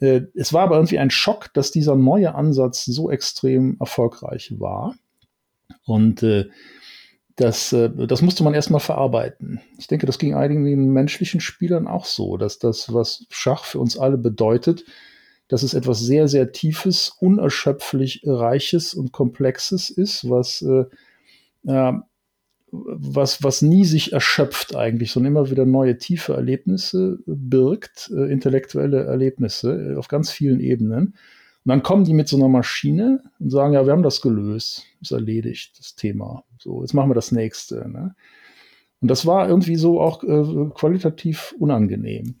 äh, 0.00 0.26
es 0.34 0.52
war 0.52 0.64
aber 0.64 0.76
irgendwie 0.76 0.98
ein 0.98 1.10
Schock, 1.10 1.54
dass 1.54 1.70
dieser 1.70 1.96
neue 1.96 2.34
Ansatz 2.34 2.84
so 2.84 3.10
extrem 3.10 3.78
erfolgreich 3.80 4.52
war. 4.60 4.96
Und 5.86 6.22
äh, 6.22 6.50
das, 7.36 7.72
äh, 7.72 7.88
das 8.06 8.20
musste 8.20 8.44
man 8.44 8.52
erstmal 8.52 8.80
verarbeiten. 8.80 9.62
Ich 9.78 9.86
denke, 9.86 10.04
das 10.04 10.18
ging 10.18 10.34
einigen 10.34 10.92
menschlichen 10.92 11.40
Spielern 11.40 11.86
auch 11.86 12.04
so, 12.04 12.36
dass 12.36 12.58
das, 12.58 12.92
was 12.92 13.24
Schach 13.30 13.64
für 13.64 13.78
uns 13.78 13.98
alle 13.98 14.18
bedeutet, 14.18 14.84
dass 15.50 15.64
es 15.64 15.74
etwas 15.74 15.98
sehr, 15.98 16.28
sehr 16.28 16.52
Tiefes, 16.52 17.10
unerschöpflich 17.18 18.22
Reiches 18.24 18.94
und 18.94 19.10
Komplexes 19.10 19.90
ist, 19.90 20.30
was, 20.30 20.62
äh, 20.62 20.84
äh, 21.66 21.92
was, 22.70 23.42
was 23.42 23.60
nie 23.60 23.84
sich 23.84 24.12
erschöpft 24.12 24.76
eigentlich, 24.76 25.10
sondern 25.10 25.32
immer 25.32 25.50
wieder 25.50 25.66
neue 25.66 25.98
tiefe 25.98 26.34
Erlebnisse 26.34 27.18
birgt, 27.26 28.12
äh, 28.14 28.30
intellektuelle 28.30 29.04
Erlebnisse 29.04 29.94
äh, 29.94 29.96
auf 29.96 30.06
ganz 30.06 30.30
vielen 30.30 30.60
Ebenen. 30.60 31.16
Und 31.64 31.68
dann 31.68 31.82
kommen 31.82 32.04
die 32.04 32.14
mit 32.14 32.28
so 32.28 32.36
einer 32.36 32.48
Maschine 32.48 33.24
und 33.40 33.50
sagen, 33.50 33.74
ja, 33.74 33.84
wir 33.84 33.92
haben 33.92 34.04
das 34.04 34.22
gelöst, 34.22 34.84
ist 35.00 35.10
erledigt, 35.10 35.80
das 35.80 35.96
Thema. 35.96 36.44
So, 36.60 36.82
jetzt 36.82 36.94
machen 36.94 37.10
wir 37.10 37.14
das 37.14 37.32
nächste. 37.32 37.88
Ne? 37.90 38.14
Und 39.00 39.08
das 39.08 39.26
war 39.26 39.48
irgendwie 39.48 39.76
so 39.76 40.00
auch 40.00 40.22
äh, 40.22 40.70
qualitativ 40.74 41.56
unangenehm. 41.58 42.36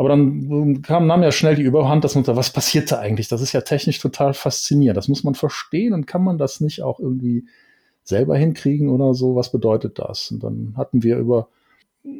Aber 0.00 0.08
dann 0.08 0.80
kam, 0.80 1.06
nahm 1.06 1.22
ja 1.22 1.30
schnell 1.30 1.56
die 1.56 1.62
Überhand, 1.62 2.04
dass 2.04 2.14
man 2.14 2.24
sagt, 2.24 2.38
was 2.38 2.54
passiert 2.54 2.90
da 2.90 3.00
eigentlich? 3.00 3.28
Das 3.28 3.42
ist 3.42 3.52
ja 3.52 3.60
technisch 3.60 3.98
total 3.98 4.32
faszinierend. 4.32 4.96
Das 4.96 5.08
muss 5.08 5.24
man 5.24 5.34
verstehen 5.34 5.92
und 5.92 6.06
kann 6.06 6.24
man 6.24 6.38
das 6.38 6.62
nicht 6.62 6.80
auch 6.80 6.98
irgendwie 6.98 7.44
selber 8.02 8.34
hinkriegen 8.34 8.88
oder 8.88 9.12
so? 9.12 9.36
Was 9.36 9.52
bedeutet 9.52 9.98
das? 9.98 10.30
Und 10.30 10.42
dann 10.42 10.72
hatten 10.78 11.02
wir 11.02 11.18
über, 11.18 11.50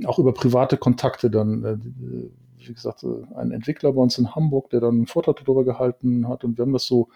auch 0.05 0.19
über 0.19 0.35
private 0.35 0.77
Kontakte 0.77 1.31
dann, 1.31 1.65
äh, 1.65 1.79
wie 2.69 2.75
gesagt, 2.75 3.03
äh, 3.03 3.35
einen 3.35 3.53
Entwickler 3.53 3.95
bei 3.95 4.03
uns 4.03 4.19
in 4.19 4.35
Hamburg, 4.35 4.69
der 4.69 4.81
dann 4.81 4.97
einen 4.97 5.07
Vortrag 5.07 5.37
darüber 5.37 5.65
gehalten 5.65 6.29
hat 6.29 6.45
und 6.45 6.59
wir 6.59 6.67
haben 6.67 6.75
das 6.75 6.85
so, 6.85 7.09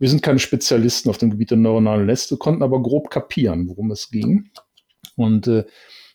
wir 0.00 0.08
sind 0.08 0.20
keine 0.20 0.40
Spezialisten 0.40 1.10
auf 1.10 1.18
dem 1.18 1.30
Gebiet 1.30 1.52
der 1.52 1.58
neuronalen 1.58 2.06
Netze, 2.06 2.38
konnten 2.38 2.64
aber 2.64 2.82
grob 2.82 3.08
kapieren, 3.08 3.68
worum 3.68 3.92
es 3.92 4.10
ging. 4.10 4.50
Und 5.14 5.46
äh, 5.46 5.62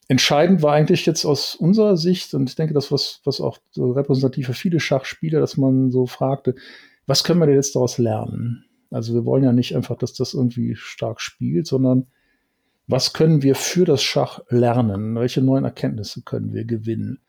entscheidend 0.07 0.61
war 0.61 0.73
eigentlich 0.73 1.05
jetzt 1.05 1.25
aus 1.25 1.55
unserer 1.55 1.97
Sicht, 1.97 2.33
und 2.33 2.49
ich 2.49 2.55
denke, 2.55 2.73
das 2.73 2.91
was, 2.91 3.21
was 3.23 3.41
auch 3.41 3.57
so 3.71 3.91
repräsentativ 3.91 4.47
für 4.47 4.53
viele 4.53 4.79
Schachspieler, 4.79 5.39
dass 5.39 5.57
man 5.57 5.91
so 5.91 6.05
fragte, 6.05 6.55
was 7.05 7.23
können 7.23 7.39
wir 7.39 7.47
denn 7.47 7.55
jetzt 7.55 7.75
daraus 7.75 7.97
lernen? 7.97 8.65
Also 8.89 9.13
wir 9.13 9.25
wollen 9.25 9.43
ja 9.43 9.51
nicht 9.51 9.75
einfach, 9.75 9.97
dass 9.97 10.13
das 10.13 10.33
irgendwie 10.33 10.75
stark 10.75 11.19
spielt, 11.19 11.67
sondern 11.67 12.07
was 12.87 13.11
können 13.11 13.43
wir 13.43 13.55
für 13.55 13.83
das 13.83 14.01
Schach 14.01 14.39
lernen? 14.49 15.15
Welche 15.15 15.41
neuen 15.41 15.65
Erkenntnisse 15.65 16.21
können 16.21 16.53
wir 16.53 16.63
gewinnen? 16.63 17.19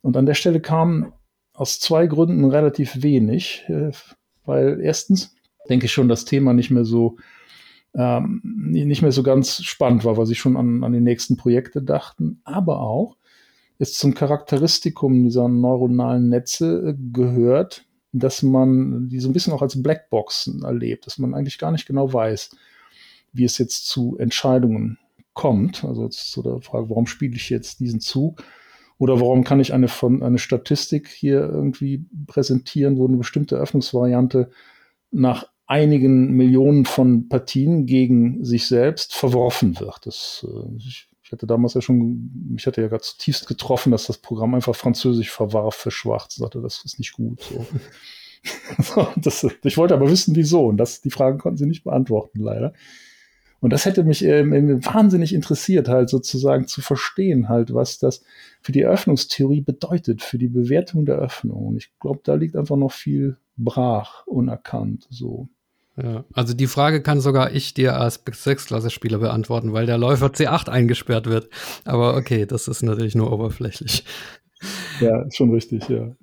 Und 0.00 0.16
an 0.16 0.26
der 0.26 0.34
Stelle 0.34 0.60
kam 0.60 1.12
aus 1.52 1.78
zwei 1.78 2.06
Gründen 2.06 2.44
relativ 2.44 3.02
wenig, 3.02 3.64
äh, 3.68 3.92
weil 4.44 4.80
erstens 4.80 5.34
denke 5.68 5.86
ich 5.86 5.92
schon, 5.92 6.08
das 6.08 6.24
Thema 6.24 6.52
nicht 6.52 6.70
mehr 6.70 6.84
so 6.84 7.16
ähm, 7.94 8.40
nicht 8.42 9.02
mehr 9.02 9.12
so 9.12 9.22
ganz 9.22 9.62
spannend 9.62 10.04
war, 10.04 10.16
weil 10.16 10.26
sie 10.26 10.34
schon 10.34 10.56
an, 10.56 10.82
an 10.82 10.92
die 10.92 11.00
nächsten 11.00 11.36
Projekte 11.36 11.82
dachten. 11.82 12.40
Aber 12.44 12.80
auch 12.80 13.16
ist 13.78 13.98
zum 13.98 14.14
Charakteristikum 14.14 15.22
dieser 15.22 15.48
neuronalen 15.48 16.28
Netze 16.28 16.90
äh, 16.90 16.94
gehört, 17.12 17.86
dass 18.12 18.42
man 18.42 19.08
die 19.08 19.20
so 19.20 19.28
ein 19.28 19.32
bisschen 19.32 19.52
auch 19.52 19.62
als 19.62 19.80
Blackboxen 19.80 20.62
erlebt, 20.62 21.06
dass 21.06 21.18
man 21.18 21.34
eigentlich 21.34 21.58
gar 21.58 21.72
nicht 21.72 21.86
genau 21.86 22.12
weiß, 22.12 22.56
wie 23.32 23.44
es 23.44 23.58
jetzt 23.58 23.88
zu 23.88 24.16
Entscheidungen 24.18 24.98
kommt. 25.32 25.84
Also 25.84 26.04
jetzt 26.04 26.30
zu 26.30 26.42
der 26.42 26.60
Frage, 26.60 26.88
warum 26.90 27.06
spiele 27.06 27.34
ich 27.34 27.50
jetzt 27.50 27.80
diesen 27.80 28.00
Zug? 28.00 28.42
Oder 28.98 29.20
warum 29.20 29.42
kann 29.42 29.58
ich 29.58 29.74
eine, 29.74 29.88
von, 29.88 30.22
eine 30.22 30.38
Statistik 30.38 31.08
hier 31.08 31.40
irgendwie 31.40 32.06
präsentieren, 32.26 32.96
wo 32.96 33.08
eine 33.08 33.16
bestimmte 33.16 33.56
Öffnungsvariante 33.56 34.50
nach 35.10 35.48
einigen 35.66 36.32
Millionen 36.32 36.84
von 36.84 37.28
Partien 37.28 37.86
gegen 37.86 38.44
sich 38.44 38.66
selbst 38.66 39.14
verworfen 39.14 39.80
wird. 39.80 40.06
Das, 40.06 40.46
äh, 40.48 40.76
ich, 40.76 41.08
ich 41.22 41.32
hatte 41.32 41.46
damals 41.46 41.74
ja 41.74 41.80
schon, 41.80 42.30
mich 42.50 42.66
hatte 42.66 42.82
ja 42.82 42.88
gerade 42.88 43.02
zutiefst 43.02 43.46
getroffen, 43.46 43.92
dass 43.92 44.06
das 44.06 44.18
Programm 44.18 44.54
einfach 44.54 44.76
Französisch 44.76 45.30
verwarf 45.30 45.74
für 45.74 45.90
Schwarz. 45.90 46.36
Sagte, 46.36 46.60
das 46.60 46.84
ist 46.84 46.98
nicht 46.98 47.12
gut. 47.12 47.40
So. 48.78 49.08
das, 49.16 49.46
ich 49.62 49.78
wollte 49.78 49.94
aber 49.94 50.10
wissen, 50.10 50.36
wieso. 50.36 50.66
Und 50.66 50.76
das, 50.76 51.00
die 51.00 51.10
Fragen 51.10 51.38
konnten 51.38 51.56
sie 51.56 51.64
nicht 51.64 51.82
beantworten, 51.82 52.40
leider. 52.40 52.74
Und 53.60 53.72
das 53.72 53.86
hätte 53.86 54.04
mich 54.04 54.22
ähm, 54.22 54.84
wahnsinnig 54.84 55.32
interessiert, 55.32 55.88
halt 55.88 56.10
sozusagen 56.10 56.66
zu 56.66 56.82
verstehen, 56.82 57.48
halt, 57.48 57.72
was 57.72 57.98
das 57.98 58.22
für 58.60 58.72
die 58.72 58.82
Eröffnungstheorie 58.82 59.62
bedeutet, 59.62 60.20
für 60.20 60.36
die 60.36 60.48
Bewertung 60.48 61.06
der 61.06 61.16
Öffnung. 61.16 61.68
Und 61.68 61.78
ich 61.78 61.90
glaube, 61.98 62.20
da 62.22 62.34
liegt 62.34 62.56
einfach 62.56 62.76
noch 62.76 62.92
viel 62.92 63.38
brach, 63.56 64.26
unerkannt, 64.26 65.06
so. 65.08 65.48
Ja, 65.96 66.24
also 66.32 66.54
die 66.54 66.66
Frage 66.66 67.02
kann 67.02 67.20
sogar 67.20 67.52
ich 67.52 67.72
dir 67.72 67.96
als 68.00 68.20
Sechsklasse-Spieler 68.28 69.18
beantworten, 69.18 69.72
weil 69.72 69.86
der 69.86 69.98
Läufer 69.98 70.26
C8 70.26 70.68
eingesperrt 70.68 71.26
wird. 71.26 71.48
Aber 71.84 72.16
okay, 72.16 72.46
das 72.46 72.66
ist 72.66 72.82
natürlich 72.82 73.14
nur 73.14 73.32
oberflächlich. 73.32 74.04
Ja, 75.00 75.22
ist 75.22 75.36
schon 75.36 75.52
richtig, 75.52 75.88
ja. 75.88 76.14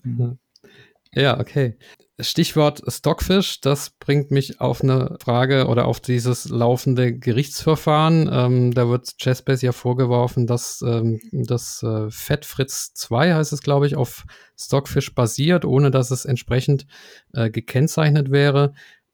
Ja, 1.14 1.40
okay. 1.40 1.78
Stichwort 2.20 2.82
Stockfish, 2.88 3.62
das 3.62 3.90
bringt 3.92 4.32
mich 4.32 4.62
auf 4.62 4.84
eine 4.84 5.18
Frage 5.22 5.68
oder 5.68 5.86
auf 5.86 6.00
dieses 6.00 6.50
laufende 6.50 7.18
Gerichtsverfahren. 7.18 8.30
Ähm, 8.32 8.74
da 8.74 8.88
wird 8.90 9.18
Chessbase 9.18 9.66
ja 9.66 9.72
vorgeworfen, 9.72 10.48
dass 10.48 10.84
ähm, 10.86 11.20
das 11.32 11.82
äh, 11.84 12.10
Fettfritz 12.10 12.94
2 12.94 13.34
heißt 13.34 13.54
es, 13.54 13.62
glaube 13.62 13.88
ich, 13.88 13.96
auf 13.96 14.26
Stockfish 14.58 15.16
basiert, 15.16 15.66
ohne 15.66 15.92
dass 15.92 16.12
es 16.12 16.26
entsprechend 16.26 16.86
äh, 17.34 17.50
gekennzeichnet 17.50 18.32
wäre. 18.32 18.74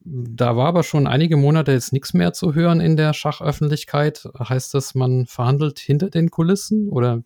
Da 0.10 0.55
war 0.55 0.68
aber 0.68 0.84
schon 0.84 1.05
einige 1.05 1.36
Monate 1.36 1.74
jetzt 1.74 1.91
nichts 1.91 2.14
mehr 2.14 2.32
zu 2.32 2.55
hören 2.55 2.80
in 2.80 2.95
der 2.95 3.14
Schachöffentlichkeit. 3.14 4.28
Heißt 4.38 4.74
das, 4.74 4.95
man 4.95 5.26
verhandelt 5.26 5.80
hinter 5.80 6.10
den 6.10 6.32
Kulissen 6.32 6.89
oder? 6.89 7.24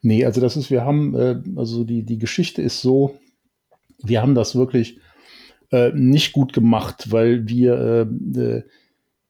Nee, 0.00 0.24
also 0.24 0.40
das 0.40 0.56
ist, 0.56 0.70
wir 0.70 0.84
haben, 0.84 1.14
äh, 1.14 1.42
also 1.56 1.84
die, 1.84 2.04
die 2.04 2.18
Geschichte 2.18 2.62
ist 2.62 2.80
so, 2.80 3.18
wir 4.02 4.22
haben 4.22 4.34
das 4.34 4.54
wirklich 4.54 5.00
äh, 5.70 5.90
nicht 5.92 6.32
gut 6.32 6.52
gemacht, 6.52 7.10
weil 7.10 7.46
wir 7.46 8.08
äh, 8.36 8.62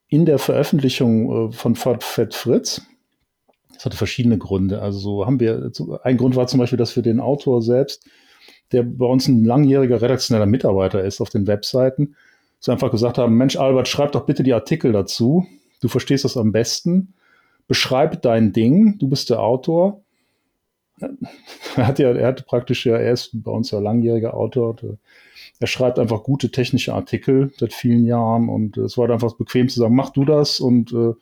in 0.08 0.24
der 0.24 0.38
Veröffentlichung 0.38 1.52
von 1.52 1.74
Fett 1.74 2.34
Fritz, 2.34 2.82
das 3.74 3.84
hatte 3.84 3.96
verschiedene 3.96 4.38
Gründe. 4.38 4.80
Also 4.80 4.98
so 4.98 5.26
haben 5.26 5.40
wir, 5.40 5.70
ein 6.02 6.16
Grund 6.16 6.36
war 6.36 6.46
zum 6.46 6.60
Beispiel, 6.60 6.78
dass 6.78 6.96
wir 6.96 7.02
den 7.02 7.20
Autor 7.20 7.60
selbst, 7.60 8.06
der 8.72 8.84
bei 8.84 9.04
uns 9.04 9.28
ein 9.28 9.44
langjähriger 9.44 10.00
redaktioneller 10.00 10.46
Mitarbeiter 10.46 11.04
ist 11.04 11.20
auf 11.20 11.28
den 11.28 11.46
Webseiten, 11.46 12.14
so 12.60 12.72
einfach 12.72 12.90
gesagt 12.90 13.18
haben, 13.18 13.36
Mensch, 13.36 13.56
Albert, 13.56 13.88
schreib 13.88 14.12
doch 14.12 14.26
bitte 14.26 14.42
die 14.42 14.54
Artikel 14.54 14.92
dazu. 14.92 15.46
Du 15.80 15.88
verstehst 15.88 16.24
das 16.24 16.36
am 16.36 16.52
besten. 16.52 17.14
Beschreib 17.66 18.22
dein 18.22 18.52
Ding. 18.52 18.98
Du 18.98 19.08
bist 19.08 19.30
der 19.30 19.40
Autor 19.40 20.02
er 21.76 21.86
hat 21.86 21.98
ja, 21.98 22.10
er 22.12 22.28
hat 22.28 22.46
praktisch 22.46 22.86
ja, 22.86 22.96
er 22.96 23.12
ist 23.12 23.30
bei 23.42 23.50
uns 23.50 23.70
ja 23.70 23.78
langjähriger 23.78 24.34
Autor. 24.34 24.76
Er 25.60 25.66
schreibt 25.66 25.98
einfach 25.98 26.22
gute 26.22 26.50
technische 26.50 26.94
Artikel 26.94 27.52
seit 27.58 27.72
vielen 27.72 28.04
Jahren 28.04 28.48
und 28.48 28.76
es 28.76 28.96
war 28.96 29.10
einfach 29.10 29.34
bequem 29.36 29.68
zu 29.68 29.80
sagen, 29.80 29.94
mach 29.94 30.10
du 30.10 30.24
das 30.24 30.60
und 30.60 30.92
äh, 30.92 31.14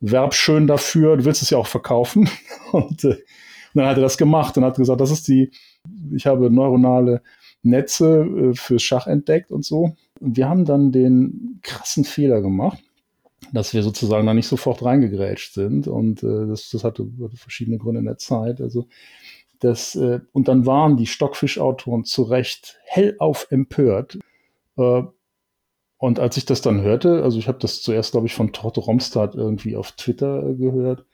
werb 0.00 0.34
schön 0.34 0.66
dafür, 0.66 1.16
du 1.16 1.24
willst 1.24 1.42
es 1.42 1.50
ja 1.50 1.58
auch 1.58 1.66
verkaufen. 1.66 2.28
Und, 2.72 3.04
äh, 3.04 3.16
und 3.74 3.82
dann 3.82 3.86
hat 3.90 3.98
er 3.98 4.02
das 4.02 4.16
gemacht 4.16 4.56
und 4.56 4.64
hat 4.64 4.76
gesagt, 4.76 5.00
das 5.02 5.10
ist 5.10 5.28
die, 5.28 5.50
ich 6.14 6.26
habe 6.26 6.50
neuronale 6.50 7.22
Netze 7.62 8.22
äh, 8.22 8.54
für 8.54 8.78
Schach 8.78 9.06
entdeckt 9.06 9.50
und 9.50 9.64
so. 9.66 9.94
Wir 10.20 10.48
haben 10.48 10.64
dann 10.64 10.92
den 10.92 11.60
krassen 11.62 12.04
Fehler 12.04 12.40
gemacht 12.40 12.82
dass 13.52 13.74
wir 13.74 13.82
sozusagen 13.82 14.26
da 14.26 14.34
nicht 14.34 14.48
sofort 14.48 14.84
reingegrätscht 14.84 15.54
sind. 15.54 15.88
Und 15.88 16.22
äh, 16.22 16.46
das, 16.46 16.70
das 16.70 16.84
hatte, 16.84 17.06
hatte 17.22 17.36
verschiedene 17.36 17.78
Gründe 17.78 18.00
in 18.00 18.06
der 18.06 18.18
Zeit. 18.18 18.60
Also 18.60 18.88
das, 19.60 19.94
äh, 19.96 20.20
und 20.32 20.48
dann 20.48 20.66
waren 20.66 20.96
die 20.96 21.06
Stockfisch-Autoren 21.06 22.04
zu 22.04 22.22
Recht 22.22 22.78
hellauf 22.84 23.46
empört. 23.50 24.18
Äh, 24.76 25.02
und 25.98 26.20
als 26.20 26.36
ich 26.36 26.44
das 26.44 26.60
dann 26.60 26.82
hörte, 26.82 27.22
also 27.22 27.38
ich 27.38 27.48
habe 27.48 27.58
das 27.58 27.80
zuerst, 27.80 28.12
glaube 28.12 28.26
ich, 28.26 28.34
von 28.34 28.52
Torte 28.52 28.80
Romstad 28.80 29.34
irgendwie 29.34 29.76
auf 29.76 29.92
Twitter 29.92 30.50
äh, 30.50 30.54
gehört, 30.54 31.06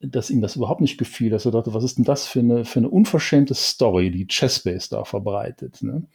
dass 0.00 0.30
ihm 0.30 0.40
das 0.40 0.56
überhaupt 0.56 0.80
nicht 0.80 0.98
gefiel, 0.98 1.30
dass 1.30 1.46
er 1.46 1.52
dachte, 1.52 1.74
was 1.74 1.84
ist 1.84 1.98
denn 1.98 2.04
das 2.04 2.26
für 2.26 2.40
eine, 2.40 2.64
für 2.64 2.80
eine 2.80 2.90
unverschämte 2.90 3.54
Story, 3.54 4.10
die 4.10 4.26
Chessbase 4.26 4.90
da 4.90 5.04
verbreitet. 5.04 5.82
Ne? 5.82 6.06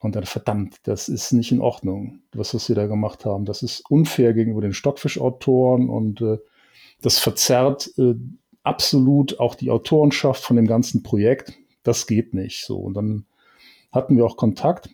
Und 0.00 0.14
dann, 0.14 0.24
verdammt, 0.24 0.76
das 0.84 1.08
ist 1.08 1.32
nicht 1.32 1.50
in 1.50 1.60
Ordnung, 1.60 2.20
was, 2.32 2.54
was 2.54 2.66
sie 2.66 2.74
da 2.74 2.86
gemacht 2.86 3.24
haben. 3.24 3.44
Das 3.44 3.62
ist 3.62 3.82
unfair 3.90 4.32
gegenüber 4.32 4.60
den 4.60 4.72
Stockfisch-Autoren 4.72 5.88
und 5.88 6.20
äh, 6.20 6.38
das 7.02 7.18
verzerrt 7.18 7.90
äh, 7.98 8.14
absolut 8.62 9.40
auch 9.40 9.54
die 9.56 9.70
Autorenschaft 9.70 10.42
von 10.42 10.56
dem 10.56 10.66
ganzen 10.66 11.02
Projekt. 11.02 11.54
Das 11.82 12.06
geht 12.06 12.32
nicht 12.32 12.64
so. 12.64 12.78
Und 12.78 12.94
dann 12.94 13.24
hatten 13.90 14.16
wir 14.16 14.24
auch 14.24 14.36
Kontakt 14.36 14.88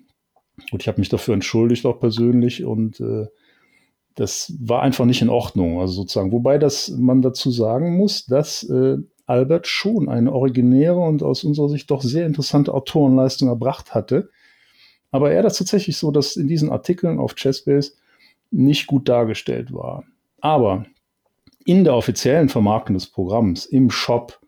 und 0.71 0.83
ich 0.83 0.89
habe 0.89 1.01
mich 1.01 1.11
dafür 1.11 1.35
entschuldigt, 1.35 1.85
auch 1.85 2.01
persönlich. 2.01 2.65
Und 2.65 3.01
äh, 3.01 3.27
das 4.15 4.55
war 4.59 4.81
einfach 4.81 5.05
nicht 5.05 5.21
in 5.21 5.29
Ordnung. 5.29 5.81
Also 5.81 5.95
sozusagen, 5.95 6.33
wobei 6.33 6.57
das 6.57 6.89
man 6.91 7.21
dazu 7.21 7.51
sagen 7.51 7.97
muss, 7.97 8.25
dass 8.25 8.63
äh, 8.63 8.97
Albert 9.27 9.67
schon 9.67 10.09
eine 10.09 10.33
originäre 10.33 10.99
und 10.99 11.23
aus 11.23 11.45
unserer 11.45 11.69
Sicht 11.69 11.91
doch 11.91 12.03
sehr 12.03 12.27
interessante 12.27 12.73
Autorenleistung 12.73 13.49
erbracht 13.49 13.95
hatte 13.95 14.31
aber 15.15 15.31
er 15.31 15.45
das 15.45 15.59
tatsächlich 15.59 15.97
so, 15.97 16.11
dass 16.11 16.35
in 16.35 16.49
diesen 16.49 16.71
Artikeln 16.71 17.21
auf 17.21 17.37
Chessbase 17.37 17.93
nicht 18.51 18.89
gut 18.89 19.09
dargestellt 19.09 19.73
war. 19.73 20.03
Aber 20.41 20.87
in 21.65 21.85
der 21.85 21.95
offiziellen 21.95 22.49
Vermarktung 22.49 22.95
des 22.95 23.07
Programms, 23.07 23.65
im 23.65 23.91
Shop, 23.91 24.41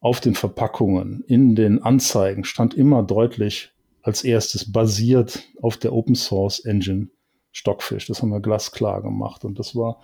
auf 0.00 0.18
den 0.18 0.34
Verpackungen, 0.34 1.22
in 1.28 1.54
den 1.54 1.80
Anzeigen 1.84 2.42
stand 2.42 2.74
immer 2.74 3.04
deutlich 3.04 3.70
als 4.02 4.24
erstes 4.24 4.72
basiert 4.72 5.44
auf 5.62 5.76
der 5.76 5.92
Open 5.92 6.16
Source 6.16 6.58
Engine 6.58 7.06
Stockfish. 7.52 8.08
Das 8.08 8.22
haben 8.22 8.30
wir 8.30 8.40
glasklar 8.40 9.02
gemacht. 9.02 9.44
Und 9.44 9.60
das 9.60 9.76
war, 9.76 10.00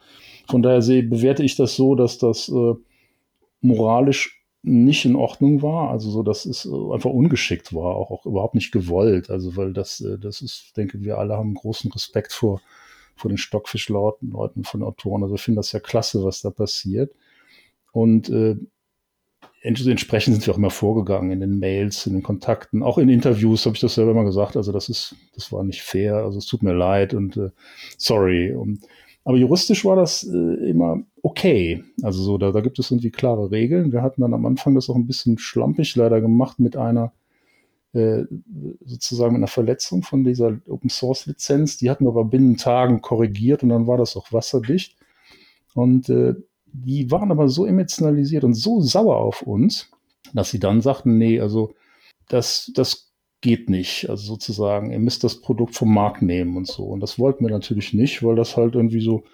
von 0.49 0.63
daher 0.63 0.81
bewerte 1.03 1.43
ich 1.43 1.57
das 1.57 1.75
so, 1.75 1.97
dass 1.97 2.19
das 2.19 2.49
äh, 2.49 2.75
moralisch 3.63 4.38
nicht 4.63 5.05
in 5.05 5.17
Ordnung 5.17 5.63
war, 5.63 5.91
also 5.91 6.11
so, 6.11 6.23
dass 6.23 6.45
es 6.45 6.67
äh, 6.67 6.93
einfach 6.93 7.11
ungeschickt 7.11 7.73
war, 7.73 7.97
auch, 7.97 8.11
auch 8.11 8.27
überhaupt 8.27 8.55
nicht 8.55 8.73
gewollt, 8.73 9.31
also 9.31 9.57
weil 9.57 9.73
das, 9.73 10.01
äh, 10.01 10.19
das 10.19 10.43
ist, 10.43 10.77
denke 10.77 11.03
wir 11.03 11.19
alle 11.19 11.37
haben 11.37 11.55
großen 11.55 11.91
Respekt 11.93 12.33
vor, 12.33 12.61
vor 13.17 13.29
den 13.29 13.39
Stockfischleuten, 13.39 14.31
Leuten 14.31 14.65
von 14.65 14.83
Autoren, 14.83 15.23
also 15.23 15.37
ich 15.37 15.43
finde 15.43 15.59
das 15.59 15.73
ja 15.73 15.81
klasse, 15.81 16.25
was 16.25 16.43
da 16.43 16.51
passiert. 16.51 17.15
Und 17.93 18.29
äh, 18.29 18.57
entsprechend 19.63 20.35
sind 20.35 20.47
wir 20.47 20.55
auch 20.55 20.59
immer 20.59 20.71
vorgegangen 20.71 21.31
in 21.31 21.41
den 21.41 21.59
Mails, 21.59 22.07
in 22.07 22.15
den 22.15 22.23
Kontakten, 22.23 22.83
auch 22.83 22.99
in 22.99 23.09
Interviews 23.09 23.65
habe 23.65 23.75
ich 23.75 23.81
das 23.81 23.95
selber 23.95 24.11
immer 24.11 24.25
gesagt, 24.25 24.57
also 24.57 24.73
das 24.73 24.89
ist, 24.89 25.15
das 25.35 25.53
war 25.53 25.65
nicht 25.65 25.83
fair, 25.83 26.17
also 26.17 26.39
es 26.39 26.47
tut 26.47 26.63
mir 26.63 26.75
leid 26.75 27.15
und 27.15 27.37
äh, 27.37 27.51
sorry. 27.97 28.53
Und 28.53 28.81
aber 29.29 29.37
juristisch 29.37 29.85
war 29.85 29.95
das 29.95 30.25
äh, 30.25 30.71
immer 30.71 31.03
okay. 31.21 31.85
Also 32.03 32.23
so, 32.23 32.39
da, 32.39 32.51
da 32.51 32.63
gibt 32.63 32.79
es 32.79 32.91
irgendwie 32.91 33.11
klare 33.11 33.51
Regeln. 33.51 33.93
Wir 33.93 34.01
hatten 34.01 34.23
dann 34.23 34.33
am 34.33 34.47
Anfang 34.47 34.75
das 34.75 34.89
auch 34.89 34.95
ein 34.95 35.07
bisschen 35.07 35.37
schlampig 35.37 35.95
leider 35.97 36.23
gemacht 36.23 36.59
mit 36.59 36.79
einer 36.79 37.13
äh, 37.93 38.25
sozusagen 38.87 39.35
mit 39.35 39.41
einer 39.41 39.47
Verletzung 39.47 40.03
von 40.03 40.25
dieser 40.25 40.59
Open 40.67 40.89
Source 40.89 41.27
Lizenz. 41.27 41.77
Die 41.77 41.91
hatten 41.91 42.07
wir 42.07 42.09
aber 42.09 42.25
binnen 42.25 42.57
Tagen 42.57 43.03
korrigiert 43.03 43.63
und 43.63 43.69
dann 43.69 43.87
war 43.87 43.99
das 43.99 44.17
auch 44.17 44.33
wasserdicht. 44.33 44.97
Und 45.75 46.09
äh, 46.09 46.33
die 46.65 47.11
waren 47.11 47.31
aber 47.31 47.51
so 47.51 47.67
emotionalisiert 47.67 48.45
und 48.45 48.55
so 48.55 48.81
sauer 48.81 49.19
auf 49.19 49.43
uns, 49.43 49.91
dass 50.33 50.49
sie 50.49 50.59
dann 50.59 50.81
sagten, 50.81 51.19
nee, 51.19 51.39
also 51.39 51.75
das, 52.31 52.73
das 52.75 53.08
geht 53.41 53.71
nicht. 53.71 54.09
Also 54.09 54.25
sozusagen, 54.25 54.91
ihr 54.91 54.99
müsst 54.99 55.25
das 55.25 55.41
Produkt 55.41 55.75
vom 55.75 55.93
Markt 55.93 56.23
nehmen 56.23 56.57
und 56.57 56.67
so. 56.67 56.85
Und 56.85 57.01
das 57.01 57.19
wollten 57.19 57.45
wir 57.45 57.53
natürlich 57.53 57.95
nicht, 57.95 58.23
weil 58.23 58.37
das 58.37 58.57
halt 58.57 58.75
irgendwie 58.75 59.01
so 59.01 59.25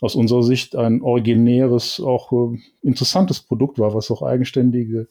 aus 0.00 0.14
unserer 0.14 0.42
Sicht 0.42 0.76
ein 0.76 1.02
originäres, 1.02 2.00
auch 2.00 2.32
äh, 2.32 2.58
interessantes 2.82 3.40
Produkt 3.40 3.78
war, 3.78 3.94
was 3.94 4.10
auch 4.10 4.22
eigenständige, 4.22 5.08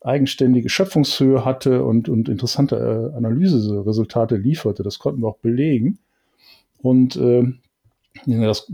eigenständige 0.00 0.68
Schöpfungshöhe 0.68 1.44
hatte 1.44 1.84
und, 1.84 2.08
und 2.08 2.28
interessante 2.28 2.76
äh, 2.76 3.16
Analyseresultate 3.16 4.36
lieferte. 4.36 4.82
Das 4.82 5.00
konnten 5.00 5.22
wir 5.22 5.28
auch 5.28 5.38
belegen. 5.38 5.98
Und 6.78 7.16
äh, 7.16 7.44
das, 8.26 8.70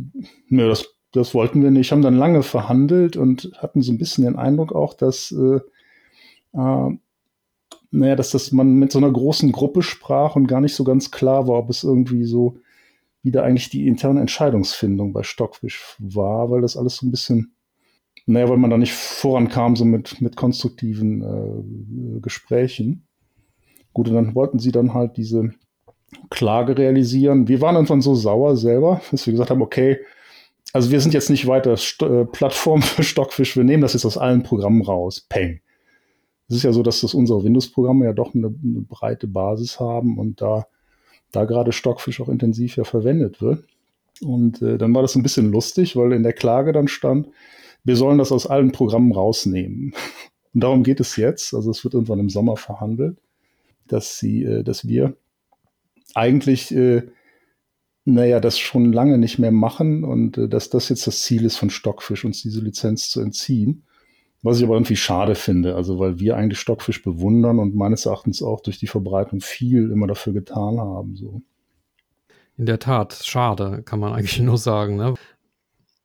nö, 0.48 0.68
das, 0.68 0.94
das 1.12 1.32
wollten 1.32 1.62
wir 1.62 1.70
nicht. 1.70 1.90
Haben 1.92 2.02
dann 2.02 2.18
lange 2.18 2.42
verhandelt 2.42 3.16
und 3.16 3.50
hatten 3.56 3.80
so 3.80 3.92
ein 3.92 3.98
bisschen 3.98 4.24
den 4.24 4.36
Eindruck 4.36 4.74
auch, 4.74 4.92
dass 4.92 5.32
äh, 5.32 5.60
äh, 6.52 6.96
naja, 7.90 8.16
dass 8.16 8.30
das 8.30 8.52
man 8.52 8.74
mit 8.74 8.92
so 8.92 8.98
einer 8.98 9.10
großen 9.10 9.50
Gruppe 9.52 9.82
sprach 9.82 10.36
und 10.36 10.46
gar 10.46 10.60
nicht 10.60 10.74
so 10.74 10.84
ganz 10.84 11.10
klar 11.10 11.48
war, 11.48 11.58
ob 11.58 11.70
es 11.70 11.84
irgendwie 11.84 12.24
so 12.24 12.58
wieder 13.22 13.42
eigentlich 13.42 13.68
die 13.68 13.86
interne 13.86 14.20
Entscheidungsfindung 14.20 15.12
bei 15.12 15.22
Stockfish 15.22 15.96
war, 15.98 16.50
weil 16.50 16.62
das 16.62 16.76
alles 16.76 16.96
so 16.96 17.06
ein 17.06 17.10
bisschen, 17.10 17.54
naja, 18.26 18.48
weil 18.48 18.56
man 18.56 18.70
da 18.70 18.78
nicht 18.78 18.92
vorankam, 18.92 19.76
so 19.76 19.84
mit, 19.84 20.20
mit 20.20 20.36
konstruktiven 20.36 21.22
äh, 21.22 22.20
Gesprächen. 22.20 23.06
Gut, 23.92 24.08
und 24.08 24.14
dann 24.14 24.34
wollten 24.34 24.58
sie 24.58 24.72
dann 24.72 24.94
halt 24.94 25.16
diese 25.16 25.50
Klage 26.30 26.78
realisieren. 26.78 27.48
Wir 27.48 27.60
waren 27.60 27.74
irgendwann 27.74 28.02
so 28.02 28.14
sauer 28.14 28.56
selber, 28.56 29.00
dass 29.10 29.26
wir 29.26 29.32
gesagt 29.32 29.50
haben, 29.50 29.62
okay, 29.62 29.98
also 30.72 30.90
wir 30.90 31.00
sind 31.00 31.14
jetzt 31.14 31.30
nicht 31.30 31.46
weiter 31.46 31.76
St 31.76 32.02
äh, 32.02 32.24
Plattform 32.24 32.82
für 32.82 33.02
Stockfish, 33.02 33.56
wir 33.56 33.64
nehmen 33.64 33.82
das 33.82 33.94
jetzt 33.94 34.04
aus 34.04 34.16
allen 34.16 34.42
Programmen 34.42 34.82
raus. 34.82 35.26
Peng. 35.28 35.60
Es 36.50 36.56
ist 36.56 36.62
ja 36.64 36.72
so, 36.72 36.82
dass 36.82 37.00
das 37.00 37.14
unsere 37.14 37.44
Windows-Programme 37.44 38.06
ja 38.06 38.12
doch 38.12 38.34
eine, 38.34 38.48
eine, 38.48 38.80
breite 38.80 39.28
Basis 39.28 39.78
haben 39.78 40.18
und 40.18 40.42
da, 40.42 40.66
da 41.30 41.44
gerade 41.44 41.70
Stockfish 41.70 42.20
auch 42.20 42.28
intensiv 42.28 42.76
ja 42.76 42.82
verwendet 42.82 43.40
wird. 43.40 43.64
Und 44.20 44.60
äh, 44.60 44.76
dann 44.76 44.92
war 44.92 45.02
das 45.02 45.14
ein 45.14 45.22
bisschen 45.22 45.52
lustig, 45.52 45.94
weil 45.94 46.12
in 46.12 46.24
der 46.24 46.32
Klage 46.32 46.72
dann 46.72 46.88
stand, 46.88 47.28
wir 47.84 47.94
sollen 47.94 48.18
das 48.18 48.32
aus 48.32 48.48
allen 48.48 48.72
Programmen 48.72 49.12
rausnehmen. 49.12 49.94
Und 50.52 50.64
darum 50.64 50.82
geht 50.82 50.98
es 50.98 51.14
jetzt. 51.14 51.54
Also 51.54 51.70
es 51.70 51.84
wird 51.84 51.94
irgendwann 51.94 52.18
im 52.18 52.28
Sommer 52.28 52.56
verhandelt, 52.56 53.18
dass 53.86 54.18
sie, 54.18 54.42
äh, 54.42 54.64
dass 54.64 54.88
wir 54.88 55.16
eigentlich, 56.14 56.74
äh, 56.74 57.02
naja, 58.04 58.40
das 58.40 58.58
schon 58.58 58.92
lange 58.92 59.18
nicht 59.18 59.38
mehr 59.38 59.52
machen 59.52 60.02
und 60.02 60.36
äh, 60.36 60.48
dass 60.48 60.68
das 60.68 60.88
jetzt 60.88 61.06
das 61.06 61.22
Ziel 61.22 61.44
ist 61.44 61.58
von 61.58 61.70
Stockfisch, 61.70 62.24
uns 62.24 62.42
diese 62.42 62.60
Lizenz 62.60 63.08
zu 63.08 63.20
entziehen. 63.20 63.84
Was 64.42 64.58
ich 64.58 64.64
aber 64.64 64.74
irgendwie 64.74 64.96
schade 64.96 65.34
finde, 65.34 65.74
also 65.74 65.98
weil 65.98 66.18
wir 66.18 66.36
eigentlich 66.36 66.58
Stockfisch 66.58 67.02
bewundern 67.02 67.58
und 67.58 67.74
meines 67.74 68.06
Erachtens 68.06 68.42
auch 68.42 68.62
durch 68.62 68.78
die 68.78 68.86
Verbreitung 68.86 69.40
viel 69.40 69.90
immer 69.90 70.06
dafür 70.06 70.32
getan 70.32 70.80
haben. 70.80 71.14
So. 71.14 71.42
In 72.56 72.64
der 72.64 72.78
Tat, 72.78 73.20
schade, 73.22 73.82
kann 73.84 74.00
man 74.00 74.12
eigentlich 74.14 74.40
nur 74.40 74.56
sagen. 74.56 74.96
Ne? 74.96 75.14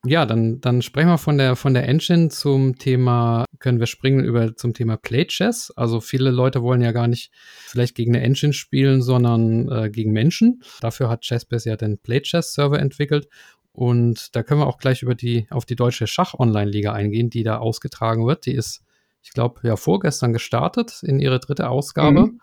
Ja, 0.07 0.25
dann, 0.25 0.61
dann 0.61 0.81
sprechen 0.83 1.07
wir 1.07 1.17
von 1.17 1.37
der, 1.37 1.55
von 1.55 1.73
der 1.73 1.87
Engine 1.87 2.29
zum 2.29 2.77
Thema, 2.77 3.45
können 3.57 3.79
wir 3.79 3.87
springen 3.87 4.23
über 4.23 4.55
zum 4.55 4.73
Thema 4.73 4.97
Play 4.97 5.25
Chess. 5.25 5.71
Also 5.75 5.99
viele 5.99 6.29
Leute 6.29 6.61
wollen 6.61 6.81
ja 6.81 6.91
gar 6.91 7.07
nicht 7.07 7.31
vielleicht 7.65 7.95
gegen 7.95 8.13
eine 8.13 8.23
Engine 8.23 8.53
spielen, 8.53 9.01
sondern 9.01 9.67
äh, 9.69 9.89
gegen 9.89 10.11
Menschen. 10.11 10.61
Dafür 10.79 11.09
hat 11.09 11.23
Chessbase 11.23 11.69
ja 11.69 11.75
den 11.75 11.97
Play 11.97 12.21
Chess 12.21 12.53
Server 12.53 12.79
entwickelt. 12.79 13.27
Und 13.75 14.35
da 14.35 14.41
können 14.41 14.61
wir 14.61 14.67
auch 14.67 14.77
gleich 14.77 15.01
über 15.01 15.15
die, 15.15 15.47
auf 15.49 15.65
die 15.65 15.75
deutsche 15.75 16.07
Schach-Online-Liga 16.07 16.93
eingehen, 16.93 17.29
die 17.29 17.43
da 17.43 17.57
ausgetragen 17.57 18.25
wird. 18.25 18.45
Die 18.45 18.53
ist, 18.53 18.81
ich 19.21 19.31
glaube, 19.31 19.59
ja, 19.63 19.75
vorgestern 19.75 20.31
gestartet 20.31 21.03
in 21.03 21.19
ihre 21.19 21.39
dritte 21.39 21.69
Ausgabe. 21.69 22.27
Mhm. 22.27 22.41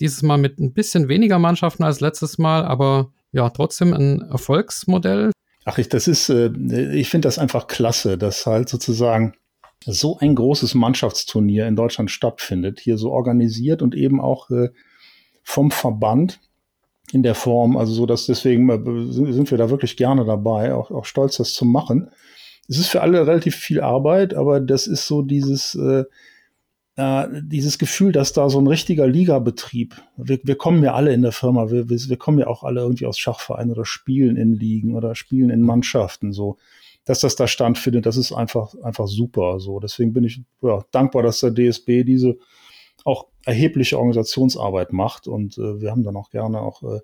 Dieses 0.00 0.22
Mal 0.22 0.36
mit 0.36 0.58
ein 0.58 0.72
bisschen 0.72 1.08
weniger 1.08 1.38
Mannschaften 1.38 1.84
als 1.84 2.00
letztes 2.00 2.38
Mal, 2.38 2.64
aber 2.64 3.12
ja, 3.30 3.48
trotzdem 3.50 3.94
ein 3.94 4.22
Erfolgsmodell. 4.22 5.30
Ach, 5.64 5.78
ich, 5.78 5.88
das 5.88 6.08
ist, 6.08 6.28
äh, 6.28 6.50
ich 6.92 7.08
finde 7.08 7.28
das 7.28 7.38
einfach 7.38 7.68
klasse, 7.68 8.18
dass 8.18 8.44
halt 8.44 8.68
sozusagen 8.68 9.34
so 9.86 10.18
ein 10.18 10.34
großes 10.34 10.74
Mannschaftsturnier 10.74 11.68
in 11.68 11.76
Deutschland 11.76 12.10
stattfindet, 12.10 12.80
hier 12.80 12.98
so 12.98 13.12
organisiert 13.12 13.80
und 13.80 13.94
eben 13.94 14.20
auch 14.20 14.50
äh, 14.50 14.70
vom 15.44 15.70
Verband 15.70 16.40
in 17.12 17.22
der 17.22 17.34
Form, 17.34 17.76
also 17.76 17.92
so, 17.92 18.06
dass 18.06 18.26
deswegen 18.26 18.68
sind 19.12 19.50
wir 19.50 19.58
da 19.58 19.70
wirklich 19.70 19.96
gerne 19.96 20.24
dabei, 20.24 20.74
auch, 20.74 20.90
auch 20.90 21.04
stolz, 21.04 21.36
das 21.36 21.52
zu 21.52 21.64
machen. 21.64 22.10
Es 22.68 22.78
ist 22.78 22.88
für 22.88 23.02
alle 23.02 23.26
relativ 23.26 23.56
viel 23.56 23.80
Arbeit, 23.80 24.34
aber 24.34 24.60
das 24.60 24.86
ist 24.86 25.06
so 25.06 25.22
dieses, 25.22 25.74
äh, 25.74 26.04
dieses 27.42 27.78
Gefühl, 27.78 28.12
dass 28.12 28.32
da 28.32 28.48
so 28.48 28.60
ein 28.60 28.66
richtiger 28.66 29.06
Ligabetrieb, 29.06 29.96
wir, 30.16 30.38
wir 30.42 30.56
kommen 30.56 30.82
ja 30.82 30.94
alle 30.94 31.12
in 31.12 31.22
der 31.22 31.32
Firma, 31.32 31.70
wir, 31.70 31.90
wir, 31.90 31.98
wir 31.98 32.16
kommen 32.16 32.38
ja 32.38 32.46
auch 32.46 32.62
alle 32.62 32.80
irgendwie 32.80 33.06
aus 33.06 33.18
Schachvereinen 33.18 33.72
oder 33.72 33.84
spielen 33.84 34.36
in 34.36 34.54
Ligen 34.54 34.94
oder 34.94 35.14
spielen 35.14 35.50
in 35.50 35.60
Mannschaften, 35.60 36.32
so, 36.32 36.56
dass 37.04 37.20
das 37.20 37.36
da 37.36 37.46
stattfindet, 37.46 38.06
das 38.06 38.16
ist 38.16 38.32
einfach, 38.32 38.74
einfach 38.82 39.08
super, 39.08 39.60
so. 39.60 39.80
Deswegen 39.80 40.12
bin 40.12 40.24
ich 40.24 40.40
ja, 40.62 40.84
dankbar, 40.90 41.22
dass 41.22 41.40
der 41.40 41.50
DSB 41.50 42.04
diese 42.04 42.38
auch 43.04 43.26
erhebliche 43.44 43.98
Organisationsarbeit 43.98 44.92
macht 44.92 45.28
und 45.28 45.58
äh, 45.58 45.80
wir 45.80 45.90
haben 45.90 46.02
dann 46.02 46.16
auch 46.16 46.30
gerne 46.30 46.60
auch 46.60 46.82
äh, 46.82 47.00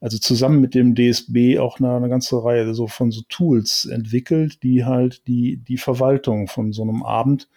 also 0.00 0.18
zusammen 0.18 0.60
mit 0.60 0.74
dem 0.74 0.94
DSB 0.94 1.58
auch 1.58 1.80
eine, 1.80 1.96
eine, 1.96 2.10
ganze 2.10 2.44
Reihe 2.44 2.74
so 2.74 2.86
von 2.86 3.10
so 3.10 3.22
Tools 3.30 3.86
entwickelt, 3.86 4.62
die 4.62 4.84
halt 4.84 5.26
die, 5.26 5.56
die 5.56 5.78
Verwaltung 5.78 6.46
von 6.46 6.72
so 6.72 6.82
einem 6.82 7.02
Abend 7.02 7.48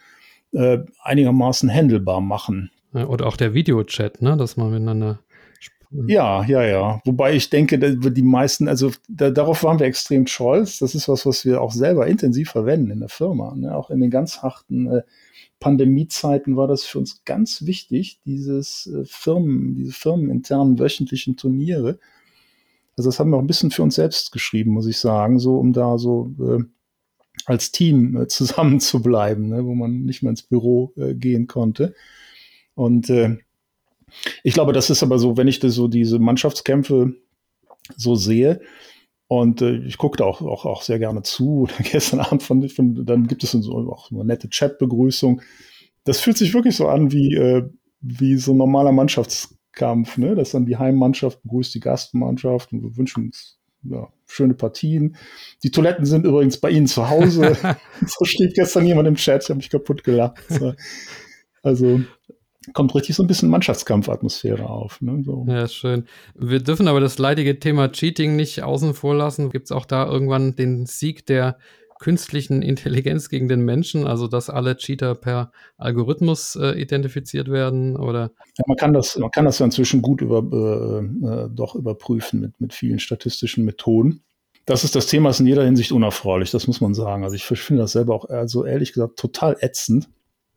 äh, 0.53 0.79
einigermaßen 1.01 1.69
handelbar 1.69 2.21
machen. 2.21 2.71
Oder 2.93 3.27
auch 3.27 3.35
der 3.35 3.53
Videochat, 3.53 4.21
ne, 4.21 4.37
dass 4.37 4.55
man 4.55 4.71
miteinander. 4.71 5.19
Ja, 5.91 6.43
ja, 6.45 6.63
ja. 6.63 7.01
Wobei 7.05 7.33
ich 7.33 7.49
denke, 7.49 7.79
die 7.79 8.21
meisten, 8.21 8.67
also 8.67 8.91
da, 9.07 9.29
darauf 9.29 9.63
waren 9.63 9.79
wir 9.79 9.85
extrem 9.85 10.27
stolz. 10.27 10.79
Das 10.79 10.95
ist 10.95 11.07
was, 11.07 11.25
was 11.25 11.45
wir 11.45 11.61
auch 11.61 11.71
selber 11.71 12.07
intensiv 12.07 12.51
verwenden 12.51 12.91
in 12.91 12.99
der 12.99 13.09
Firma. 13.09 13.55
Ne? 13.55 13.75
Auch 13.75 13.89
in 13.89 14.01
den 14.01 14.09
ganz 14.09 14.41
harten 14.41 14.87
äh, 14.87 15.01
Pandemiezeiten 15.59 16.57
war 16.57 16.67
das 16.67 16.83
für 16.83 16.99
uns 16.99 17.23
ganz 17.23 17.65
wichtig, 17.65 18.19
dieses 18.25 18.87
äh, 18.87 19.05
Firmen, 19.05 19.75
diese 19.75 19.93
firmeninternen 19.93 20.77
wöchentlichen 20.77 21.37
Turniere. 21.37 21.99
Also 22.97 23.09
das 23.09 23.19
haben 23.19 23.29
wir 23.29 23.37
auch 23.37 23.41
ein 23.41 23.47
bisschen 23.47 23.71
für 23.71 23.83
uns 23.83 23.95
selbst 23.95 24.31
geschrieben, 24.31 24.71
muss 24.71 24.87
ich 24.87 24.97
sagen, 24.97 25.39
so 25.39 25.57
um 25.57 25.71
da 25.71 25.97
so 25.97 26.33
äh, 26.39 26.63
als 27.45 27.71
Team 27.71 28.17
äh, 28.17 28.27
zusammen 28.27 28.79
zu 28.79 29.01
bleiben, 29.01 29.49
ne, 29.49 29.65
wo 29.65 29.73
man 29.73 30.03
nicht 30.03 30.21
mehr 30.21 30.31
ins 30.31 30.43
Büro 30.43 30.93
äh, 30.97 31.13
gehen 31.13 31.47
konnte. 31.47 31.95
Und 32.75 33.09
äh, 33.09 33.37
ich 34.43 34.53
glaube, 34.53 34.73
das 34.73 34.89
ist 34.89 35.03
aber 35.03 35.19
so, 35.19 35.37
wenn 35.37 35.47
ich 35.47 35.59
das 35.59 35.73
so 35.73 35.87
diese 35.87 36.19
Mannschaftskämpfe 36.19 37.13
so 37.95 38.15
sehe, 38.15 38.61
und 39.27 39.61
äh, 39.61 39.77
ich 39.79 39.97
gucke 39.97 40.17
da 40.17 40.23
auch, 40.23 40.41
auch, 40.41 40.65
auch 40.65 40.81
sehr 40.81 40.99
gerne 40.99 41.21
zu. 41.21 41.67
Gestern 41.91 42.21
Abend 42.21 42.43
fand 42.43 42.71
fand, 42.71 43.09
dann 43.09 43.27
gibt 43.27 43.43
es 43.43 43.51
so 43.51 43.73
auch 43.91 44.11
eine 44.11 44.25
nette 44.25 44.49
Chat-Begrüßung. 44.49 45.41
Das 46.05 46.21
fühlt 46.21 46.37
sich 46.37 46.53
wirklich 46.53 46.75
so 46.75 46.87
an 46.87 47.11
wie, 47.11 47.35
äh, 47.35 47.69
wie 47.99 48.37
so 48.37 48.53
ein 48.53 48.57
normaler 48.57 48.93
Mannschaftskampf, 48.93 50.17
ne? 50.17 50.35
Dass 50.35 50.51
dann 50.51 50.65
die 50.65 50.77
Heimmannschaft 50.77 51.43
begrüßt 51.43 51.75
die 51.75 51.81
Gastmannschaft 51.81 52.71
und 52.71 52.83
wir 52.83 52.95
wünschen 52.95 53.25
uns 53.25 53.59
ja, 53.83 54.07
schöne 54.25 54.53
Partien. 54.53 55.17
Die 55.63 55.71
Toiletten 55.71 56.05
sind 56.05 56.25
übrigens 56.25 56.59
bei 56.59 56.69
Ihnen 56.69 56.87
zu 56.87 57.09
Hause. 57.09 57.57
so 58.05 58.25
steht 58.25 58.55
gestern 58.55 58.85
jemand 58.85 59.09
im 59.09 59.15
Chat, 59.15 59.43
ich 59.43 59.49
habe 59.49 59.57
mich 59.57 59.69
kaputt 59.69 60.03
gelacht. 60.03 60.41
Also 61.61 62.01
kommt 62.73 62.95
richtig 62.95 63.15
so 63.15 63.23
ein 63.23 63.27
bisschen 63.27 63.49
Mannschaftskampfatmosphäre 63.49 64.69
auf. 64.69 65.01
Ne? 65.01 65.21
So. 65.23 65.45
Ja, 65.47 65.67
schön. 65.67 66.05
Wir 66.35 66.59
dürfen 66.59 66.87
aber 66.87 66.99
das 66.99 67.17
leidige 67.17 67.59
Thema 67.59 67.91
Cheating 67.91 68.35
nicht 68.35 68.63
außen 68.63 68.93
vor 68.93 69.15
lassen. 69.15 69.49
Gibt 69.49 69.65
es 69.65 69.71
auch 69.71 69.85
da 69.85 70.05
irgendwann 70.05 70.55
den 70.55 70.85
Sieg 70.85 71.25
der 71.25 71.57
künstlichen 71.99 72.61
Intelligenz 72.61 73.29
gegen 73.29 73.47
den 73.47 73.61
Menschen, 73.61 74.05
also 74.05 74.27
dass 74.27 74.49
alle 74.49 74.77
Cheater 74.77 75.15
per 75.15 75.51
Algorithmus 75.77 76.55
äh, 76.55 76.79
identifiziert 76.79 77.49
werden 77.49 77.97
oder? 77.97 78.31
Ja, 78.57 78.63
man 78.67 78.77
kann 78.77 78.93
das, 78.93 79.17
man 79.17 79.31
kann 79.31 79.45
das 79.45 79.59
ja 79.59 79.65
inzwischen 79.65 80.01
gut 80.01 80.21
über, 80.21 80.43
äh, 80.51 81.25
äh, 81.25 81.49
doch 81.51 81.75
überprüfen 81.75 82.39
mit, 82.39 82.61
mit 82.61 82.73
vielen 82.73 82.99
statistischen 82.99 83.65
Methoden. 83.65 84.21
Das 84.65 84.83
ist 84.83 84.95
das 84.95 85.07
Thema, 85.07 85.29
ist 85.29 85.39
in 85.39 85.47
jeder 85.47 85.63
Hinsicht 85.63 85.91
unerfreulich, 85.91 86.51
das 86.51 86.67
muss 86.67 86.81
man 86.81 86.93
sagen. 86.93 87.23
Also 87.23 87.35
ich 87.35 87.45
finde 87.45 87.83
das 87.83 87.93
selber 87.93 88.13
auch, 88.13 88.25
also 88.29 88.65
ehrlich 88.65 88.93
gesagt, 88.93 89.17
total 89.17 89.55
ätzend, 89.61 90.09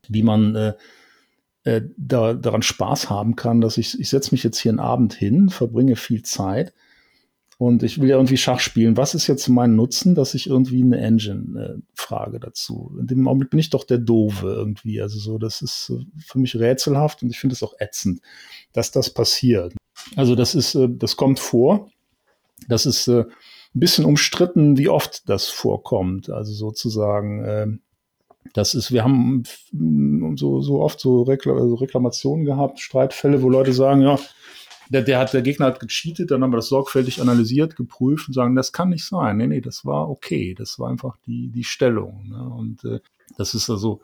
wie 0.09 0.23
man 0.23 0.57
äh, 0.57 0.75
äh, 1.65 1.83
da, 1.97 2.35
daran 2.35 2.63
Spaß 2.63 3.11
haben 3.11 3.37
kann, 3.37 3.61
dass 3.61 3.79
ich, 3.79 3.99
ich 4.01 4.09
setze 4.09 4.33
mich 4.33 4.43
jetzt 4.43 4.59
hier 4.59 4.71
einen 4.71 4.81
Abend 4.81 5.15
hin, 5.15 5.51
verbringe 5.51 5.97
viel 5.97 6.23
Zeit 6.23 6.73
und 7.61 7.83
ich 7.83 8.01
will 8.01 8.09
ja 8.09 8.17
irgendwie 8.17 8.39
Schach 8.39 8.61
spielen. 8.61 8.97
Was 8.97 9.15
ist 9.15 9.27
jetzt 9.27 9.47
mein 9.49 9.77
Nutzen, 9.77 10.15
dass 10.15 10.33
ich 10.33 10.47
irgendwie 10.47 10.83
eine 10.83 10.99
Engine 10.99 11.61
äh, 11.61 11.83
frage 11.95 12.41
dazu? 12.41 12.97
In 12.99 13.07
dem 13.07 13.29
Augenblick 13.29 13.51
bin 13.51 13.59
ich 13.59 13.69
doch 13.69 13.85
der 13.85 13.99
Dove 13.99 14.47
irgendwie. 14.47 15.03
Also 15.03 15.19
so, 15.19 15.37
das 15.37 15.61
ist 15.61 15.91
äh, 15.91 16.07
für 16.25 16.39
mich 16.39 16.57
rätselhaft 16.57 17.23
und 17.23 17.29
ich 17.29 17.39
finde 17.39 17.53
es 17.53 17.63
auch 17.63 17.75
ätzend, 17.79 18.23
dass 18.73 18.93
das 18.93 19.11
passiert. 19.11 19.75
Also 20.17 20.35
das 20.35 20.55
ist, 20.55 20.75
äh, 20.75 20.89
das 20.89 21.17
kommt 21.17 21.39
vor. 21.39 21.91
Das 22.67 22.87
ist 22.87 23.09
äh, 23.09 23.25
ein 23.75 23.81
bisschen 23.81 24.07
umstritten, 24.07 24.79
wie 24.79 24.89
oft 24.89 25.29
das 25.29 25.49
vorkommt. 25.49 26.31
Also 26.31 26.55
sozusagen, 26.55 27.45
äh, 27.45 27.67
das 28.53 28.75
ist, 28.75 28.93
wir 28.93 29.05
haben 29.05 29.45
so, 30.37 30.61
so 30.61 30.81
oft 30.81 31.01
so 31.01 31.23
Reklamationen 31.23 32.45
gehabt, 32.45 32.81
Streitfälle, 32.81 33.43
wo 33.43 33.49
Leute 33.49 33.73
sagen, 33.73 34.03
ja, 34.03 34.19
der, 34.91 35.03
der, 35.03 35.21
hat, 35.21 35.33
der 35.33 35.43
Gegner 35.43 35.67
hat 35.67 35.79
gecheatet, 35.79 36.31
dann 36.31 36.43
haben 36.43 36.53
wir 36.53 36.57
das 36.57 36.69
sorgfältig 36.69 37.21
analysiert, 37.21 37.77
geprüft 37.77 38.29
und 38.29 38.35
sagen, 38.35 38.57
das 38.57 38.73
kann 38.73 38.89
nicht 38.89 39.05
sein. 39.05 39.37
Nee, 39.37 39.47
nee, 39.47 39.61
das 39.61 39.85
war 39.85 40.11
okay. 40.11 40.55
Das 40.55 40.81
war 40.81 40.91
einfach 40.91 41.17
die, 41.27 41.49
die 41.49 41.63
Stellung. 41.63 42.29
Ne? 42.29 42.43
Und 42.43 42.85
äh, 42.85 42.99
das 43.39 43.55
ist 43.55 43.71
also, 43.71 44.01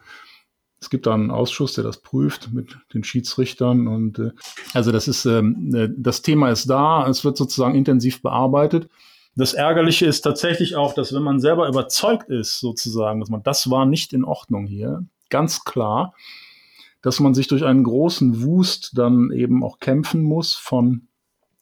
es 0.81 0.89
gibt 0.89 1.07
da 1.07 1.15
einen 1.15 1.33
Ausschuss, 1.33 1.75
der 1.75 1.83
das 1.83 2.03
prüft 2.03 2.53
mit 2.53 2.79
den 2.95 3.03
Schiedsrichtern. 3.03 3.89
Und 3.89 4.21
äh, 4.21 4.31
also 4.75 4.93
das 4.93 5.09
ist, 5.09 5.27
ähm, 5.27 5.75
äh, 5.75 5.89
das 5.97 6.23
Thema 6.23 6.51
ist 6.51 6.71
da, 6.71 7.09
es 7.09 7.25
wird 7.25 7.37
sozusagen 7.37 7.75
intensiv 7.75 8.23
bearbeitet. 8.23 8.89
Das 9.37 9.53
Ärgerliche 9.53 10.07
ist 10.07 10.23
tatsächlich 10.23 10.77
auch, 10.77 10.95
dass 10.95 11.13
wenn 11.13 11.23
man 11.23 11.41
selber 11.41 11.69
überzeugt 11.69 12.31
ist, 12.31 12.59
sozusagen, 12.59 13.21
dass 13.21 13.29
man, 13.29 13.43
das 13.43 13.71
war 13.71 13.85
nicht 13.85 14.15
in 14.15 14.25
Ordnung 14.25 14.67
hier, 14.67 15.05
ganz 15.29 15.65
klar, 15.65 16.15
dass 17.03 17.21
man 17.21 17.35
sich 17.35 17.47
durch 17.47 17.63
einen 17.63 17.85
großen 17.85 18.43
Wust 18.43 18.93
dann 18.97 19.31
eben 19.31 19.63
auch 19.63 19.79
kämpfen 19.79 20.23
muss 20.23 20.55
von, 20.55 21.09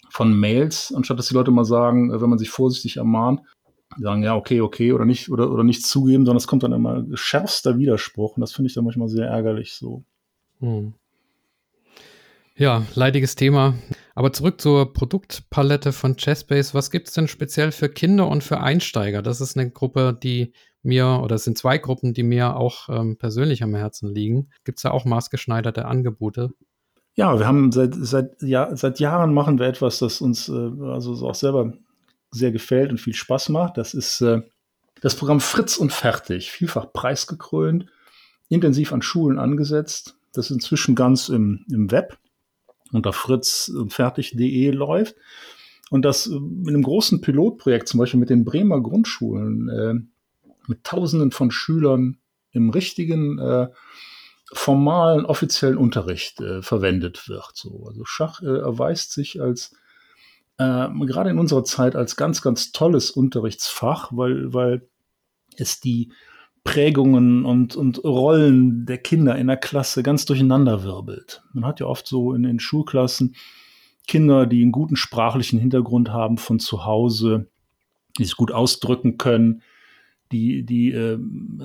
von 0.08 0.38
Mails, 0.38 0.94
anstatt 0.94 1.18
dass 1.18 1.26
die 1.26 1.34
Leute 1.34 1.50
mal 1.50 1.64
sagen, 1.64 2.12
äh, 2.12 2.20
wenn 2.20 2.30
man 2.30 2.38
sich 2.38 2.50
vorsichtig 2.50 2.98
ermahnt, 2.98 3.40
sagen, 3.98 4.22
ja, 4.22 4.36
okay, 4.36 4.60
okay, 4.60 4.92
oder 4.92 5.04
nicht, 5.04 5.30
oder, 5.30 5.50
oder 5.50 5.64
nicht 5.64 5.84
zugeben, 5.84 6.24
sondern 6.24 6.38
es 6.38 6.46
kommt 6.46 6.62
dann 6.62 6.72
immer 6.72 7.04
schärfster 7.14 7.76
Widerspruch 7.76 8.36
und 8.36 8.40
das 8.40 8.52
finde 8.52 8.68
ich 8.68 8.74
dann 8.74 8.84
manchmal 8.84 9.08
sehr 9.08 9.26
ärgerlich 9.26 9.74
so. 9.74 10.04
Hm. 10.60 10.94
Ja, 12.56 12.86
leidiges 12.94 13.34
Thema. 13.34 13.74
Aber 14.14 14.32
zurück 14.32 14.60
zur 14.60 14.92
Produktpalette 14.92 15.92
von 15.92 16.16
Chessbase. 16.16 16.74
Was 16.74 16.90
gibt 16.90 17.08
es 17.08 17.14
denn 17.14 17.26
speziell 17.26 17.72
für 17.72 17.88
Kinder 17.88 18.28
und 18.28 18.44
für 18.44 18.60
Einsteiger? 18.60 19.22
Das 19.22 19.40
ist 19.40 19.56
eine 19.56 19.70
Gruppe, 19.70 20.16
die 20.20 20.52
mir, 20.82 21.20
oder 21.22 21.36
es 21.36 21.44
sind 21.44 21.58
zwei 21.58 21.78
Gruppen, 21.78 22.14
die 22.14 22.22
mir 22.22 22.56
auch 22.56 22.88
ähm, 22.88 23.16
persönlich 23.16 23.62
am 23.62 23.74
Herzen 23.74 24.14
liegen. 24.14 24.50
Gibt 24.64 24.78
es 24.78 24.82
da 24.82 24.90
auch 24.90 25.04
maßgeschneiderte 25.04 25.86
Angebote? 25.86 26.50
Ja, 27.16 27.38
wir 27.38 27.46
haben 27.46 27.72
seit, 27.72 27.94
seit, 27.94 28.42
ja, 28.42 28.76
seit 28.76 29.00
Jahren 29.00 29.34
machen 29.34 29.58
wir 29.58 29.66
etwas, 29.66 29.98
das 29.98 30.20
uns 30.20 30.48
äh, 30.48 30.52
also 30.52 31.26
auch 31.26 31.34
selber 31.34 31.72
sehr 32.30 32.52
gefällt 32.52 32.90
und 32.90 32.98
viel 32.98 33.14
Spaß 33.14 33.48
macht. 33.48 33.78
Das 33.78 33.94
ist 33.94 34.20
äh, 34.20 34.42
das 35.00 35.16
Programm 35.16 35.40
Fritz 35.40 35.76
und 35.76 35.92
Fertig, 35.92 36.50
vielfach 36.50 36.92
preisgekrönt, 36.92 37.86
intensiv 38.48 38.92
an 38.92 39.02
Schulen 39.02 39.38
angesetzt. 39.38 40.16
Das 40.32 40.46
ist 40.46 40.56
inzwischen 40.56 40.94
ganz 40.94 41.28
im, 41.28 41.64
im 41.70 41.90
Web 41.90 42.18
unter 42.94 43.12
fritz 43.12 43.68
und 43.68 43.92
fertig.de 43.92 44.70
läuft. 44.70 45.16
Und 45.90 46.02
das 46.04 46.26
äh, 46.26 46.34
in 46.34 46.68
einem 46.68 46.82
großen 46.82 47.20
Pilotprojekt, 47.20 47.88
zum 47.88 47.98
Beispiel 47.98 48.20
mit 48.20 48.30
den 48.30 48.44
Bremer 48.44 48.80
Grundschulen, 48.80 49.68
äh, 49.68 49.94
mit 50.66 50.84
Tausenden 50.84 51.30
von 51.30 51.50
Schülern 51.50 52.18
im 52.52 52.70
richtigen 52.70 53.38
äh, 53.38 53.68
formalen, 54.52 55.26
offiziellen 55.26 55.76
Unterricht 55.76 56.40
äh, 56.40 56.62
verwendet 56.62 57.28
wird. 57.28 57.52
So. 57.54 57.86
Also 57.88 58.04
Schach 58.04 58.40
äh, 58.42 58.58
erweist 58.58 59.12
sich 59.12 59.40
als 59.40 59.74
äh, 60.58 60.88
gerade 61.06 61.30
in 61.30 61.38
unserer 61.38 61.64
Zeit 61.64 61.96
als 61.96 62.16
ganz, 62.16 62.42
ganz 62.42 62.72
tolles 62.72 63.10
Unterrichtsfach, 63.10 64.10
weil, 64.12 64.52
weil 64.54 64.88
es 65.56 65.80
die 65.80 66.12
Prägungen 66.64 67.44
und, 67.44 67.76
und 67.76 68.02
Rollen 68.02 68.86
der 68.86 68.98
Kinder 68.98 69.36
in 69.36 69.46
der 69.46 69.58
Klasse 69.58 70.02
ganz 70.02 70.24
durcheinander 70.24 70.82
wirbelt. 70.82 71.42
Man 71.52 71.66
hat 71.66 71.78
ja 71.78 71.86
oft 71.86 72.06
so 72.06 72.32
in 72.32 72.42
den 72.42 72.58
Schulklassen 72.58 73.36
Kinder, 74.06 74.46
die 74.46 74.62
einen 74.62 74.72
guten 74.72 74.96
sprachlichen 74.96 75.58
Hintergrund 75.58 76.10
haben 76.10 76.38
von 76.38 76.58
zu 76.60 76.84
Hause, 76.84 77.46
die 78.18 78.24
sich 78.24 78.36
gut 78.36 78.52
ausdrücken 78.52 79.18
können, 79.18 79.62
die, 80.32 80.64
die 80.64 80.92
äh, 80.92 81.18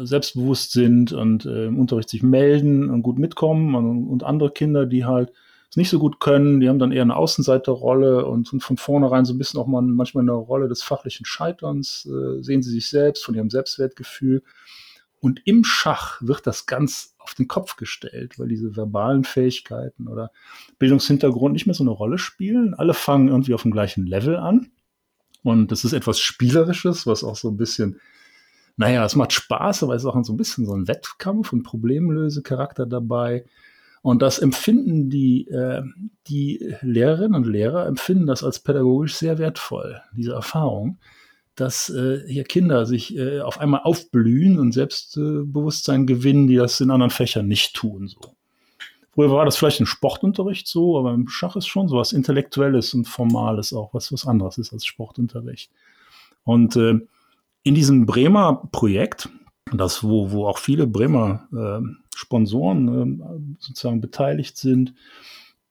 selbstbewusst 0.04 0.72
sind 0.72 1.12
und 1.12 1.46
äh, 1.46 1.68
im 1.68 1.80
Unterricht 1.80 2.10
sich 2.10 2.24
melden 2.24 2.90
und 2.90 3.02
gut 3.02 3.20
mitkommen 3.20 3.76
und, 3.76 4.08
und, 4.08 4.24
andere 4.24 4.52
Kinder, 4.52 4.86
die 4.86 5.06
halt 5.06 5.32
es 5.70 5.78
nicht 5.78 5.90
so 5.90 6.00
gut 6.00 6.20
können, 6.20 6.60
die 6.60 6.68
haben 6.68 6.80
dann 6.80 6.92
eher 6.92 7.04
eine 7.04 7.16
Außenseiterrolle 7.16 8.26
und 8.26 8.48
sind 8.48 8.64
von 8.64 8.78
vornherein 8.78 9.26
so 9.26 9.34
ein 9.34 9.38
bisschen 9.38 9.60
auch 9.60 9.68
mal 9.68 9.82
manchmal 9.82 10.24
eine 10.24 10.34
Rolle 10.34 10.68
des 10.68 10.82
fachlichen 10.82 11.26
Scheiterns, 11.26 12.08
äh, 12.08 12.42
sehen 12.42 12.62
sie 12.62 12.72
sich 12.72 12.90
selbst 12.90 13.24
von 13.24 13.36
ihrem 13.36 13.50
Selbstwertgefühl. 13.50 14.44
Und 15.22 15.42
im 15.46 15.64
Schach 15.64 16.22
wird 16.22 16.48
das 16.48 16.66
ganz 16.66 17.16
auf 17.18 17.34
den 17.34 17.48
Kopf 17.48 17.76
gestellt, 17.76 18.40
weil 18.40 18.48
diese 18.48 18.76
verbalen 18.76 19.24
Fähigkeiten 19.24 20.08
oder 20.08 20.32
Bildungshintergrund 20.80 21.54
nicht 21.54 21.66
mehr 21.66 21.76
so 21.76 21.84
eine 21.84 21.92
Rolle 21.92 22.18
spielen. 22.18 22.74
Alle 22.74 22.94
fangen 22.94 23.28
irgendwie 23.28 23.54
auf 23.54 23.64
dem 23.64 23.72
gleichen 23.72 24.06
Level 24.06 24.38
an. 24.38 24.72
Und 25.44 25.72
das 25.72 25.84
ist 25.84 25.94
etwas 25.94 26.20
Spielerisches, 26.20 27.06
was 27.06 27.24
auch 27.24 27.36
so 27.36 27.50
ein 27.50 27.58
bisschen, 27.58 28.00
naja, 28.78 29.06
es 29.06 29.16
macht 29.16 29.34
Spaß, 29.34 29.84
aber 29.84 29.96
es 29.96 30.04
ist 30.04 30.06
auch 30.06 30.24
so 30.24 30.34
ein 30.34 30.38
bisschen 30.38 30.66
so 30.66 30.74
ein 30.74 30.88
Wettkampf 30.88 31.52
und 31.52 31.64
Problemlösecharakter 31.64 32.86
dabei. 32.86 33.46
Und 34.02 34.22
das 34.22 34.40
empfinden 34.40 35.10
die, 35.10 35.48
äh, 35.50 35.84
die 36.28 36.76
Lehrerinnen 36.82 37.36
und 37.36 37.46
Lehrer 37.46 37.86
empfinden 37.88 38.28
das 38.28 38.44
als 38.44 38.60
pädagogisch 38.60 39.16
sehr 39.16 39.38
wertvoll, 39.38 40.02
diese 40.16 40.32
Erfahrung 40.32 40.98
dass 41.60 41.90
äh, 41.90 42.24
hier 42.28 42.44
Kinder 42.44 42.86
sich 42.86 43.18
äh, 43.18 43.42
auf 43.42 43.60
einmal 43.60 43.82
aufblühen 43.84 44.60
und 44.60 44.72
Selbstbewusstsein 44.72 46.08
gewinnen, 46.08 46.48
die 46.48 46.56
das 46.56 46.80
in 46.80 46.92
anderen 46.92 47.12
Fächern 47.12 47.48
nicht 47.48 47.76
tun. 47.76 48.08
So. 48.08 48.20
Früher 49.14 49.32
war 49.32 49.46
das 49.46 49.58
vielleicht 49.58 49.80
im 49.80 49.86
Sportunterricht 49.86 50.68
so, 50.68 50.98
aber 50.98 51.14
im 51.14 51.28
Schach 51.28 51.56
ist 51.56 51.68
schon 51.68 51.90
so 51.90 51.98
was 51.98 52.14
Intellektuelles 52.14 52.94
und 52.94 53.08
Formales 53.08 53.74
auch, 53.74 53.94
was 53.94 54.14
was 54.14 54.26
anderes 54.26 54.58
ist 54.58 54.72
als 54.72 54.86
Sportunterricht. 54.86 55.72
Und 56.44 56.76
äh, 56.76 57.00
in 57.64 57.76
diesem 57.76 58.06
Bremer 58.06 58.70
Projekt, 58.72 59.30
das 59.74 60.04
wo, 60.04 60.32
wo 60.32 60.48
auch 60.48 60.58
viele 60.58 60.88
Bremer 60.88 61.48
äh, 61.54 61.86
Sponsoren 62.16 63.20
äh, 63.20 63.56
sozusagen 63.60 64.02
beteiligt 64.02 64.58
sind, 64.58 64.94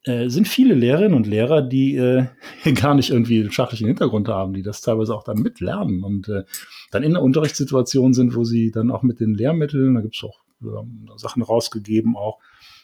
äh, 0.05 0.29
sind 0.29 0.49
viele 0.49 0.75
Lehrerinnen 0.75 1.15
und 1.15 1.27
Lehrer, 1.27 1.63
die 1.63 1.97
äh, 1.97 2.27
gar 2.75 2.95
nicht 2.95 3.11
irgendwie 3.11 3.41
einen 3.41 3.53
schachlichen 3.53 3.87
Hintergrund 3.87 4.29
haben, 4.29 4.53
die 4.53 4.63
das 4.63 4.81
teilweise 4.81 5.15
auch 5.15 5.25
dann 5.25 5.39
mitlernen 5.39 6.03
und 6.03 6.29
äh, 6.29 6.45
dann 6.91 7.03
in 7.03 7.13
der 7.13 7.23
Unterrichtssituation 7.23 8.15
sind, 8.15 8.35
wo 8.35 8.45
sie 8.45 8.71
dann 8.71 8.91
auch 8.91 9.03
mit 9.03 9.21
den 9.21 9.35
Lehrmitteln, 9.35 9.95
da 9.95 10.01
gibt 10.01 10.17
es 10.17 10.25
auch 10.25 10.41
ähm, 10.63 11.09
Sachen 11.17 11.43
rausgegeben, 11.43 12.17
auch 12.17 12.39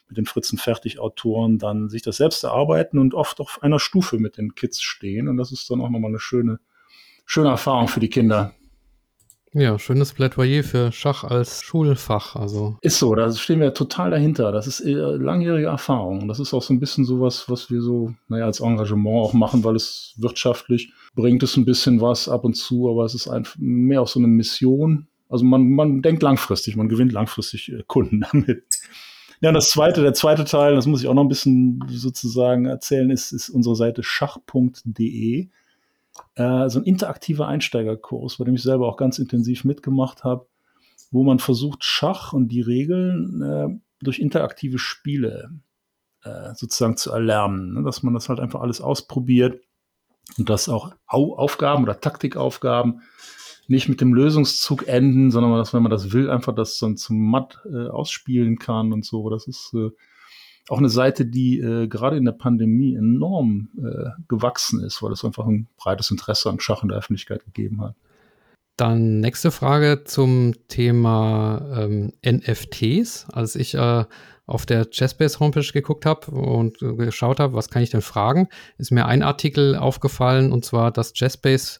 mit 0.08 0.18
den 0.18 0.26
Fritzen-Fertig-Autoren, 0.26 1.58
dann 1.58 1.88
sich 1.88 2.02
das 2.02 2.18
selbst 2.18 2.44
erarbeiten 2.44 2.98
und 2.98 3.14
oft 3.14 3.40
auf 3.40 3.62
einer 3.62 3.78
Stufe 3.78 4.18
mit 4.18 4.36
den 4.36 4.54
Kids 4.54 4.82
stehen. 4.82 5.28
Und 5.28 5.36
das 5.38 5.50
ist 5.50 5.70
dann 5.70 5.80
auch 5.80 5.90
nochmal 5.90 6.10
eine 6.10 6.20
schöne, 6.20 6.60
schöne 7.24 7.48
Erfahrung 7.48 7.88
für 7.88 8.00
die 8.00 8.10
Kinder. 8.10 8.54
Ja, 9.56 9.78
schönes 9.78 10.12
Plädoyer 10.12 10.64
für 10.64 10.90
Schach 10.90 11.22
als 11.22 11.62
Schulfach. 11.62 12.34
Also. 12.34 12.76
Ist 12.80 12.98
so, 12.98 13.14
da 13.14 13.30
stehen 13.32 13.60
wir 13.60 13.72
total 13.72 14.10
dahinter. 14.10 14.50
Das 14.50 14.66
ist 14.66 14.80
äh, 14.80 14.90
langjährige 14.92 15.68
Erfahrung. 15.68 16.26
Das 16.26 16.40
ist 16.40 16.52
auch 16.52 16.62
so 16.62 16.74
ein 16.74 16.80
bisschen 16.80 17.04
sowas, 17.04 17.44
was 17.48 17.70
wir 17.70 17.80
so, 17.80 18.12
naja, 18.26 18.46
als 18.46 18.58
Engagement 18.58 19.24
auch 19.24 19.32
machen, 19.32 19.62
weil 19.62 19.76
es 19.76 20.14
wirtschaftlich 20.16 20.92
bringt 21.14 21.44
es 21.44 21.56
ein 21.56 21.64
bisschen 21.64 22.00
was 22.00 22.28
ab 22.28 22.42
und 22.44 22.54
zu, 22.54 22.90
aber 22.90 23.04
es 23.04 23.14
ist 23.14 23.28
einfach 23.28 23.54
mehr 23.56 24.02
auch 24.02 24.08
so 24.08 24.18
eine 24.18 24.26
Mission. 24.26 25.06
Also 25.28 25.44
man, 25.44 25.70
man 25.70 26.02
denkt 26.02 26.24
langfristig, 26.24 26.74
man 26.74 26.88
gewinnt 26.88 27.12
langfristig 27.12 27.70
äh, 27.70 27.84
Kunden 27.86 28.26
damit. 28.32 28.64
Ja, 29.40 29.50
und 29.50 29.54
das 29.54 29.70
zweite, 29.70 30.02
der 30.02 30.14
zweite 30.14 30.44
Teil, 30.46 30.74
das 30.74 30.86
muss 30.86 31.00
ich 31.00 31.06
auch 31.06 31.14
noch 31.14 31.22
ein 31.22 31.28
bisschen 31.28 31.80
sozusagen 31.90 32.66
erzählen, 32.66 33.08
ist, 33.08 33.30
ist 33.30 33.50
unsere 33.50 33.76
Seite 33.76 34.02
schach.de 34.02 35.48
äh, 36.36 36.68
so 36.68 36.80
ein 36.80 36.84
interaktiver 36.84 37.46
Einsteigerkurs, 37.46 38.38
bei 38.38 38.44
dem 38.44 38.54
ich 38.54 38.62
selber 38.62 38.88
auch 38.88 38.96
ganz 38.96 39.18
intensiv 39.18 39.64
mitgemacht 39.64 40.24
habe, 40.24 40.46
wo 41.10 41.22
man 41.22 41.38
versucht, 41.38 41.84
Schach 41.84 42.32
und 42.32 42.48
die 42.48 42.60
Regeln 42.60 43.42
äh, 43.42 44.04
durch 44.04 44.18
interaktive 44.18 44.78
Spiele 44.78 45.50
äh, 46.24 46.54
sozusagen 46.54 46.96
zu 46.96 47.12
erlernen, 47.12 47.74
ne? 47.74 47.82
dass 47.82 48.02
man 48.02 48.14
das 48.14 48.28
halt 48.28 48.40
einfach 48.40 48.60
alles 48.60 48.80
ausprobiert 48.80 49.60
und 50.38 50.48
dass 50.48 50.68
auch 50.68 50.94
Au 51.06 51.36
Aufgaben 51.36 51.84
oder 51.84 52.00
Taktikaufgaben 52.00 53.02
nicht 53.66 53.88
mit 53.88 54.00
dem 54.00 54.12
Lösungszug 54.12 54.86
enden, 54.88 55.30
sondern 55.30 55.52
dass, 55.56 55.72
wenn 55.72 55.82
man 55.82 55.90
das 55.90 56.12
will, 56.12 56.30
einfach 56.30 56.54
das 56.54 56.78
dann 56.78 56.96
zum 56.96 57.30
Matt 57.30 57.60
äh, 57.64 57.88
ausspielen 57.88 58.58
kann 58.58 58.92
und 58.92 59.04
so. 59.04 59.30
Das 59.30 59.46
ist 59.46 59.72
äh, 59.74 59.90
auch 60.68 60.78
eine 60.78 60.88
Seite, 60.88 61.26
die 61.26 61.58
äh, 61.58 61.88
gerade 61.88 62.16
in 62.16 62.24
der 62.24 62.32
Pandemie 62.32 62.94
enorm 62.94 63.68
äh, 63.76 64.10
gewachsen 64.28 64.82
ist, 64.82 65.02
weil 65.02 65.12
es 65.12 65.24
einfach 65.24 65.46
ein 65.46 65.68
breites 65.76 66.10
Interesse 66.10 66.48
an 66.48 66.60
Schach 66.60 66.82
in 66.82 66.88
der 66.88 66.98
Öffentlichkeit 66.98 67.44
gegeben 67.44 67.82
hat. 67.82 67.94
Dann 68.76 69.20
nächste 69.20 69.50
Frage 69.50 70.02
zum 70.04 70.52
Thema 70.68 71.62
ähm, 71.76 72.12
NFTs. 72.26 73.26
Als 73.30 73.54
ich 73.54 73.74
äh, 73.74 74.04
auf 74.46 74.66
der 74.66 74.86
Chessbase 74.90 75.38
Homepage 75.38 75.70
geguckt 75.72 76.04
habe 76.04 76.30
und 76.32 76.78
geschaut 76.78 77.40
habe, 77.40 77.54
was 77.54 77.70
kann 77.70 77.82
ich 77.82 77.90
denn 77.90 78.02
fragen, 78.02 78.48
ist 78.76 78.90
mir 78.90 79.06
ein 79.06 79.22
Artikel 79.22 79.76
aufgefallen 79.76 80.52
und 80.52 80.64
zwar, 80.64 80.90
dass 80.90 81.14
Chessbase 81.14 81.78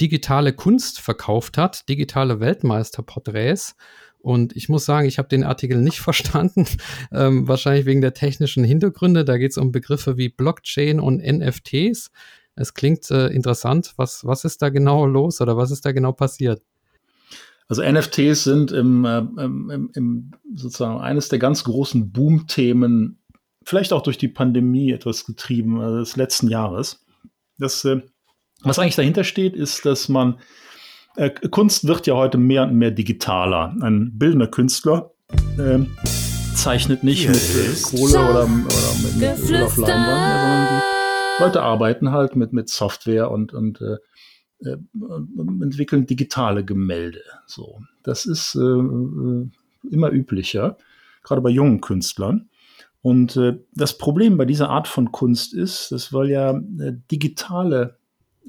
digitale 0.00 0.52
Kunst 0.52 1.00
verkauft 1.00 1.58
hat, 1.58 1.88
digitale 1.88 2.40
Weltmeisterporträts 2.40 3.76
und 4.22 4.54
ich 4.56 4.68
muss 4.68 4.84
sagen, 4.84 5.06
ich 5.06 5.18
habe 5.18 5.28
den 5.28 5.44
Artikel 5.44 5.80
nicht 5.80 5.98
verstanden, 6.00 6.66
ähm, 7.12 7.46
wahrscheinlich 7.48 7.86
wegen 7.86 8.00
der 8.00 8.14
technischen 8.14 8.64
Hintergründe. 8.64 9.24
Da 9.24 9.36
geht 9.36 9.50
es 9.50 9.58
um 9.58 9.72
Begriffe 9.72 10.16
wie 10.16 10.28
Blockchain 10.28 11.00
und 11.00 11.20
NFTs. 11.22 12.10
Es 12.54 12.74
klingt 12.74 13.10
äh, 13.10 13.28
interessant. 13.28 13.94
Was, 13.96 14.24
was 14.24 14.44
ist 14.44 14.62
da 14.62 14.68
genau 14.68 15.06
los 15.06 15.40
oder 15.40 15.56
was 15.56 15.70
ist 15.70 15.84
da 15.84 15.92
genau 15.92 16.12
passiert? 16.12 16.62
Also 17.68 17.82
NFTs 17.82 18.44
sind 18.44 18.70
im, 18.70 19.04
äh, 19.04 19.18
im, 19.18 19.90
im, 19.94 20.30
sozusagen 20.54 21.00
eines 21.00 21.28
der 21.28 21.38
ganz 21.38 21.64
großen 21.64 22.12
Boom-Themen, 22.12 23.18
vielleicht 23.64 23.92
auch 23.92 24.02
durch 24.02 24.18
die 24.18 24.28
Pandemie 24.28 24.92
etwas 24.92 25.24
getrieben 25.24 25.80
äh, 25.80 25.98
des 25.98 26.16
letzten 26.16 26.48
Jahres. 26.48 27.06
Das, 27.58 27.84
äh, 27.84 28.02
was 28.64 28.78
eigentlich 28.78 28.96
dahinter 28.96 29.24
steht, 29.24 29.54
ist, 29.54 29.84
dass 29.84 30.08
man 30.08 30.38
äh, 31.16 31.30
Kunst 31.30 31.86
wird 31.86 32.06
ja 32.06 32.14
heute 32.14 32.38
mehr 32.38 32.64
und 32.64 32.74
mehr 32.74 32.90
digitaler. 32.90 33.74
Ein 33.80 34.18
bildender 34.18 34.46
Künstler 34.46 35.12
äh, 35.58 35.80
zeichnet 36.54 37.02
nicht 37.04 37.28
mit 37.28 37.36
äh, 37.36 37.82
Kohle 37.82 38.18
oder, 38.18 38.44
oder 38.44 38.94
mit, 39.02 39.16
mit 39.16 39.50
Öl 39.50 39.62
auf 39.62 39.76
Leinwand, 39.76 40.40
sondern 40.40 40.82
die 41.38 41.42
Leute 41.42 41.62
arbeiten 41.62 42.12
halt 42.12 42.36
mit, 42.36 42.52
mit 42.52 42.68
Software 42.68 43.30
und, 43.30 43.52
und, 43.52 43.80
äh, 43.80 43.96
äh 44.68 44.76
entwickeln 45.62 46.06
digitale 46.06 46.64
Gemälde. 46.64 47.22
So, 47.46 47.80
das 48.02 48.26
ist 48.26 48.54
äh, 48.54 48.60
äh, 48.60 49.48
immer 49.90 50.10
üblicher, 50.10 50.76
gerade 51.22 51.40
bei 51.40 51.50
jungen 51.50 51.80
Künstlern. 51.80 52.48
Und 53.02 53.36
äh, 53.36 53.58
das 53.74 53.98
Problem 53.98 54.36
bei 54.36 54.44
dieser 54.44 54.70
Art 54.70 54.86
von 54.86 55.10
Kunst 55.10 55.54
ist, 55.54 55.90
dass 55.90 56.12
weil 56.12 56.30
ja 56.30 56.52
äh, 56.52 56.92
digitale 57.10 57.98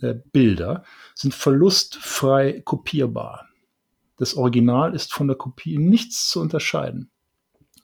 äh, 0.01 0.15
Bilder 0.31 0.83
sind 1.15 1.33
verlustfrei 1.33 2.61
kopierbar. 2.63 3.47
Das 4.17 4.35
Original 4.35 4.93
ist 4.95 5.13
von 5.13 5.27
der 5.27 5.37
Kopie 5.37 5.77
nichts 5.77 6.29
zu 6.29 6.39
unterscheiden. 6.39 7.09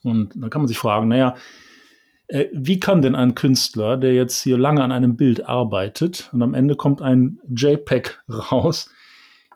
Und 0.04 0.34
dann 0.36 0.50
kann 0.50 0.62
man 0.62 0.68
sich 0.68 0.78
fragen, 0.78 1.08
naja, 1.08 1.36
äh, 2.28 2.48
wie 2.54 2.80
kann 2.80 3.02
denn 3.02 3.16
ein 3.16 3.36
Künstler, 3.36 3.98
der 3.98 4.14
jetzt 4.14 4.42
hier 4.42 4.58
lange 4.58 4.84
an 4.84 4.92
einem 4.92 5.18
Bild 5.18 5.48
arbeitet 5.48 6.30
und 6.32 6.42
am 6.42 6.54
Ende 6.54 6.76
kommt 6.76 7.02
ein 7.02 7.40
JPEG 7.50 8.24
raus, 8.30 8.90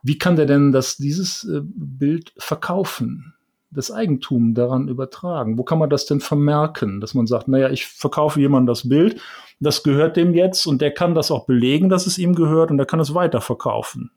wie 0.01 0.17
kann 0.17 0.35
der 0.35 0.45
denn 0.45 0.71
das, 0.71 0.97
dieses 0.97 1.45
äh, 1.45 1.61
Bild 1.63 2.33
verkaufen? 2.37 3.33
Das 3.73 3.91
Eigentum 3.91 4.53
daran 4.53 4.87
übertragen? 4.87 5.57
Wo 5.57 5.63
kann 5.63 5.79
man 5.79 5.89
das 5.89 6.05
denn 6.05 6.19
vermerken, 6.19 7.01
dass 7.01 7.13
man 7.13 7.27
sagt, 7.27 7.47
naja, 7.47 7.69
ich 7.69 7.85
verkaufe 7.85 8.39
jemandem 8.39 8.67
das 8.67 8.87
Bild, 8.87 9.19
das 9.59 9.83
gehört 9.83 10.17
dem 10.17 10.33
jetzt 10.33 10.65
und 10.65 10.81
der 10.81 10.91
kann 10.91 11.15
das 11.15 11.31
auch 11.31 11.45
belegen, 11.45 11.89
dass 11.89 12.07
es 12.07 12.17
ihm 12.17 12.35
gehört 12.35 12.71
und 12.71 12.77
der 12.77 12.85
kann 12.85 12.99
es 12.99 13.13
weiterverkaufen. 13.13 14.11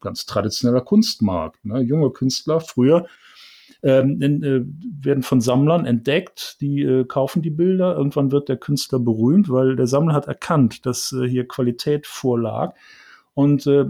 Ganz 0.00 0.26
traditioneller 0.26 0.82
Kunstmarkt. 0.82 1.64
Ne? 1.64 1.80
Junge 1.80 2.10
Künstler 2.10 2.60
früher 2.60 3.06
ähm, 3.82 4.20
in, 4.20 4.42
äh, 4.42 4.64
werden 5.04 5.22
von 5.22 5.40
Sammlern 5.40 5.86
entdeckt, 5.86 6.60
die 6.60 6.82
äh, 6.82 7.04
kaufen 7.04 7.42
die 7.42 7.50
Bilder. 7.50 7.96
Irgendwann 7.96 8.32
wird 8.32 8.48
der 8.48 8.56
Künstler 8.56 8.98
berühmt, 8.98 9.50
weil 9.50 9.76
der 9.76 9.86
Sammler 9.86 10.14
hat 10.14 10.26
erkannt, 10.26 10.86
dass 10.86 11.12
äh, 11.12 11.28
hier 11.28 11.46
Qualität 11.46 12.06
vorlag. 12.06 12.74
Und 13.34 13.66
äh, 13.66 13.84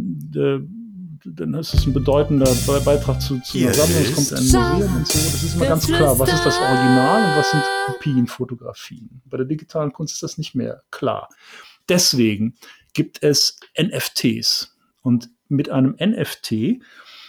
dann 1.24 1.54
ist 1.54 1.74
es 1.74 1.86
ein 1.86 1.92
bedeutender 1.92 2.52
Beitrag 2.84 3.20
zu, 3.20 3.40
zu 3.40 3.58
einer 3.58 3.74
Sammlung. 3.74 4.02
Es 4.02 4.14
kommt 4.14 4.32
ein 4.32 4.44
Museum 4.44 4.96
und 4.96 5.06
so. 5.06 5.18
Das 5.18 5.42
ist 5.42 5.54
immer 5.54 5.66
ganz 5.66 5.86
klar. 5.86 6.18
Was 6.18 6.32
ist 6.32 6.44
das 6.44 6.58
Original 6.58 7.30
und 7.30 7.38
was 7.38 7.50
sind 7.50 7.62
Kopien, 7.86 8.26
Fotografien? 8.26 9.22
Bei 9.26 9.36
der 9.36 9.46
digitalen 9.46 9.92
Kunst 9.92 10.14
ist 10.14 10.22
das 10.22 10.38
nicht 10.38 10.54
mehr 10.54 10.82
klar. 10.90 11.28
Deswegen 11.88 12.54
gibt 12.94 13.22
es 13.22 13.58
NFTs. 13.76 14.76
Und 15.02 15.30
mit 15.48 15.70
einem 15.70 15.96
NFT 15.98 16.80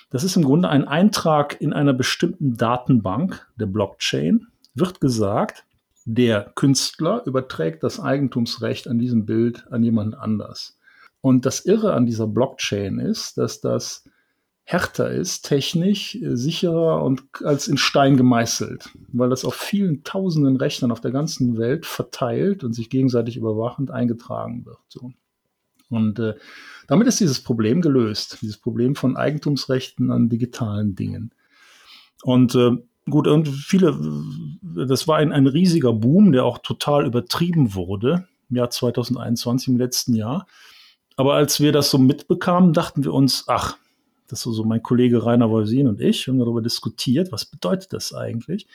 das 0.09 0.23
ist 0.23 0.35
im 0.35 0.43
Grunde 0.43 0.69
ein 0.69 0.87
Eintrag 0.87 1.61
in 1.61 1.71
einer 1.71 1.93
bestimmten 1.93 2.57
Datenbank 2.57 3.47
der 3.59 3.67
Blockchain. 3.67 4.47
Wird 4.73 5.01
gesagt, 5.01 5.65
der 6.05 6.51
Künstler 6.55 7.21
überträgt 7.25 7.83
das 7.83 7.99
Eigentumsrecht 7.99 8.87
an 8.87 8.97
diesem 8.97 9.25
Bild 9.25 9.67
an 9.71 9.83
jemand 9.83 10.17
anders. 10.17 10.78
Und 11.21 11.45
das 11.45 11.65
Irre 11.65 11.93
an 11.93 12.05
dieser 12.05 12.27
Blockchain 12.27 12.99
ist, 12.99 13.37
dass 13.37 13.61
das 13.61 14.03
härter 14.63 15.09
ist, 15.09 15.45
technisch 15.45 16.17
sicherer 16.21 17.03
und 17.03 17.23
als 17.43 17.67
in 17.67 17.77
Stein 17.77 18.17
gemeißelt, 18.17 18.89
weil 19.11 19.29
das 19.29 19.43
auf 19.43 19.55
vielen 19.55 20.03
tausenden 20.03 20.57
Rechnern 20.57 20.91
auf 20.91 21.01
der 21.01 21.11
ganzen 21.11 21.57
Welt 21.57 21.87
verteilt 21.87 22.63
und 22.63 22.73
sich 22.73 22.91
gegenseitig 22.91 23.35
überwachend 23.35 23.89
eingetragen 23.89 24.67
wird. 24.67 24.77
So. 24.87 25.11
Und 25.89 26.19
äh, 26.19 26.35
damit 26.87 27.07
ist 27.07 27.19
dieses 27.19 27.41
Problem 27.41 27.81
gelöst, 27.81 28.37
dieses 28.41 28.57
Problem 28.57 28.95
von 28.95 29.17
Eigentumsrechten 29.17 30.11
an 30.11 30.29
digitalen 30.29 30.95
Dingen. 30.95 31.31
Und 32.21 32.53
äh, 32.53 32.71
gut, 33.09 33.27
und 33.27 33.47
viele, 33.47 33.97
das 34.61 35.07
war 35.07 35.17
ein, 35.17 35.31
ein 35.31 35.47
riesiger 35.47 35.93
Boom, 35.93 36.31
der 36.31 36.45
auch 36.45 36.59
total 36.59 37.07
übertrieben 37.07 37.73
wurde 37.73 38.27
im 38.51 38.57
Jahr 38.57 38.69
2021, 38.69 39.69
im 39.69 39.77
letzten 39.77 40.13
Jahr. 40.13 40.45
Aber 41.19 41.33
als 41.33 41.59
wir 41.59 41.73
das 41.73 41.89
so 41.89 41.97
mitbekamen, 41.97 42.71
dachten 42.71 43.03
wir 43.03 43.13
uns, 43.13 43.43
ach, 43.47 43.75
das 44.27 44.45
ist 44.45 44.53
so 44.53 44.63
mein 44.63 44.81
Kollege 44.81 45.25
Rainer 45.25 45.49
Wolsin 45.49 45.87
und 45.87 45.99
ich 45.99 46.27
haben 46.29 46.39
darüber 46.39 46.61
diskutiert, 46.61 47.33
was 47.33 47.43
bedeutet 47.43 47.91
das 47.91 48.13
eigentlich? 48.13 48.67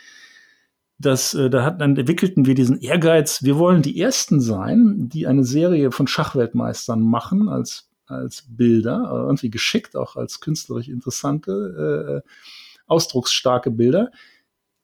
das, 0.99 1.33
äh, 1.33 1.49
da 1.49 1.65
hat, 1.65 1.81
dann 1.81 1.97
entwickelten 1.97 2.45
wir 2.45 2.55
diesen 2.55 2.81
Ehrgeiz, 2.81 3.43
wir 3.43 3.57
wollen 3.57 3.81
die 3.81 3.99
Ersten 3.99 4.43
sein, 4.43 5.09
die 5.09 5.27
eine 5.27 5.45
Serie 5.45 5.91
von 5.91 6.07
Schachweltmeistern 6.07 7.01
machen 7.01 7.49
als, 7.49 7.89
als 8.07 8.45
Bilder, 8.47 9.09
irgendwie 9.11 9.51
geschickt, 9.51 9.97
auch 9.97 10.17
als 10.17 10.41
künstlerisch 10.41 10.89
interessante, 10.89 12.23
äh, 12.23 12.29
ausdrucksstarke 12.87 13.71
Bilder, 13.71 14.11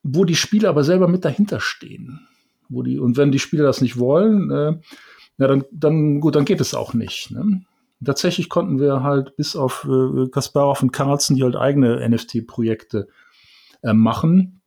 wo 0.01 0.25
die 0.25 0.35
Spieler 0.35 0.69
aber 0.69 0.83
selber 0.83 1.07
mit 1.07 1.25
dahinter 1.25 1.59
stehen. 1.59 2.27
Wo 2.69 2.81
die, 2.81 2.97
und 2.97 3.17
wenn 3.17 3.31
die 3.31 3.39
Spieler 3.39 3.65
das 3.65 3.81
nicht 3.81 3.99
wollen, 3.99 4.49
äh, 4.49 4.79
na 5.41 5.47
dann, 5.47 5.65
dann 5.71 6.19
gut, 6.19 6.35
dann 6.35 6.45
geht 6.45 6.61
es 6.61 6.75
auch 6.75 6.93
nicht. 6.93 7.31
Ne? 7.31 7.63
Tatsächlich 8.05 8.47
konnten 8.47 8.79
wir 8.79 9.01
halt 9.01 9.35
bis 9.37 9.55
auf 9.55 9.87
äh, 9.89 10.27
Kasparov 10.29 10.83
und 10.83 10.91
Carlsen, 10.91 11.35
die 11.35 11.43
halt 11.43 11.55
eigene 11.55 12.07
NFT-Projekte 12.07 13.07
äh, 13.81 13.93
machen, 13.93 14.61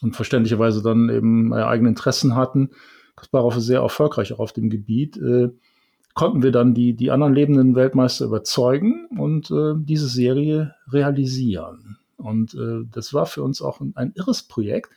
und 0.00 0.14
verständlicherweise 0.14 0.80
dann 0.80 1.08
eben 1.08 1.52
äh, 1.52 1.56
eigene 1.62 1.88
Interessen 1.88 2.36
hatten, 2.36 2.70
Kasparov 3.16 3.56
ist 3.56 3.66
sehr 3.66 3.80
erfolgreich 3.80 4.32
auch 4.32 4.38
auf 4.38 4.52
dem 4.52 4.70
Gebiet, 4.70 5.16
äh, 5.16 5.50
konnten 6.14 6.44
wir 6.44 6.52
dann 6.52 6.72
die, 6.72 6.94
die 6.94 7.10
anderen 7.10 7.34
lebenden 7.34 7.74
Weltmeister 7.74 8.26
überzeugen 8.26 9.08
und 9.18 9.50
äh, 9.50 9.74
diese 9.76 10.06
Serie 10.06 10.76
realisieren. 10.88 11.98
Und 12.16 12.54
äh, 12.54 12.84
das 12.92 13.12
war 13.12 13.26
für 13.26 13.42
uns 13.42 13.60
auch 13.60 13.80
ein, 13.80 13.92
ein, 13.96 14.12
irres 14.14 14.44
Projekt, 14.44 14.90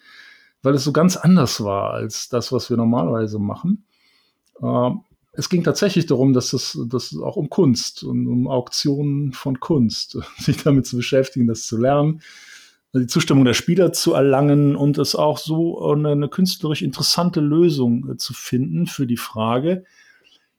weil 0.62 0.76
es 0.76 0.84
so 0.84 0.92
ganz 0.92 1.18
anders 1.18 1.64
war 1.64 1.92
als 1.94 2.30
das, 2.30 2.52
was 2.52 2.70
wir 2.70 2.78
normalerweise 2.78 3.40
machen. 3.40 3.86
Äh, 4.62 4.92
es 5.38 5.50
ging 5.50 5.64
tatsächlich 5.64 6.06
darum, 6.06 6.34
dass 6.34 6.54
es 6.54 6.80
dass 6.88 7.16
auch 7.18 7.36
um 7.36 7.50
Kunst 7.50 8.04
und 8.04 8.28
um 8.28 8.48
Auktionen 8.48 9.34
von 9.34 9.60
Kunst, 9.60 10.18
sich 10.38 10.64
damit 10.64 10.86
zu 10.86 10.98
beschäftigen, 10.98 11.48
das 11.48 11.66
zu 11.66 11.78
lernen, 11.78 12.22
die 12.94 13.08
Zustimmung 13.08 13.44
der 13.44 13.54
Spieler 13.54 13.92
zu 13.92 14.14
erlangen 14.14 14.76
und 14.76 14.98
es 14.98 15.16
auch 15.16 15.38
so 15.38 15.86
eine, 15.92 16.12
eine 16.12 16.30
künstlerisch 16.30 16.82
interessante 16.82 17.42
Lösung 17.42 18.10
äh, 18.10 18.18
zu 18.18 18.34
finden 18.34 18.88
für 18.88 19.06
die 19.06 19.18
Frage, 19.18 19.84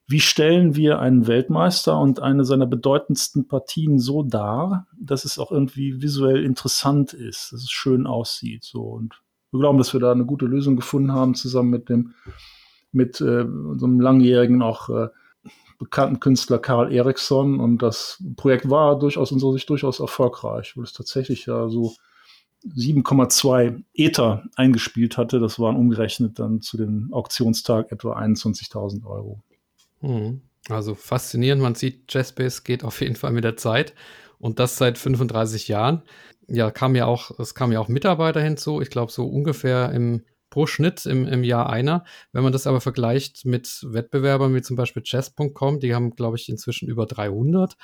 wie 0.08 0.20
stellen 0.20 0.76
wir 0.76 1.00
einen 1.00 1.26
Weltmeister 1.26 1.98
und 1.98 2.20
eine 2.20 2.44
seiner 2.44 2.66
bedeutendsten 2.66 3.48
Partien 3.48 3.98
so 3.98 4.22
dar, 4.22 4.86
dass 4.98 5.24
es 5.24 5.38
auch 5.38 5.50
irgendwie 5.50 6.00
visuell 6.00 6.44
interessant 6.44 7.12
ist, 7.12 7.52
dass 7.52 7.62
es 7.62 7.70
schön 7.70 8.06
aussieht. 8.06 8.62
So. 8.62 8.82
Und 8.82 9.20
wir 9.50 9.60
glauben, 9.60 9.78
dass 9.78 9.92
wir 9.92 10.00
da 10.00 10.12
eine 10.12 10.24
gute 10.24 10.46
Lösung 10.46 10.76
gefunden 10.76 11.12
haben, 11.12 11.34
zusammen 11.34 11.70
mit 11.70 11.88
dem, 11.88 12.14
mit 12.96 13.20
äh, 13.20 13.42
unserem 13.42 14.00
langjährigen 14.00 14.62
auch 14.62 14.88
äh, 14.88 15.08
bekannten 15.78 16.18
Künstler 16.18 16.58
Karl 16.58 16.92
Eriksson. 16.92 17.60
Und 17.60 17.78
das 17.82 18.22
Projekt 18.36 18.68
war 18.70 18.98
durchaus 18.98 19.30
unserer 19.30 19.52
Sicht 19.52 19.68
durchaus 19.68 20.00
erfolgreich, 20.00 20.76
weil 20.76 20.84
es 20.84 20.92
tatsächlich 20.92 21.46
ja 21.46 21.68
so 21.68 21.92
7,2 22.66 23.82
Ether 23.94 24.44
eingespielt 24.56 25.16
hatte. 25.18 25.38
Das 25.38 25.60
waren 25.60 25.76
umgerechnet 25.76 26.38
dann 26.38 26.60
zu 26.62 26.76
dem 26.76 27.12
Auktionstag 27.12 27.92
etwa 27.92 28.18
21.000 28.18 29.04
Euro. 29.06 29.42
Hm. 30.00 30.40
Also 30.68 30.94
faszinierend. 30.94 31.62
Man 31.62 31.76
sieht, 31.76 32.12
Jazzbase 32.12 32.62
geht 32.64 32.82
auf 32.82 33.00
jeden 33.00 33.14
Fall 33.14 33.32
mit 33.32 33.44
der 33.44 33.56
Zeit 33.56 33.94
und 34.38 34.58
das 34.58 34.76
seit 34.78 34.98
35 34.98 35.68
Jahren. 35.68 36.02
Ja, 36.48 36.70
kam 36.70 36.96
ja 36.96 37.06
auch, 37.06 37.38
es 37.38 37.54
kamen 37.54 37.72
ja 37.72 37.80
auch 37.80 37.88
Mitarbeiter 37.88 38.40
hinzu. 38.40 38.80
Ich 38.80 38.90
glaube, 38.90 39.12
so 39.12 39.26
ungefähr 39.26 39.92
im 39.92 40.22
pro 40.50 40.66
Schnitt 40.66 41.06
im, 41.06 41.26
im 41.26 41.44
Jahr 41.44 41.68
einer. 41.70 42.04
Wenn 42.32 42.42
man 42.42 42.52
das 42.52 42.66
aber 42.66 42.80
vergleicht 42.80 43.44
mit 43.44 43.84
Wettbewerbern 43.88 44.54
wie 44.54 44.62
zum 44.62 44.76
Beispiel 44.76 45.02
Chess.com, 45.02 45.80
die 45.80 45.94
haben, 45.94 46.10
glaube 46.14 46.36
ich, 46.36 46.48
inzwischen 46.48 46.88
über 46.88 47.06
300. 47.06 47.76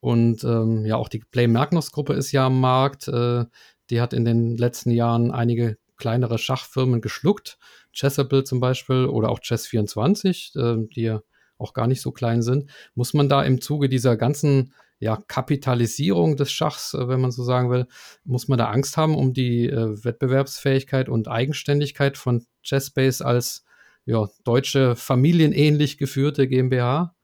Und 0.00 0.44
ähm, 0.44 0.84
ja, 0.86 0.96
auch 0.96 1.08
die 1.08 1.20
Play 1.20 1.46
Magnus 1.46 1.92
Gruppe 1.92 2.14
ist 2.14 2.32
ja 2.32 2.46
am 2.46 2.60
Markt. 2.60 3.08
Äh, 3.08 3.44
die 3.90 4.00
hat 4.00 4.12
in 4.12 4.24
den 4.24 4.56
letzten 4.56 4.90
Jahren 4.90 5.30
einige 5.30 5.76
kleinere 5.96 6.38
Schachfirmen 6.38 7.00
geschluckt. 7.00 7.58
Chessable 7.92 8.44
zum 8.44 8.60
Beispiel 8.60 9.06
oder 9.06 9.30
auch 9.30 9.40
Chess24, 9.40 10.58
äh, 10.58 10.88
die 10.94 11.02
ja 11.02 11.22
auch 11.58 11.74
gar 11.74 11.86
nicht 11.86 12.00
so 12.00 12.10
klein 12.10 12.42
sind. 12.42 12.70
Muss 12.94 13.12
man 13.14 13.28
da 13.28 13.42
im 13.42 13.60
Zuge 13.60 13.88
dieser 13.88 14.16
ganzen 14.16 14.72
ja, 15.00 15.16
Kapitalisierung 15.28 16.36
des 16.36 16.52
Schachs, 16.52 16.94
äh, 16.94 17.08
wenn 17.08 17.20
man 17.20 17.32
so 17.32 17.42
sagen 17.42 17.70
will, 17.70 17.86
muss 18.24 18.48
man 18.48 18.58
da 18.58 18.66
Angst 18.66 18.96
haben 18.96 19.16
um 19.16 19.32
die 19.32 19.66
äh, 19.66 20.04
Wettbewerbsfähigkeit 20.04 21.08
und 21.08 21.26
Eigenständigkeit 21.26 22.18
von 22.18 22.44
Chessbase 22.62 23.24
als 23.24 23.64
ja, 24.04 24.28
deutsche 24.44 24.94
familienähnlich 24.96 25.96
geführte 25.96 26.46
GmbH? 26.46 27.14